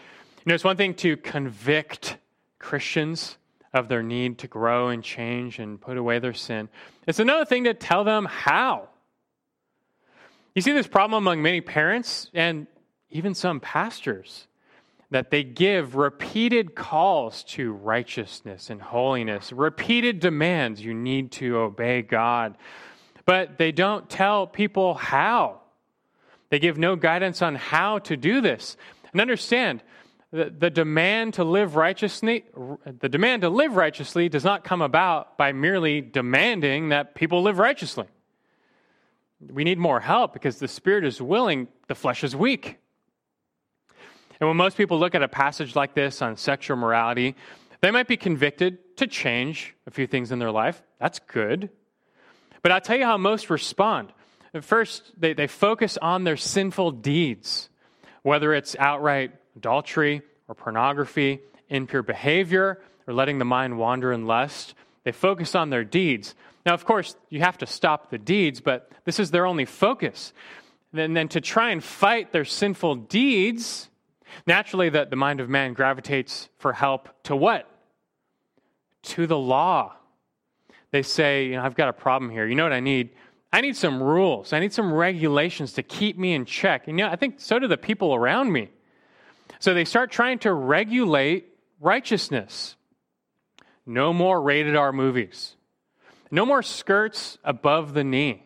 know, 0.46 0.54
it's 0.54 0.64
one 0.64 0.78
thing 0.78 0.94
to 0.96 1.18
convict 1.18 2.18
Christians 2.60 3.38
of 3.76 3.90
their 3.90 4.02
need 4.02 4.40
to 4.40 4.48
grow 4.48 4.88
and 4.88 5.04
change 5.04 5.60
and 5.60 5.80
put 5.80 5.98
away 5.98 6.18
their 6.18 6.34
sin. 6.34 6.70
It's 7.06 7.20
another 7.20 7.44
thing 7.44 7.66
to 7.66 7.74
tell 7.74 8.06
them 8.06 8.26
how. 8.26 8.88
You 10.56 10.62
see 10.62 10.72
this 10.72 10.88
problem 10.88 11.18
among 11.18 11.42
many 11.42 11.60
parents 11.60 12.32
and 12.34 12.68
even 13.10 13.36
some 13.36 13.60
pastors 13.60 14.48
that 15.12 15.30
they 15.30 15.44
give 15.44 15.96
repeated 15.96 16.74
calls 16.74 17.44
to 17.44 17.74
righteousness 17.74 18.70
and 18.70 18.82
holiness, 18.82 19.52
repeated 19.52 20.22
demands 20.22 20.82
you 20.82 20.94
need 20.94 21.34
to 21.34 21.58
obey 21.58 22.02
God, 22.02 22.58
but 23.26 23.58
they 23.58 23.74
don't 23.74 24.10
tell 24.10 24.48
people 24.48 24.94
how. 24.94 25.60
They 26.50 26.60
give 26.60 26.78
no 26.78 26.96
guidance 26.96 27.42
on 27.42 27.56
how 27.56 28.00
to 28.00 28.16
do 28.16 28.40
this. 28.40 28.78
And 29.12 29.20
understand, 29.20 29.84
the, 30.36 30.50
the 30.50 30.70
demand 30.70 31.36
to 31.36 31.46
live 31.46 31.78
righteously 31.78 32.44
the 32.86 33.08
demand 33.08 33.44
to 33.44 33.50
live 33.50 33.78
righteously 33.78 34.28
does 34.28 34.44
not 34.44 34.66
come 34.66 34.82
about 34.82 35.38
by 35.38 35.54
merely 35.54 36.02
demanding 36.02 36.90
that 36.90 37.16
people 37.16 37.42
live 37.42 37.58
righteously. 37.58 38.06
We 39.40 39.64
need 39.64 39.78
more 39.78 40.02
help 40.02 40.34
because 40.34 40.60
the 40.60 40.68
spirit 40.68 41.06
is 41.06 41.22
willing 41.22 41.70
the 41.88 41.96
flesh 41.96 42.24
is 42.24 42.36
weak. 42.36 42.78
And 44.42 44.50
when 44.50 44.58
most 44.58 44.76
people 44.76 45.00
look 45.00 45.16
at 45.16 45.24
a 45.24 45.30
passage 45.30 45.74
like 45.74 45.94
this 45.94 46.22
on 46.22 46.36
sexual 46.36 46.76
morality 46.76 47.36
they 47.80 47.92
might 47.92 48.08
be 48.08 48.18
convicted 48.18 48.98
to 48.98 49.08
change 49.08 49.74
a 49.88 49.92
few 49.92 50.08
things 50.08 50.32
in 50.32 50.40
their 50.40 50.52
life. 50.52 50.82
That's 51.00 51.20
good. 51.20 51.70
But 52.62 52.74
i'll 52.74 52.82
tell 52.82 52.98
you 52.98 53.06
how 53.06 53.18
most 53.18 53.50
respond. 53.50 54.12
First 54.60 55.14
they, 55.18 55.32
they 55.32 55.48
focus 55.48 55.98
on 56.02 56.26
their 56.26 56.38
sinful 56.38 56.92
deeds 56.92 57.70
whether 58.24 58.54
it's 58.56 58.76
outright 58.80 59.32
adultery 59.56 60.22
or 60.48 60.56
pornography, 60.56 61.42
impure 61.70 62.04
behavior, 62.04 62.82
or 63.08 63.14
letting 63.14 63.40
the 63.40 63.46
mind 63.46 63.78
wander 63.78 64.12
in 64.12 64.26
lust. 64.26 64.76
They 65.04 65.12
focus 65.12 65.56
on 65.56 65.70
their 65.70 65.84
deeds. 65.84 66.36
Now, 66.66 66.74
of 66.74 66.86
course, 66.86 67.16
you 67.30 67.42
have 67.42 67.58
to 67.60 67.68
stop 67.68 68.10
the 68.10 68.18
deeds, 68.18 68.60
but 68.60 68.90
this 69.06 69.20
is 69.20 69.32
their 69.32 69.46
only 69.46 69.66
focus. 69.66 70.34
And 70.94 71.16
then 71.16 71.28
to 71.30 71.42
try 71.42 71.72
and 71.72 71.84
fight 71.84 72.32
their 72.32 72.46
sinful 72.46 72.96
deeds, 72.96 73.90
naturally, 74.48 74.90
the, 74.90 75.06
the 75.06 75.16
mind 75.16 75.40
of 75.40 75.50
man 75.50 75.74
gravitates 75.74 76.50
for 76.58 76.74
help 76.74 77.10
to 77.24 77.36
what? 77.36 77.70
To 79.04 79.28
the 79.28 79.38
law. 79.38 79.94
They 80.92 81.04
say, 81.04 81.48
you 81.48 81.52
know, 81.54 81.64
I've 81.64 81.76
got 81.76 81.90
a 81.90 81.94
problem 81.94 82.32
here. 82.32 82.48
You 82.48 82.56
know 82.56 82.64
what 82.64 82.74
I 82.74 82.80
need? 82.80 83.12
I 83.52 83.62
need 83.62 83.76
some 83.76 84.02
rules. 84.02 84.54
I 84.54 84.60
need 84.60 84.74
some 84.74 84.92
regulations 84.92 85.74
to 85.74 85.84
keep 85.84 86.18
me 86.18 86.34
in 86.34 86.46
check. 86.46 86.88
And 86.88 86.98
you 86.98 87.06
know, 87.06 87.12
I 87.12 87.16
think 87.16 87.36
so 87.38 87.60
do 87.60 87.68
the 87.68 87.78
people 87.78 88.16
around 88.16 88.52
me. 88.52 88.70
So 89.60 89.74
they 89.74 89.86
start 89.86 90.12
trying 90.12 90.40
to 90.40 90.54
regulate 90.54 91.48
righteousness. 91.80 92.76
No 93.86 94.14
more 94.14 94.42
rated 94.42 94.76
R 94.76 94.92
movies. 94.92 95.56
No 96.32 96.46
more 96.46 96.64
skirts 96.64 97.38
above 97.44 97.94
the 97.94 98.04
knee. 98.04 98.44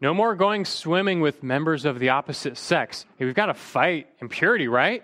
No 0.00 0.12
more 0.12 0.34
going 0.34 0.64
swimming 0.64 1.20
with 1.20 1.42
members 1.42 1.84
of 1.84 1.98
the 1.98 2.10
opposite 2.10 2.56
sex. 2.56 3.06
Hey, 3.16 3.24
we've 3.24 3.34
got 3.34 3.46
to 3.46 3.54
fight 3.54 4.08
impurity, 4.20 4.68
right? 4.68 5.02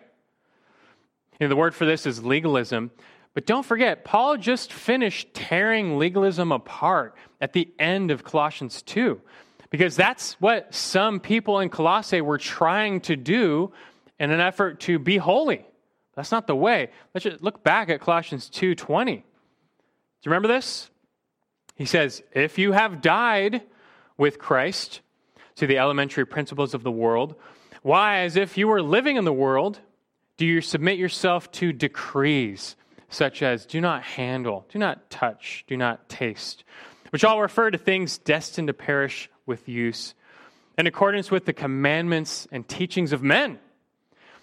You 1.38 1.46
know, 1.46 1.48
the 1.48 1.56
word 1.56 1.74
for 1.74 1.86
this 1.86 2.06
is 2.06 2.24
legalism. 2.24 2.90
But 3.32 3.46
don't 3.46 3.64
forget, 3.64 4.04
Paul 4.04 4.36
just 4.36 4.72
finished 4.72 5.32
tearing 5.32 5.98
legalism 5.98 6.52
apart 6.52 7.14
at 7.40 7.52
the 7.52 7.68
end 7.78 8.10
of 8.10 8.24
Colossians 8.24 8.82
2, 8.82 9.20
because 9.70 9.94
that's 9.94 10.34
what 10.40 10.74
some 10.74 11.20
people 11.20 11.60
in 11.60 11.68
Colossae 11.68 12.20
were 12.20 12.38
trying 12.38 13.00
to 13.02 13.16
do 13.16 13.72
in 14.20 14.30
an 14.30 14.38
effort 14.38 14.78
to 14.80 14.98
be 14.98 15.16
holy. 15.16 15.66
That's 16.14 16.30
not 16.30 16.46
the 16.46 16.54
way. 16.54 16.90
Let's 17.14 17.24
just 17.24 17.42
look 17.42 17.64
back 17.64 17.88
at 17.88 18.00
Colossians 18.00 18.50
2:20. 18.50 19.16
Do 19.16 19.22
you 20.22 20.30
remember 20.30 20.48
this? 20.48 20.90
He 21.74 21.86
says, 21.86 22.22
"If 22.32 22.58
you 22.58 22.72
have 22.72 23.00
died 23.00 23.62
with 24.18 24.38
Christ 24.38 25.00
to 25.56 25.66
the 25.66 25.78
elementary 25.78 26.26
principles 26.26 26.74
of 26.74 26.82
the 26.82 26.92
world, 26.92 27.34
why 27.82 28.18
as 28.18 28.36
if 28.36 28.58
you 28.58 28.68
were 28.68 28.82
living 28.82 29.16
in 29.16 29.24
the 29.24 29.32
world, 29.32 29.80
do 30.36 30.44
you 30.44 30.60
submit 30.60 30.98
yourself 30.98 31.50
to 31.52 31.72
decrees 31.72 32.76
such 33.08 33.42
as 33.42 33.64
do 33.64 33.80
not 33.80 34.02
handle, 34.02 34.66
do 34.68 34.78
not 34.78 35.08
touch, 35.08 35.64
do 35.66 35.76
not 35.76 36.08
taste, 36.10 36.62
which 37.08 37.24
all 37.24 37.40
refer 37.40 37.70
to 37.70 37.78
things 37.78 38.18
destined 38.18 38.68
to 38.68 38.74
perish 38.74 39.30
with 39.46 39.68
use, 39.68 40.14
in 40.76 40.86
accordance 40.86 41.30
with 41.30 41.46
the 41.46 41.52
commandments 41.54 42.46
and 42.52 42.68
teachings 42.68 43.14
of 43.14 43.22
men?" 43.22 43.58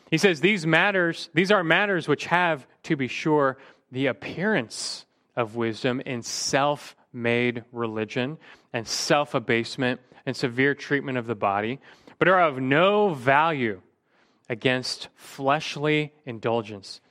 He 0.10 0.18
says 0.18 0.40
these 0.40 0.66
matters, 0.66 1.30
these 1.34 1.52
are 1.52 1.64
matters 1.64 2.08
which 2.08 2.26
have, 2.26 2.66
to 2.84 2.96
be 2.96 3.08
sure, 3.08 3.58
the 3.92 4.08
appearance 4.08 5.06
of 5.36 5.56
wisdom 5.56 6.02
in 6.02 6.22
self 6.22 6.96
made 7.14 7.64
religion 7.72 8.38
and 8.74 8.88
self 8.88 9.34
abasement 9.34 10.02
and 10.26 10.36
severe 10.36 10.76
treatment 10.76 11.18
of 11.18 11.28
the 11.28 11.36
body, 11.36 11.80
but 12.20 12.28
are 12.28 12.42
of 12.42 12.60
no 12.60 13.14
value 13.14 13.82
against 14.50 15.10
fleshly 15.16 16.14
indulgence. 16.26 17.02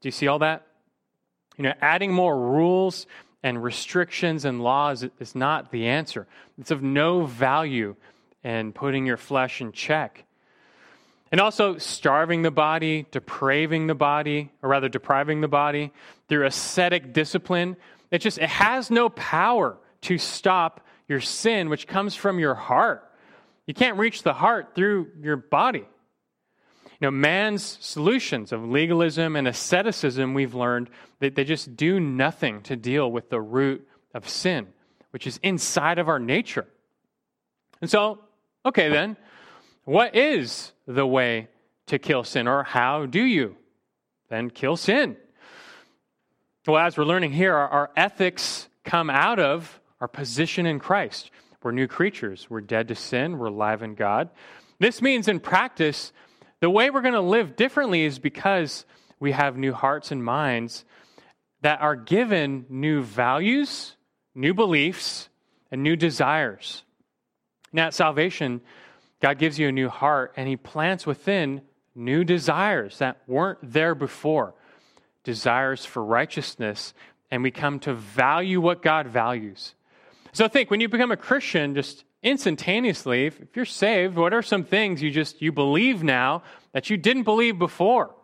Do 0.00 0.08
you 0.08 0.12
see 0.12 0.28
all 0.28 0.38
that? 0.40 0.66
You 1.56 1.64
know, 1.64 1.74
adding 1.80 2.12
more 2.12 2.38
rules 2.38 3.06
and 3.42 3.62
restrictions 3.62 4.44
and 4.44 4.62
laws 4.62 5.06
is 5.18 5.34
not 5.34 5.70
the 5.70 5.86
answer. 5.86 6.26
It's 6.58 6.70
of 6.70 6.82
no 6.82 7.24
value 7.24 7.96
in 8.42 8.72
putting 8.72 9.06
your 9.06 9.16
flesh 9.16 9.60
in 9.60 9.72
check. 9.72 10.24
And 11.30 11.40
also 11.40 11.76
starving 11.78 12.42
the 12.42 12.50
body, 12.50 13.06
depraving 13.10 13.86
the 13.86 13.94
body, 13.94 14.50
or 14.62 14.70
rather 14.70 14.88
depriving 14.88 15.40
the 15.40 15.48
body 15.48 15.92
through 16.28 16.46
ascetic 16.46 17.12
discipline. 17.12 17.76
It 18.10 18.18
just 18.18 18.38
it 18.38 18.48
has 18.48 18.90
no 18.90 19.10
power 19.10 19.76
to 20.02 20.18
stop 20.18 20.86
your 21.08 21.20
sin, 21.20 21.68
which 21.68 21.86
comes 21.86 22.14
from 22.14 22.38
your 22.38 22.54
heart. 22.54 23.04
You 23.66 23.74
can't 23.74 23.98
reach 23.98 24.22
the 24.22 24.32
heart 24.32 24.74
through 24.74 25.08
your 25.20 25.36
body. 25.36 25.84
You 27.00 27.06
know, 27.06 27.10
man's 27.10 27.78
solutions 27.80 28.50
of 28.50 28.64
legalism 28.64 29.36
and 29.36 29.46
asceticism, 29.46 30.34
we've 30.34 30.54
learned 30.54 30.90
that 31.20 31.34
they 31.34 31.44
just 31.44 31.76
do 31.76 32.00
nothing 32.00 32.62
to 32.62 32.76
deal 32.76 33.10
with 33.10 33.30
the 33.30 33.40
root 33.40 33.86
of 34.14 34.28
sin, 34.28 34.66
which 35.10 35.26
is 35.26 35.38
inside 35.42 35.98
of 35.98 36.08
our 36.08 36.18
nature. 36.18 36.66
And 37.80 37.88
so, 37.88 38.20
okay, 38.66 38.88
then, 38.88 39.16
what 39.84 40.16
is 40.16 40.72
the 40.88 41.06
way 41.06 41.48
to 41.86 41.98
kill 41.98 42.24
sin, 42.24 42.48
or 42.48 42.64
how 42.64 43.06
do 43.06 43.22
you 43.22 43.54
then 44.30 44.50
kill 44.50 44.76
sin? 44.76 45.16
Well, 46.66 46.78
as 46.78 46.98
we're 46.98 47.04
learning 47.04 47.32
here, 47.32 47.54
our, 47.54 47.90
ethics 47.96 48.68
come 48.84 49.08
out 49.08 49.38
of 49.38 49.80
our 50.00 50.08
position 50.08 50.66
in 50.66 50.78
Christ. 50.78 51.30
We're 51.62 51.72
new 51.72 51.86
creatures. 51.86 52.46
We're 52.50 52.60
dead 52.60 52.88
to 52.88 52.94
sin. 52.94 53.38
We're 53.38 53.46
alive 53.46 53.82
in 53.82 53.94
God. 53.94 54.28
This 54.78 55.00
means, 55.00 55.28
in 55.28 55.40
practice, 55.40 56.12
the 56.60 56.68
way 56.68 56.90
we're 56.90 57.00
going 57.00 57.14
to 57.14 57.20
live 57.20 57.56
differently 57.56 58.04
is 58.04 58.18
because 58.18 58.84
we 59.18 59.32
have 59.32 59.56
new 59.56 59.72
hearts 59.72 60.10
and 60.10 60.22
minds 60.22 60.84
that 61.62 61.80
are 61.80 61.96
given 61.96 62.66
new 62.68 63.02
values, 63.02 63.96
new 64.34 64.54
beliefs, 64.54 65.28
and 65.70 65.82
new 65.82 65.96
desires. 65.96 66.82
Now, 67.72 67.88
at 67.88 67.94
salvation, 67.94 68.60
God 69.20 69.38
gives 69.38 69.58
you 69.58 69.68
a 69.68 69.72
new 69.72 69.88
heart 69.88 70.32
and 70.36 70.48
He 70.48 70.56
plants 70.56 71.06
within 71.06 71.62
new 71.94 72.24
desires 72.24 72.98
that 72.98 73.18
weren't 73.26 73.58
there 73.62 73.94
before 73.94 74.54
desires 75.28 75.84
for 75.84 76.02
righteousness, 76.02 76.94
and 77.30 77.42
we 77.42 77.50
come 77.50 77.78
to 77.80 77.92
value 77.92 78.62
what 78.62 78.80
God 78.80 79.06
values. 79.06 79.74
So, 80.32 80.48
think 80.48 80.70
when 80.70 80.80
you 80.80 80.88
become 80.88 81.12
a 81.12 81.18
Christian, 81.18 81.74
just 81.74 82.04
instantaneously, 82.22 83.26
if, 83.26 83.38
you're 83.54 83.66
saved, 83.66 84.16
what 84.16 84.32
are 84.32 84.40
some 84.40 84.64
things 84.64 85.02
you 85.02 85.10
just 85.10 85.42
you 85.42 85.52
believe 85.52 86.02
now 86.02 86.42
that 86.72 86.88
you 86.88 86.96
didn't 86.96 87.24
believe 87.24 87.58
before? 87.58 88.14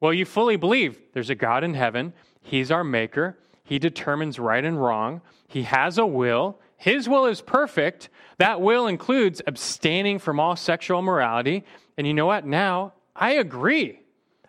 Well, 0.00 0.12
you 0.12 0.24
fully 0.24 0.56
believe 0.56 0.98
there's 1.12 1.30
a 1.30 1.34
God 1.34 1.62
in 1.62 1.74
heaven. 1.74 2.12
He's 2.42 2.72
our 2.72 2.82
maker. 2.82 3.38
He 3.62 3.78
determines 3.78 4.38
right 4.38 4.64
and 4.64 4.82
wrong. 4.82 5.20
He 5.46 5.62
has 5.62 5.98
a 5.98 6.06
will. 6.06 6.58
His 6.76 7.08
will 7.08 7.26
is 7.26 7.40
perfect. 7.40 8.08
That 8.38 8.60
will 8.60 8.86
includes 8.86 9.42
abstaining 9.46 10.18
from 10.18 10.38
all 10.38 10.56
sexual 10.56 11.02
morality. 11.02 11.64
And 11.96 12.06
you 12.06 12.14
know 12.14 12.26
what? 12.26 12.46
Now 12.46 12.92
I 13.14 13.32
agree. 13.32 14.00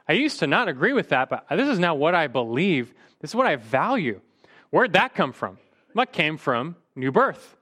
I 0.08 0.14
used 0.14 0.40
to 0.40 0.48
not 0.48 0.68
agree 0.68 0.94
with 0.94 1.10
that, 1.10 1.30
but 1.30 1.46
this 1.50 1.68
is 1.68 1.80
now 1.80 1.96
what 1.96 2.16
I 2.16 2.28
believe. 2.28 2.94
This 3.20 3.32
is 3.32 3.36
what 3.36 3.48
I 3.48 3.56
value. 3.56 4.22
Where'd 4.70 4.94
that 4.94 5.16
come 5.16 5.34
from? 5.34 5.58
That 5.96 6.14
came 6.14 6.38
from 6.38 6.76
new 6.96 7.12
birth. 7.12 7.56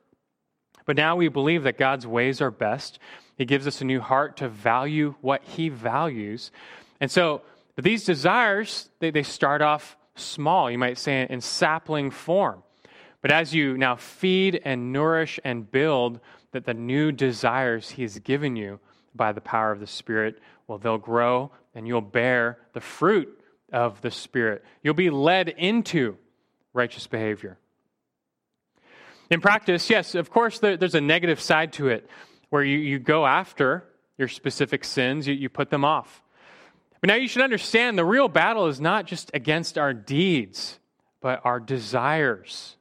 But 0.85 0.97
now 0.97 1.15
we 1.15 1.27
believe 1.29 1.63
that 1.63 1.77
God's 1.77 2.05
ways 2.05 2.41
are 2.41 2.51
best. 2.51 2.99
He 3.37 3.45
gives 3.45 3.67
us 3.67 3.81
a 3.81 3.85
new 3.85 3.99
heart 3.99 4.37
to 4.37 4.49
value 4.49 5.15
what 5.21 5.43
He 5.43 5.69
values. 5.69 6.51
And 6.99 7.09
so, 7.09 7.41
but 7.75 7.83
these 7.83 8.05
desires, 8.05 8.89
they, 8.99 9.11
they 9.11 9.23
start 9.23 9.61
off 9.61 9.97
small, 10.15 10.71
you 10.71 10.77
might 10.77 10.97
say 10.97 11.27
in 11.29 11.41
sapling 11.41 12.11
form. 12.11 12.63
But 13.25 13.31
as 13.31 13.55
you 13.55 13.75
now 13.75 13.95
feed 13.95 14.61
and 14.63 14.93
nourish 14.93 15.39
and 15.43 15.71
build, 15.71 16.19
that 16.51 16.63
the 16.63 16.75
new 16.75 17.11
desires 17.11 17.89
He 17.89 18.03
has 18.03 18.19
given 18.19 18.55
you 18.55 18.79
by 19.15 19.31
the 19.31 19.41
power 19.41 19.71
of 19.71 19.79
the 19.79 19.87
Spirit, 19.87 20.37
well, 20.67 20.77
they'll 20.77 20.99
grow 20.99 21.49
and 21.73 21.87
you'll 21.87 22.01
bear 22.01 22.59
the 22.73 22.81
fruit 22.81 23.41
of 23.73 23.99
the 24.01 24.11
Spirit. 24.11 24.63
You'll 24.83 24.93
be 24.93 25.09
led 25.09 25.49
into 25.49 26.17
righteous 26.71 27.07
behavior. 27.07 27.57
In 29.31 29.41
practice, 29.41 29.89
yes, 29.89 30.13
of 30.13 30.29
course, 30.29 30.59
there's 30.59 30.93
a 30.93 31.01
negative 31.01 31.41
side 31.41 31.73
to 31.73 31.87
it 31.87 32.07
where 32.51 32.61
you, 32.61 32.77
you 32.77 32.99
go 32.99 33.25
after 33.25 33.85
your 34.19 34.27
specific 34.27 34.83
sins, 34.83 35.25
you, 35.25 35.33
you 35.33 35.49
put 35.49 35.71
them 35.71 35.83
off. 35.83 36.21
But 37.01 37.07
now 37.07 37.15
you 37.15 37.27
should 37.27 37.41
understand 37.41 37.97
the 37.97 38.05
real 38.05 38.27
battle 38.27 38.67
is 38.67 38.79
not 38.79 39.07
just 39.07 39.31
against 39.33 39.79
our 39.79 39.95
deeds, 39.95 40.77
but 41.21 41.41
our 41.43 41.59
desires. 41.59 42.75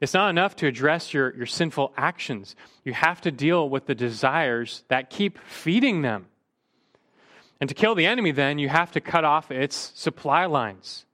It's 0.00 0.14
not 0.14 0.30
enough 0.30 0.56
to 0.56 0.66
address 0.66 1.14
your, 1.14 1.34
your 1.34 1.46
sinful 1.46 1.92
actions. 1.96 2.54
You 2.84 2.92
have 2.92 3.20
to 3.22 3.30
deal 3.30 3.68
with 3.68 3.86
the 3.86 3.94
desires 3.94 4.84
that 4.88 5.10
keep 5.10 5.38
feeding 5.38 6.02
them. 6.02 6.26
And 7.60 7.68
to 7.68 7.74
kill 7.74 7.94
the 7.94 8.06
enemy, 8.06 8.32
then, 8.32 8.58
you 8.58 8.68
have 8.68 8.92
to 8.92 9.00
cut 9.00 9.24
off 9.24 9.50
its 9.50 9.92
supply 9.94 10.44
lines. 10.44 11.06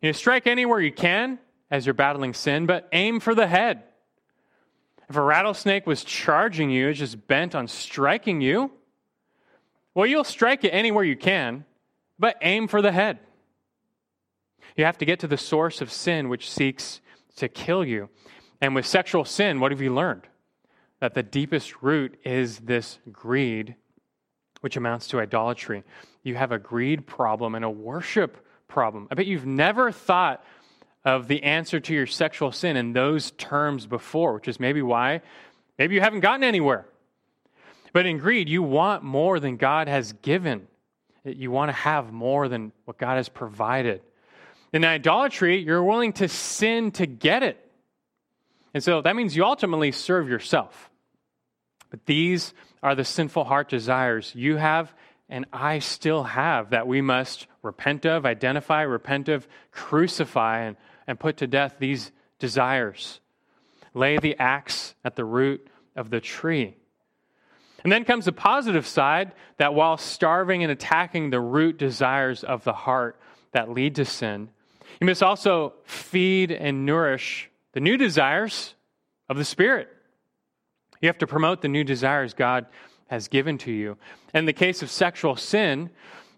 You 0.00 0.08
know, 0.08 0.12
strike 0.12 0.46
anywhere 0.46 0.80
you 0.80 0.92
can, 0.92 1.38
as 1.70 1.86
you're 1.86 1.94
battling 1.94 2.34
sin, 2.34 2.66
but 2.66 2.88
aim 2.92 3.18
for 3.18 3.34
the 3.34 3.48
head. 3.48 3.82
If 5.08 5.16
a 5.16 5.20
rattlesnake 5.20 5.86
was 5.86 6.04
charging 6.04 6.70
you, 6.70 6.92
just 6.94 7.26
bent 7.26 7.54
on 7.54 7.66
striking 7.66 8.40
you, 8.40 8.70
well, 9.94 10.06
you'll 10.06 10.24
strike 10.24 10.64
it 10.64 10.70
anywhere 10.70 11.04
you 11.04 11.16
can, 11.16 11.64
but 12.18 12.36
aim 12.42 12.68
for 12.68 12.80
the 12.80 12.92
head. 12.92 13.18
You 14.76 14.84
have 14.84 14.98
to 14.98 15.04
get 15.04 15.20
to 15.20 15.26
the 15.26 15.36
source 15.36 15.80
of 15.80 15.92
sin 15.92 16.28
which 16.28 16.50
seeks 16.50 17.00
to 17.36 17.48
kill 17.48 17.84
you. 17.84 18.08
And 18.60 18.74
with 18.74 18.86
sexual 18.86 19.24
sin, 19.24 19.60
what 19.60 19.72
have 19.72 19.80
you 19.80 19.94
learned? 19.94 20.22
That 21.00 21.14
the 21.14 21.22
deepest 21.22 21.82
root 21.82 22.18
is 22.24 22.60
this 22.60 22.98
greed, 23.12 23.74
which 24.60 24.76
amounts 24.76 25.08
to 25.08 25.20
idolatry. 25.20 25.82
You 26.22 26.36
have 26.36 26.52
a 26.52 26.58
greed 26.58 27.06
problem 27.06 27.54
and 27.54 27.64
a 27.64 27.70
worship 27.70 28.46
problem. 28.68 29.08
I 29.10 29.14
bet 29.14 29.26
you've 29.26 29.46
never 29.46 29.92
thought 29.92 30.44
of 31.04 31.28
the 31.28 31.42
answer 31.42 31.80
to 31.80 31.92
your 31.92 32.06
sexual 32.06 32.50
sin 32.50 32.76
in 32.76 32.92
those 32.92 33.32
terms 33.32 33.86
before, 33.86 34.34
which 34.34 34.48
is 34.48 34.58
maybe 34.58 34.80
why 34.80 35.20
maybe 35.78 35.94
you 35.94 36.00
haven't 36.00 36.20
gotten 36.20 36.42
anywhere. 36.42 36.86
But 37.92 38.06
in 38.06 38.18
greed, 38.18 38.48
you 38.48 38.62
want 38.62 39.02
more 39.02 39.38
than 39.38 39.56
God 39.56 39.86
has 39.86 40.14
given. 40.14 40.66
You 41.24 41.50
want 41.50 41.68
to 41.68 41.74
have 41.74 42.12
more 42.12 42.48
than 42.48 42.72
what 42.86 42.98
God 42.98 43.16
has 43.16 43.28
provided. 43.28 44.00
In 44.74 44.84
idolatry, 44.84 45.62
you're 45.62 45.82
willing 45.82 46.12
to 46.14 46.28
sin 46.28 46.90
to 46.92 47.06
get 47.06 47.42
it. 47.42 47.58
And 48.74 48.84
so 48.84 49.00
that 49.00 49.16
means 49.16 49.34
you 49.34 49.44
ultimately 49.44 49.92
serve 49.92 50.28
yourself. 50.28 50.90
But 51.88 52.04
these 52.04 52.52
are 52.82 52.94
the 52.94 53.04
sinful 53.04 53.44
heart 53.44 53.70
desires 53.70 54.32
you 54.34 54.56
have 54.56 54.92
and 55.30 55.46
I 55.54 55.78
still 55.78 56.22
have 56.22 56.70
that 56.70 56.86
we 56.86 57.00
must 57.00 57.46
repent 57.62 58.04
of, 58.04 58.26
identify, 58.26 58.82
repent 58.82 59.30
of, 59.30 59.48
crucify, 59.70 60.60
and 60.60 60.76
and 61.06 61.18
put 61.18 61.38
to 61.38 61.46
death 61.46 61.76
these 61.78 62.12
desires. 62.38 63.20
Lay 63.92 64.18
the 64.18 64.36
axe 64.38 64.94
at 65.04 65.16
the 65.16 65.24
root 65.24 65.66
of 65.96 66.10
the 66.10 66.20
tree. 66.20 66.76
And 67.82 67.92
then 67.92 68.04
comes 68.04 68.24
the 68.24 68.32
positive 68.32 68.86
side 68.86 69.32
that 69.58 69.74
while 69.74 69.96
starving 69.98 70.62
and 70.62 70.72
attacking 70.72 71.30
the 71.30 71.40
root 71.40 71.78
desires 71.78 72.42
of 72.42 72.64
the 72.64 72.72
heart 72.72 73.20
that 73.52 73.70
lead 73.70 73.96
to 73.96 74.04
sin, 74.04 74.48
you 75.00 75.06
must 75.06 75.22
also 75.22 75.74
feed 75.84 76.50
and 76.50 76.86
nourish 76.86 77.50
the 77.72 77.80
new 77.80 77.96
desires 77.96 78.74
of 79.28 79.36
the 79.36 79.44
Spirit. 79.44 79.88
You 81.00 81.08
have 81.08 81.18
to 81.18 81.26
promote 81.26 81.60
the 81.60 81.68
new 81.68 81.84
desires 81.84 82.34
God 82.34 82.66
has 83.08 83.28
given 83.28 83.58
to 83.58 83.72
you. 83.72 83.96
In 84.32 84.46
the 84.46 84.52
case 84.52 84.82
of 84.82 84.90
sexual 84.90 85.36
sin, 85.36 85.90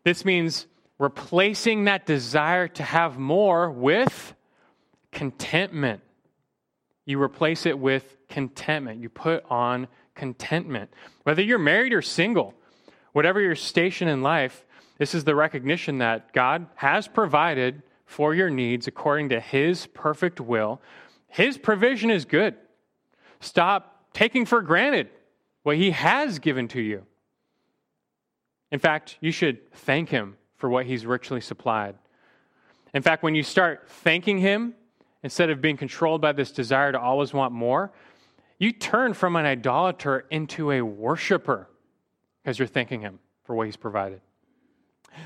this 0.05 0.25
means 0.25 0.67
replacing 0.99 1.85
that 1.85 2.07
desire 2.07 2.69
to 2.69 2.83
have 2.83 3.19
more 3.19 3.71
with 3.71 4.35
contentment. 5.13 6.01
You 7.05 7.23
replace 7.23 7.67
it 7.67 7.79
with 7.79 8.17
contentment. 8.29 9.01
You 9.01 9.09
put 9.09 9.45
on 9.49 9.89
contentment. 10.15 10.91
Whether 11.23 11.43
you're 11.43 11.59
married 11.59 11.93
or 11.93 12.03
single, 12.03 12.55
whatever 13.13 13.41
your 13.41 13.55
station 13.55 14.09
in 14.09 14.23
life, 14.23 14.65
this 14.99 15.15
is 15.15 15.25
the 15.25 15.35
recognition 15.35 15.99
that 15.99 16.33
God 16.33 16.67
has 16.75 17.07
provided 17.07 17.83
for 18.07 18.35
your 18.35 18.49
needs 18.49 18.87
according 18.87 19.29
to 19.29 19.41
His 19.41 19.87
perfect 19.89 20.41
will. 20.41 20.81
His 21.29 21.59
provision 21.59 22.11
is 22.11 22.25
good. 22.25 22.55
Stop 23.41 24.07
taking 24.15 24.47
for 24.47 24.63
granted 24.63 25.09
what 25.63 25.77
He 25.77 25.91
has 25.91 26.39
given 26.39 26.69
to 26.69 26.81
you. 26.81 27.05
In 28.71 28.79
fact, 28.79 29.19
you 29.21 29.31
should 29.31 29.71
thank 29.73 30.09
Him 30.09 30.37
for 30.57 30.71
what 30.71 30.87
He's 30.87 31.05
richly 31.05 31.41
supplied. 31.41 31.97
In 32.95 33.03
fact, 33.03 33.23
when 33.23 33.35
you 33.35 33.43
start 33.43 33.89
thanking 33.89 34.39
Him 34.39 34.75
instead 35.23 35.51
of 35.51 35.61
being 35.61 35.77
controlled 35.77 36.21
by 36.21 36.33
this 36.33 36.51
desire 36.51 36.93
to 36.93 37.01
always 37.01 37.35
want 37.35 37.53
more, 37.53 37.93
you 38.59 38.73
turn 38.73 39.13
from 39.13 39.37
an 39.37 39.45
idolater 39.45 40.25
into 40.31 40.71
a 40.71 40.81
worshiper 40.81 41.69
because 42.43 42.59
you're 42.59 42.69
thanking 42.69 43.01
him 43.01 43.19
for 43.45 43.55
what 43.57 43.67
he's 43.67 43.77
provided. 43.77 44.21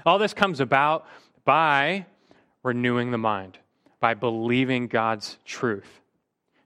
All 0.06 0.18
this 0.18 0.32
comes 0.32 0.60
about 0.60 1.06
by 1.44 2.06
renewing 2.62 3.10
the 3.10 3.18
mind, 3.18 3.58
by 4.00 4.14
believing 4.14 4.86
God's 4.86 5.38
truth. 5.44 6.00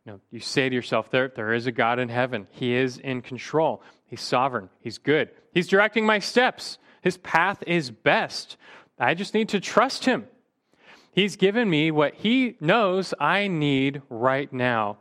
You, 0.05 0.13
know, 0.13 0.21
you 0.31 0.41
say 0.41 0.69
to 0.69 0.75
yourself, 0.75 1.11
there, 1.11 1.29
there 1.29 1.55
is 1.55 1.67
a 1.67 1.73
God 1.73 1.99
in 1.99 2.09
heaven. 2.09 2.47
He 2.51 2.75
is 2.75 2.99
in 2.99 3.23
control. 3.23 3.83
He's 4.07 4.21
sovereign. 4.21 4.69
He's 4.81 4.99
good. 4.99 5.31
He's 5.53 5.69
directing 5.69 6.05
my 6.05 6.19
steps. 6.19 6.79
His 7.01 7.17
path 7.19 7.63
is 7.67 7.91
best. 7.91 8.57
I 8.99 9.15
just 9.15 9.35
need 9.35 9.49
to 9.51 9.61
trust 9.61 10.05
Him. 10.05 10.27
He's 11.13 11.37
given 11.37 11.69
me 11.69 11.91
what 11.91 12.15
He 12.15 12.57
knows 12.61 13.15
I 13.19 13.47
need 13.49 14.03
right 14.11 14.53
now. 14.53 14.99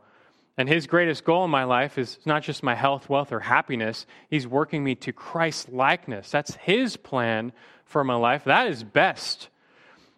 And 0.56 0.68
His 0.68 0.86
greatest 0.86 1.24
goal 1.24 1.44
in 1.44 1.50
my 1.50 1.64
life 1.64 1.98
is 1.98 2.18
not 2.24 2.42
just 2.42 2.62
my 2.62 2.74
health, 2.74 3.08
wealth, 3.08 3.32
or 3.32 3.40
happiness. 3.40 4.06
He's 4.30 4.46
working 4.46 4.84
me 4.84 4.94
to 4.96 5.12
Christ 5.12 5.70
likeness. 5.70 6.30
That's 6.30 6.54
His 6.54 6.96
plan 6.96 7.52
for 7.84 8.04
my 8.04 8.14
life. 8.14 8.44
That 8.44 8.68
is 8.68 8.84
best. 8.84 9.48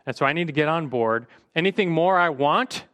And 0.06 0.16
so 0.16 0.24
I 0.24 0.32
need 0.32 0.46
to 0.46 0.52
get 0.52 0.68
on 0.68 0.88
board. 0.88 1.26
Anything 1.54 1.90
more 1.90 2.16
I 2.16 2.28
want, 2.28 2.84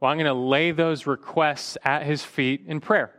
well, 0.00 0.10
I'm 0.10 0.16
going 0.16 0.26
to 0.26 0.32
lay 0.32 0.70
those 0.70 1.06
requests 1.06 1.76
at 1.84 2.04
His 2.04 2.24
feet 2.24 2.64
in 2.66 2.80
prayer. 2.80 3.12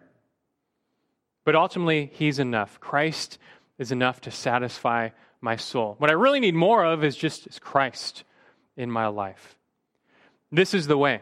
But 1.46 1.56
ultimately, 1.56 2.10
He's 2.14 2.40
enough. 2.40 2.80
Christ 2.80 3.38
is 3.78 3.92
enough 3.92 4.22
to 4.22 4.32
satisfy 4.32 5.10
my 5.42 5.56
soul. 5.56 5.96
What 6.00 6.10
I 6.10 6.14
really 6.14 6.40
need 6.40 6.56
more 6.56 6.84
of 6.84 7.04
is 7.04 7.16
just 7.16 7.48
is 7.48 7.60
Christ 7.60 8.24
in 8.76 8.92
my 8.92 9.08
life. 9.08 9.58
This 10.52 10.74
is 10.74 10.88
the 10.88 10.98
way. 10.98 11.22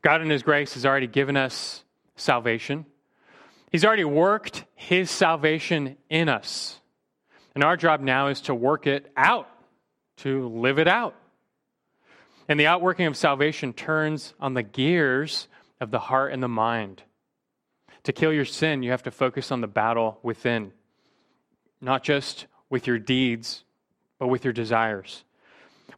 God 0.00 0.22
in 0.22 0.30
His 0.30 0.42
grace 0.42 0.74
has 0.74 0.86
already 0.86 1.06
given 1.06 1.36
us 1.36 1.84
salvation. 2.16 2.86
He's 3.70 3.84
already 3.84 4.04
worked 4.04 4.64
His 4.74 5.10
salvation 5.10 5.96
in 6.08 6.28
us. 6.28 6.78
And 7.54 7.62
our 7.62 7.76
job 7.76 8.00
now 8.00 8.28
is 8.28 8.42
to 8.42 8.54
work 8.54 8.86
it 8.86 9.12
out, 9.16 9.48
to 10.18 10.48
live 10.48 10.78
it 10.78 10.88
out. 10.88 11.14
And 12.48 12.58
the 12.58 12.66
outworking 12.66 13.06
of 13.06 13.16
salvation 13.16 13.72
turns 13.72 14.34
on 14.40 14.54
the 14.54 14.62
gears 14.62 15.48
of 15.80 15.90
the 15.90 15.98
heart 15.98 16.32
and 16.32 16.42
the 16.42 16.48
mind. 16.48 17.02
To 18.04 18.12
kill 18.12 18.32
your 18.32 18.44
sin, 18.44 18.82
you 18.82 18.90
have 18.90 19.04
to 19.04 19.10
focus 19.10 19.52
on 19.52 19.60
the 19.60 19.68
battle 19.68 20.18
within, 20.22 20.72
not 21.80 22.02
just 22.02 22.46
with 22.68 22.86
your 22.86 22.98
deeds, 22.98 23.64
but 24.18 24.26
with 24.26 24.44
your 24.44 24.52
desires. 24.52 25.24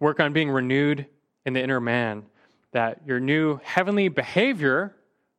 Work 0.01 0.21
on 0.21 0.33
being 0.33 0.51
renewed 0.51 1.07
in 1.47 1.55
the 1.55 1.63
inner 1.63 1.81
man, 1.81 2.25
that 2.73 3.03
your 3.07 3.21
new 3.21 3.61
heavenly 3.63 4.09
behavior 4.09 4.95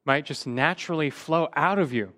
might 0.06 0.26
just 0.26 0.48
naturally 0.48 1.10
flow 1.10 1.50
out 1.56 1.80
of 1.80 1.94
you. 1.94 2.14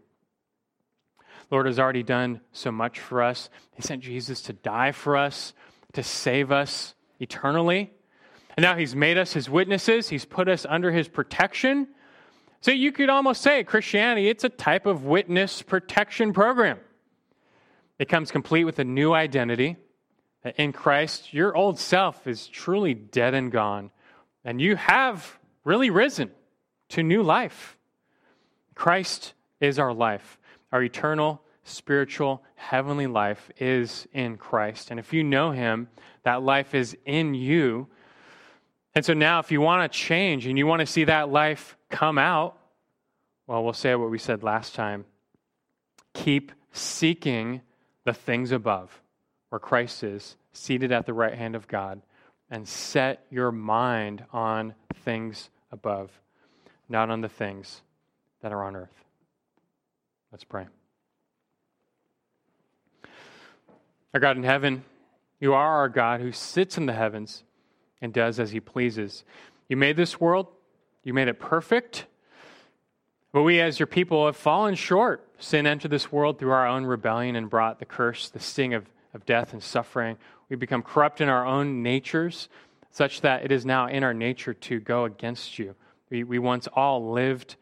Lord 1.50 1.66
has 1.66 1.80
already 1.80 2.04
done 2.04 2.42
so 2.52 2.72
much 2.72 3.00
for 3.00 3.24
us. 3.24 3.50
He 3.74 3.82
sent 3.82 4.04
Jesus 4.04 4.42
to 4.44 4.54
die 4.54 4.92
for 4.92 5.16
us, 5.16 5.54
to 5.98 6.04
save 6.04 6.52
us 6.52 6.94
eternally. 7.20 7.92
And 8.56 8.62
now 8.62 8.76
He's 8.76 8.96
made 8.96 9.18
us 9.18 9.34
His 9.34 9.50
witnesses, 9.50 10.10
He's 10.10 10.26
put 10.26 10.48
us 10.48 10.64
under 10.70 10.92
His 10.92 11.08
protection. 11.08 11.88
So 12.62 12.70
you 12.70 12.92
could 12.92 13.10
almost 13.10 13.42
say 13.42 13.64
Christianity, 13.64 14.30
it's 14.30 14.44
a 14.44 14.50
type 14.50 14.86
of 14.86 15.06
witness 15.06 15.64
protection 15.64 16.34
program. 16.34 16.78
It 17.98 18.10
comes 18.10 18.30
complete 18.30 18.66
with 18.66 18.78
a 18.78 18.84
new 18.84 19.12
identity. 19.12 19.78
In 20.56 20.72
Christ, 20.72 21.34
your 21.34 21.58
old 21.58 21.80
self 21.80 22.28
is 22.28 22.48
truly 22.48 22.94
dead 22.94 23.34
and 23.34 23.52
gone, 23.52 23.90
and 24.46 24.62
you 24.62 24.76
have 24.76 25.40
really 25.64 25.90
risen 25.90 26.30
to 26.90 27.02
new 27.02 27.24
life. 27.24 27.76
Christ 28.76 29.34
is 29.60 29.80
our 29.80 29.94
life. 29.94 30.38
Our 30.72 30.84
eternal, 30.84 31.42
spiritual, 31.68 32.44
heavenly 32.56 33.08
life 33.08 33.50
is 33.58 34.08
in 34.14 34.38
Christ. 34.38 34.92
And 34.92 35.00
if 35.00 35.14
you 35.14 35.24
know 35.24 35.52
Him, 35.52 35.90
that 36.24 36.44
life 36.44 36.74
is 36.74 36.98
in 37.06 37.34
you. 37.34 37.88
And 38.96 39.06
so 39.06 39.14
now, 39.14 39.40
if 39.40 39.52
you 39.52 39.62
want 39.62 39.92
to 39.92 39.98
change 39.98 40.48
and 40.48 40.58
you 40.58 40.66
want 40.66 40.80
to 40.80 40.86
see 40.86 41.04
that 41.04 41.30
life 41.30 41.78
come 41.90 42.18
out, 42.18 42.58
well, 43.46 43.64
we'll 43.64 43.74
say 43.74 43.96
what 43.96 44.10
we 44.10 44.18
said 44.18 44.44
last 44.44 44.76
time 44.76 45.06
keep 46.14 46.52
seeking 46.72 47.62
the 48.06 48.14
things 48.14 48.52
above, 48.52 49.02
where 49.50 49.60
Christ 49.60 50.04
is, 50.04 50.36
seated 50.52 50.92
at 50.92 51.06
the 51.06 51.14
right 51.14 51.36
hand 51.36 51.56
of 51.56 51.68
God, 51.68 52.02
and 52.50 52.68
set 52.68 53.26
your 53.30 53.52
mind 53.52 54.24
on 54.34 54.74
things 55.04 55.50
above, 55.72 56.10
not 56.90 57.10
on 57.10 57.22
the 57.22 57.30
things 57.30 57.82
that 58.42 58.52
are 58.52 58.64
on 58.64 58.76
earth. 58.76 59.04
Let's 60.32 60.44
pray. 60.44 60.68
Our 64.18 64.22
God 64.22 64.38
in 64.38 64.44
heaven, 64.44 64.84
you 65.40 65.54
are 65.54 65.78
our 65.78 65.90
God 65.90 66.22
who 66.22 66.32
sits 66.32 66.76
in 66.76 66.88
the 66.88 66.94
heavens 66.94 67.44
and 68.02 68.12
does 68.12 68.40
as 68.40 68.50
he 68.50 68.60
pleases. 68.60 69.24
You 69.70 69.78
made 69.78 69.96
this 69.96 70.20
world, 70.20 70.48
you 71.04 71.14
made 71.14 71.28
it 71.28 71.40
perfect, 71.40 72.08
but 73.32 73.44
we 73.44 73.62
as 73.62 73.78
your 73.78 73.86
people 73.86 74.26
have 74.26 74.36
fallen 74.36 74.74
short. 74.74 75.24
Sin 75.38 75.68
entered 75.68 75.92
this 75.92 76.12
world 76.12 76.40
through 76.40 76.50
our 76.50 76.66
own 76.66 76.86
rebellion 76.86 77.36
and 77.36 77.48
brought 77.48 77.78
the 77.78 77.86
curse, 77.86 78.30
the 78.30 78.40
sting 78.40 78.74
of, 78.74 78.90
of 79.14 79.24
death 79.28 79.54
and 79.54 79.62
suffering. 79.62 80.18
We 80.50 80.56
become 80.56 80.82
corrupt 80.82 81.22
in 81.22 81.30
our 81.30 81.46
own 81.46 81.84
natures, 81.84 82.50
such 82.90 83.22
that 83.22 83.44
it 83.44 83.52
is 83.52 83.68
now 83.68 83.86
in 83.86 84.04
our 84.04 84.16
nature 84.16 84.56
to 84.56 84.80
go 84.80 85.06
against 85.06 85.60
you. 85.60 85.76
We, 86.10 86.24
we 86.24 86.40
once 86.40 86.68
all 86.74 87.12
lived 87.12 87.56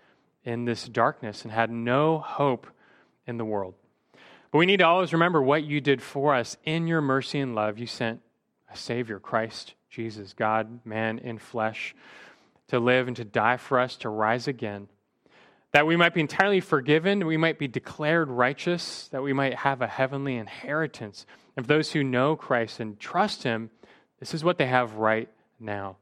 in 0.46 0.64
this 0.64 0.88
darkness 0.88 1.44
and 1.44 1.52
had 1.52 1.70
no 1.70 2.20
hope 2.20 2.66
in 3.28 3.36
the 3.36 3.44
world. 3.44 3.74
But 4.56 4.60
we 4.60 4.68
need 4.68 4.78
to 4.78 4.88
always 4.88 5.12
remember 5.12 5.42
what 5.42 5.66
you 5.66 5.82
did 5.82 6.02
for 6.02 6.34
us. 6.34 6.56
In 6.64 6.88
your 6.88 7.02
mercy 7.02 7.42
and 7.42 7.56
love, 7.56 7.78
you 7.78 7.88
sent 7.88 8.22
a 8.72 8.78
Savior, 8.78 9.20
Christ 9.20 9.74
Jesus, 9.90 10.32
God, 10.32 10.80
man 10.86 11.20
in 11.20 11.40
flesh, 11.40 11.94
to 12.70 12.80
live 12.80 13.10
and 13.10 13.18
to 13.18 13.26
die 13.26 13.58
for 13.58 13.78
us, 13.78 13.98
to 13.98 14.08
rise 14.08 14.48
again, 14.48 14.88
that 15.74 15.86
we 15.86 15.98
might 15.98 16.14
be 16.14 16.22
entirely 16.22 16.62
forgiven, 16.62 17.26
we 17.26 17.36
might 17.36 17.60
be 17.60 17.68
declared 17.68 18.30
righteous, 18.30 19.10
that 19.10 19.22
we 19.22 19.34
might 19.34 19.56
have 19.56 19.82
a 19.82 19.88
heavenly 19.88 20.38
inheritance. 20.38 21.26
Of 21.58 21.68
those 21.68 21.92
who 21.92 22.02
know 22.02 22.38
Christ 22.38 22.80
and 22.80 22.98
trust 22.98 23.44
Him, 23.44 23.72
this 24.22 24.34
is 24.34 24.46
what 24.46 24.58
they 24.58 24.68
have 24.68 24.94
right 24.94 25.28
now. 25.60 25.98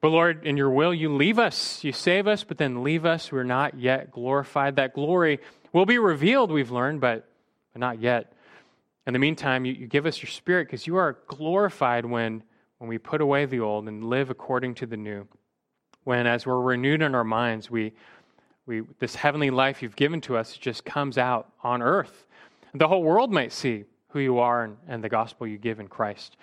But 0.00 0.12
Lord, 0.12 0.46
in 0.46 0.56
your 0.56 0.70
will, 0.70 0.94
you 0.94 1.14
leave 1.14 1.38
us. 1.38 1.84
You 1.84 1.92
save 1.92 2.26
us, 2.26 2.42
but 2.42 2.56
then 2.56 2.82
leave 2.82 3.04
us. 3.04 3.30
We're 3.30 3.42
not 3.44 3.78
yet 3.78 4.10
glorified. 4.10 4.76
That 4.76 4.94
glory 4.94 5.40
will 5.74 5.84
be 5.84 5.98
revealed, 5.98 6.50
we've 6.50 6.70
learned, 6.70 7.02
but, 7.02 7.27
but 7.78 7.86
not 7.86 8.00
yet. 8.00 8.32
In 9.06 9.12
the 9.12 9.18
meantime, 9.18 9.64
you, 9.64 9.72
you 9.72 9.86
give 9.86 10.04
us 10.04 10.20
your 10.20 10.28
spirit 10.28 10.66
because 10.66 10.86
you 10.86 10.96
are 10.96 11.18
glorified 11.28 12.04
when, 12.04 12.42
when 12.78 12.88
we 12.88 12.98
put 12.98 13.20
away 13.20 13.46
the 13.46 13.60
old 13.60 13.88
and 13.88 14.04
live 14.04 14.30
according 14.30 14.74
to 14.76 14.86
the 14.86 14.96
new. 14.96 15.26
When, 16.04 16.26
as 16.26 16.46
we're 16.46 16.60
renewed 16.60 17.02
in 17.02 17.14
our 17.14 17.24
minds, 17.24 17.70
we, 17.70 17.92
we, 18.66 18.82
this 18.98 19.14
heavenly 19.14 19.50
life 19.50 19.82
you've 19.82 19.96
given 19.96 20.20
to 20.22 20.36
us 20.36 20.56
just 20.56 20.84
comes 20.84 21.18
out 21.18 21.52
on 21.62 21.80
earth. 21.80 22.26
The 22.74 22.88
whole 22.88 23.02
world 23.02 23.32
might 23.32 23.52
see 23.52 23.84
who 24.08 24.20
you 24.20 24.38
are 24.38 24.64
and, 24.64 24.76
and 24.88 25.04
the 25.04 25.08
gospel 25.08 25.46
you 25.46 25.58
give 25.58 25.80
in 25.80 25.88
Christ. 25.88 26.36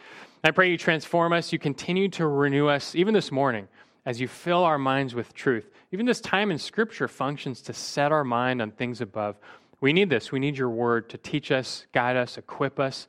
I 0.43 0.51
pray 0.51 0.71
you 0.71 0.77
transform 0.77 1.33
us. 1.33 1.51
You 1.51 1.59
continue 1.59 2.07
to 2.09 2.27
renew 2.27 2.67
us, 2.67 2.95
even 2.95 3.13
this 3.13 3.31
morning, 3.31 3.67
as 4.05 4.21
you 4.21 4.27
fill 4.27 4.63
our 4.63 4.77
minds 4.77 5.13
with 5.13 5.33
truth. 5.33 5.69
Even 5.91 6.05
this 6.05 6.21
time 6.21 6.51
in 6.51 6.59
Scripture 6.59 7.07
functions 7.07 7.61
to 7.63 7.73
set 7.73 8.11
our 8.11 8.23
mind 8.23 8.61
on 8.61 8.71
things 8.71 9.01
above. 9.01 9.37
We 9.81 9.93
need 9.93 10.09
this. 10.09 10.31
We 10.31 10.39
need 10.39 10.57
your 10.57 10.69
word 10.69 11.09
to 11.09 11.17
teach 11.17 11.51
us, 11.51 11.85
guide 11.93 12.15
us, 12.15 12.37
equip 12.37 12.79
us. 12.79 13.07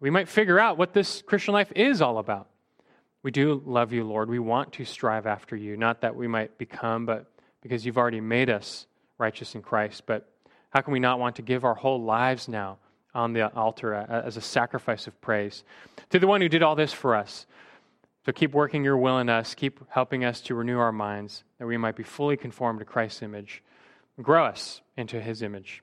We 0.00 0.10
might 0.10 0.28
figure 0.28 0.58
out 0.58 0.78
what 0.78 0.92
this 0.92 1.22
Christian 1.22 1.54
life 1.54 1.72
is 1.76 2.02
all 2.02 2.18
about. 2.18 2.48
We 3.22 3.30
do 3.30 3.62
love 3.64 3.92
you, 3.92 4.04
Lord. 4.04 4.28
We 4.28 4.40
want 4.40 4.72
to 4.74 4.84
strive 4.84 5.26
after 5.26 5.54
you, 5.54 5.76
not 5.76 6.00
that 6.00 6.16
we 6.16 6.26
might 6.26 6.58
become, 6.58 7.06
but 7.06 7.26
because 7.60 7.86
you've 7.86 7.98
already 7.98 8.20
made 8.20 8.50
us 8.50 8.86
righteous 9.18 9.54
in 9.54 9.62
Christ. 9.62 10.02
But 10.06 10.28
how 10.70 10.80
can 10.80 10.92
we 10.92 10.98
not 11.00 11.20
want 11.20 11.36
to 11.36 11.42
give 11.42 11.64
our 11.64 11.74
whole 11.74 12.02
lives 12.02 12.48
now 12.48 12.78
on 13.14 13.32
the 13.32 13.52
altar 13.54 13.94
as 13.94 14.36
a 14.36 14.40
sacrifice 14.40 15.06
of 15.06 15.20
praise 15.20 15.64
to 16.10 16.18
the 16.18 16.26
one 16.26 16.40
who 16.40 16.48
did 16.48 16.62
all 16.62 16.74
this 16.74 16.92
for 16.92 17.14
us. 17.14 17.46
So 18.24 18.32
keep 18.32 18.52
working 18.52 18.84
your 18.84 18.96
will 18.96 19.18
in 19.18 19.28
us, 19.28 19.54
keep 19.54 19.80
helping 19.90 20.24
us 20.24 20.40
to 20.42 20.54
renew 20.54 20.78
our 20.78 20.92
minds, 20.92 21.44
that 21.58 21.66
we 21.66 21.76
might 21.76 21.96
be 21.96 22.04
fully 22.04 22.36
conformed 22.36 22.78
to 22.78 22.84
Christ's 22.84 23.22
image. 23.22 23.62
Grow 24.20 24.44
us 24.44 24.80
into 24.96 25.20
his 25.20 25.42
image. 25.42 25.82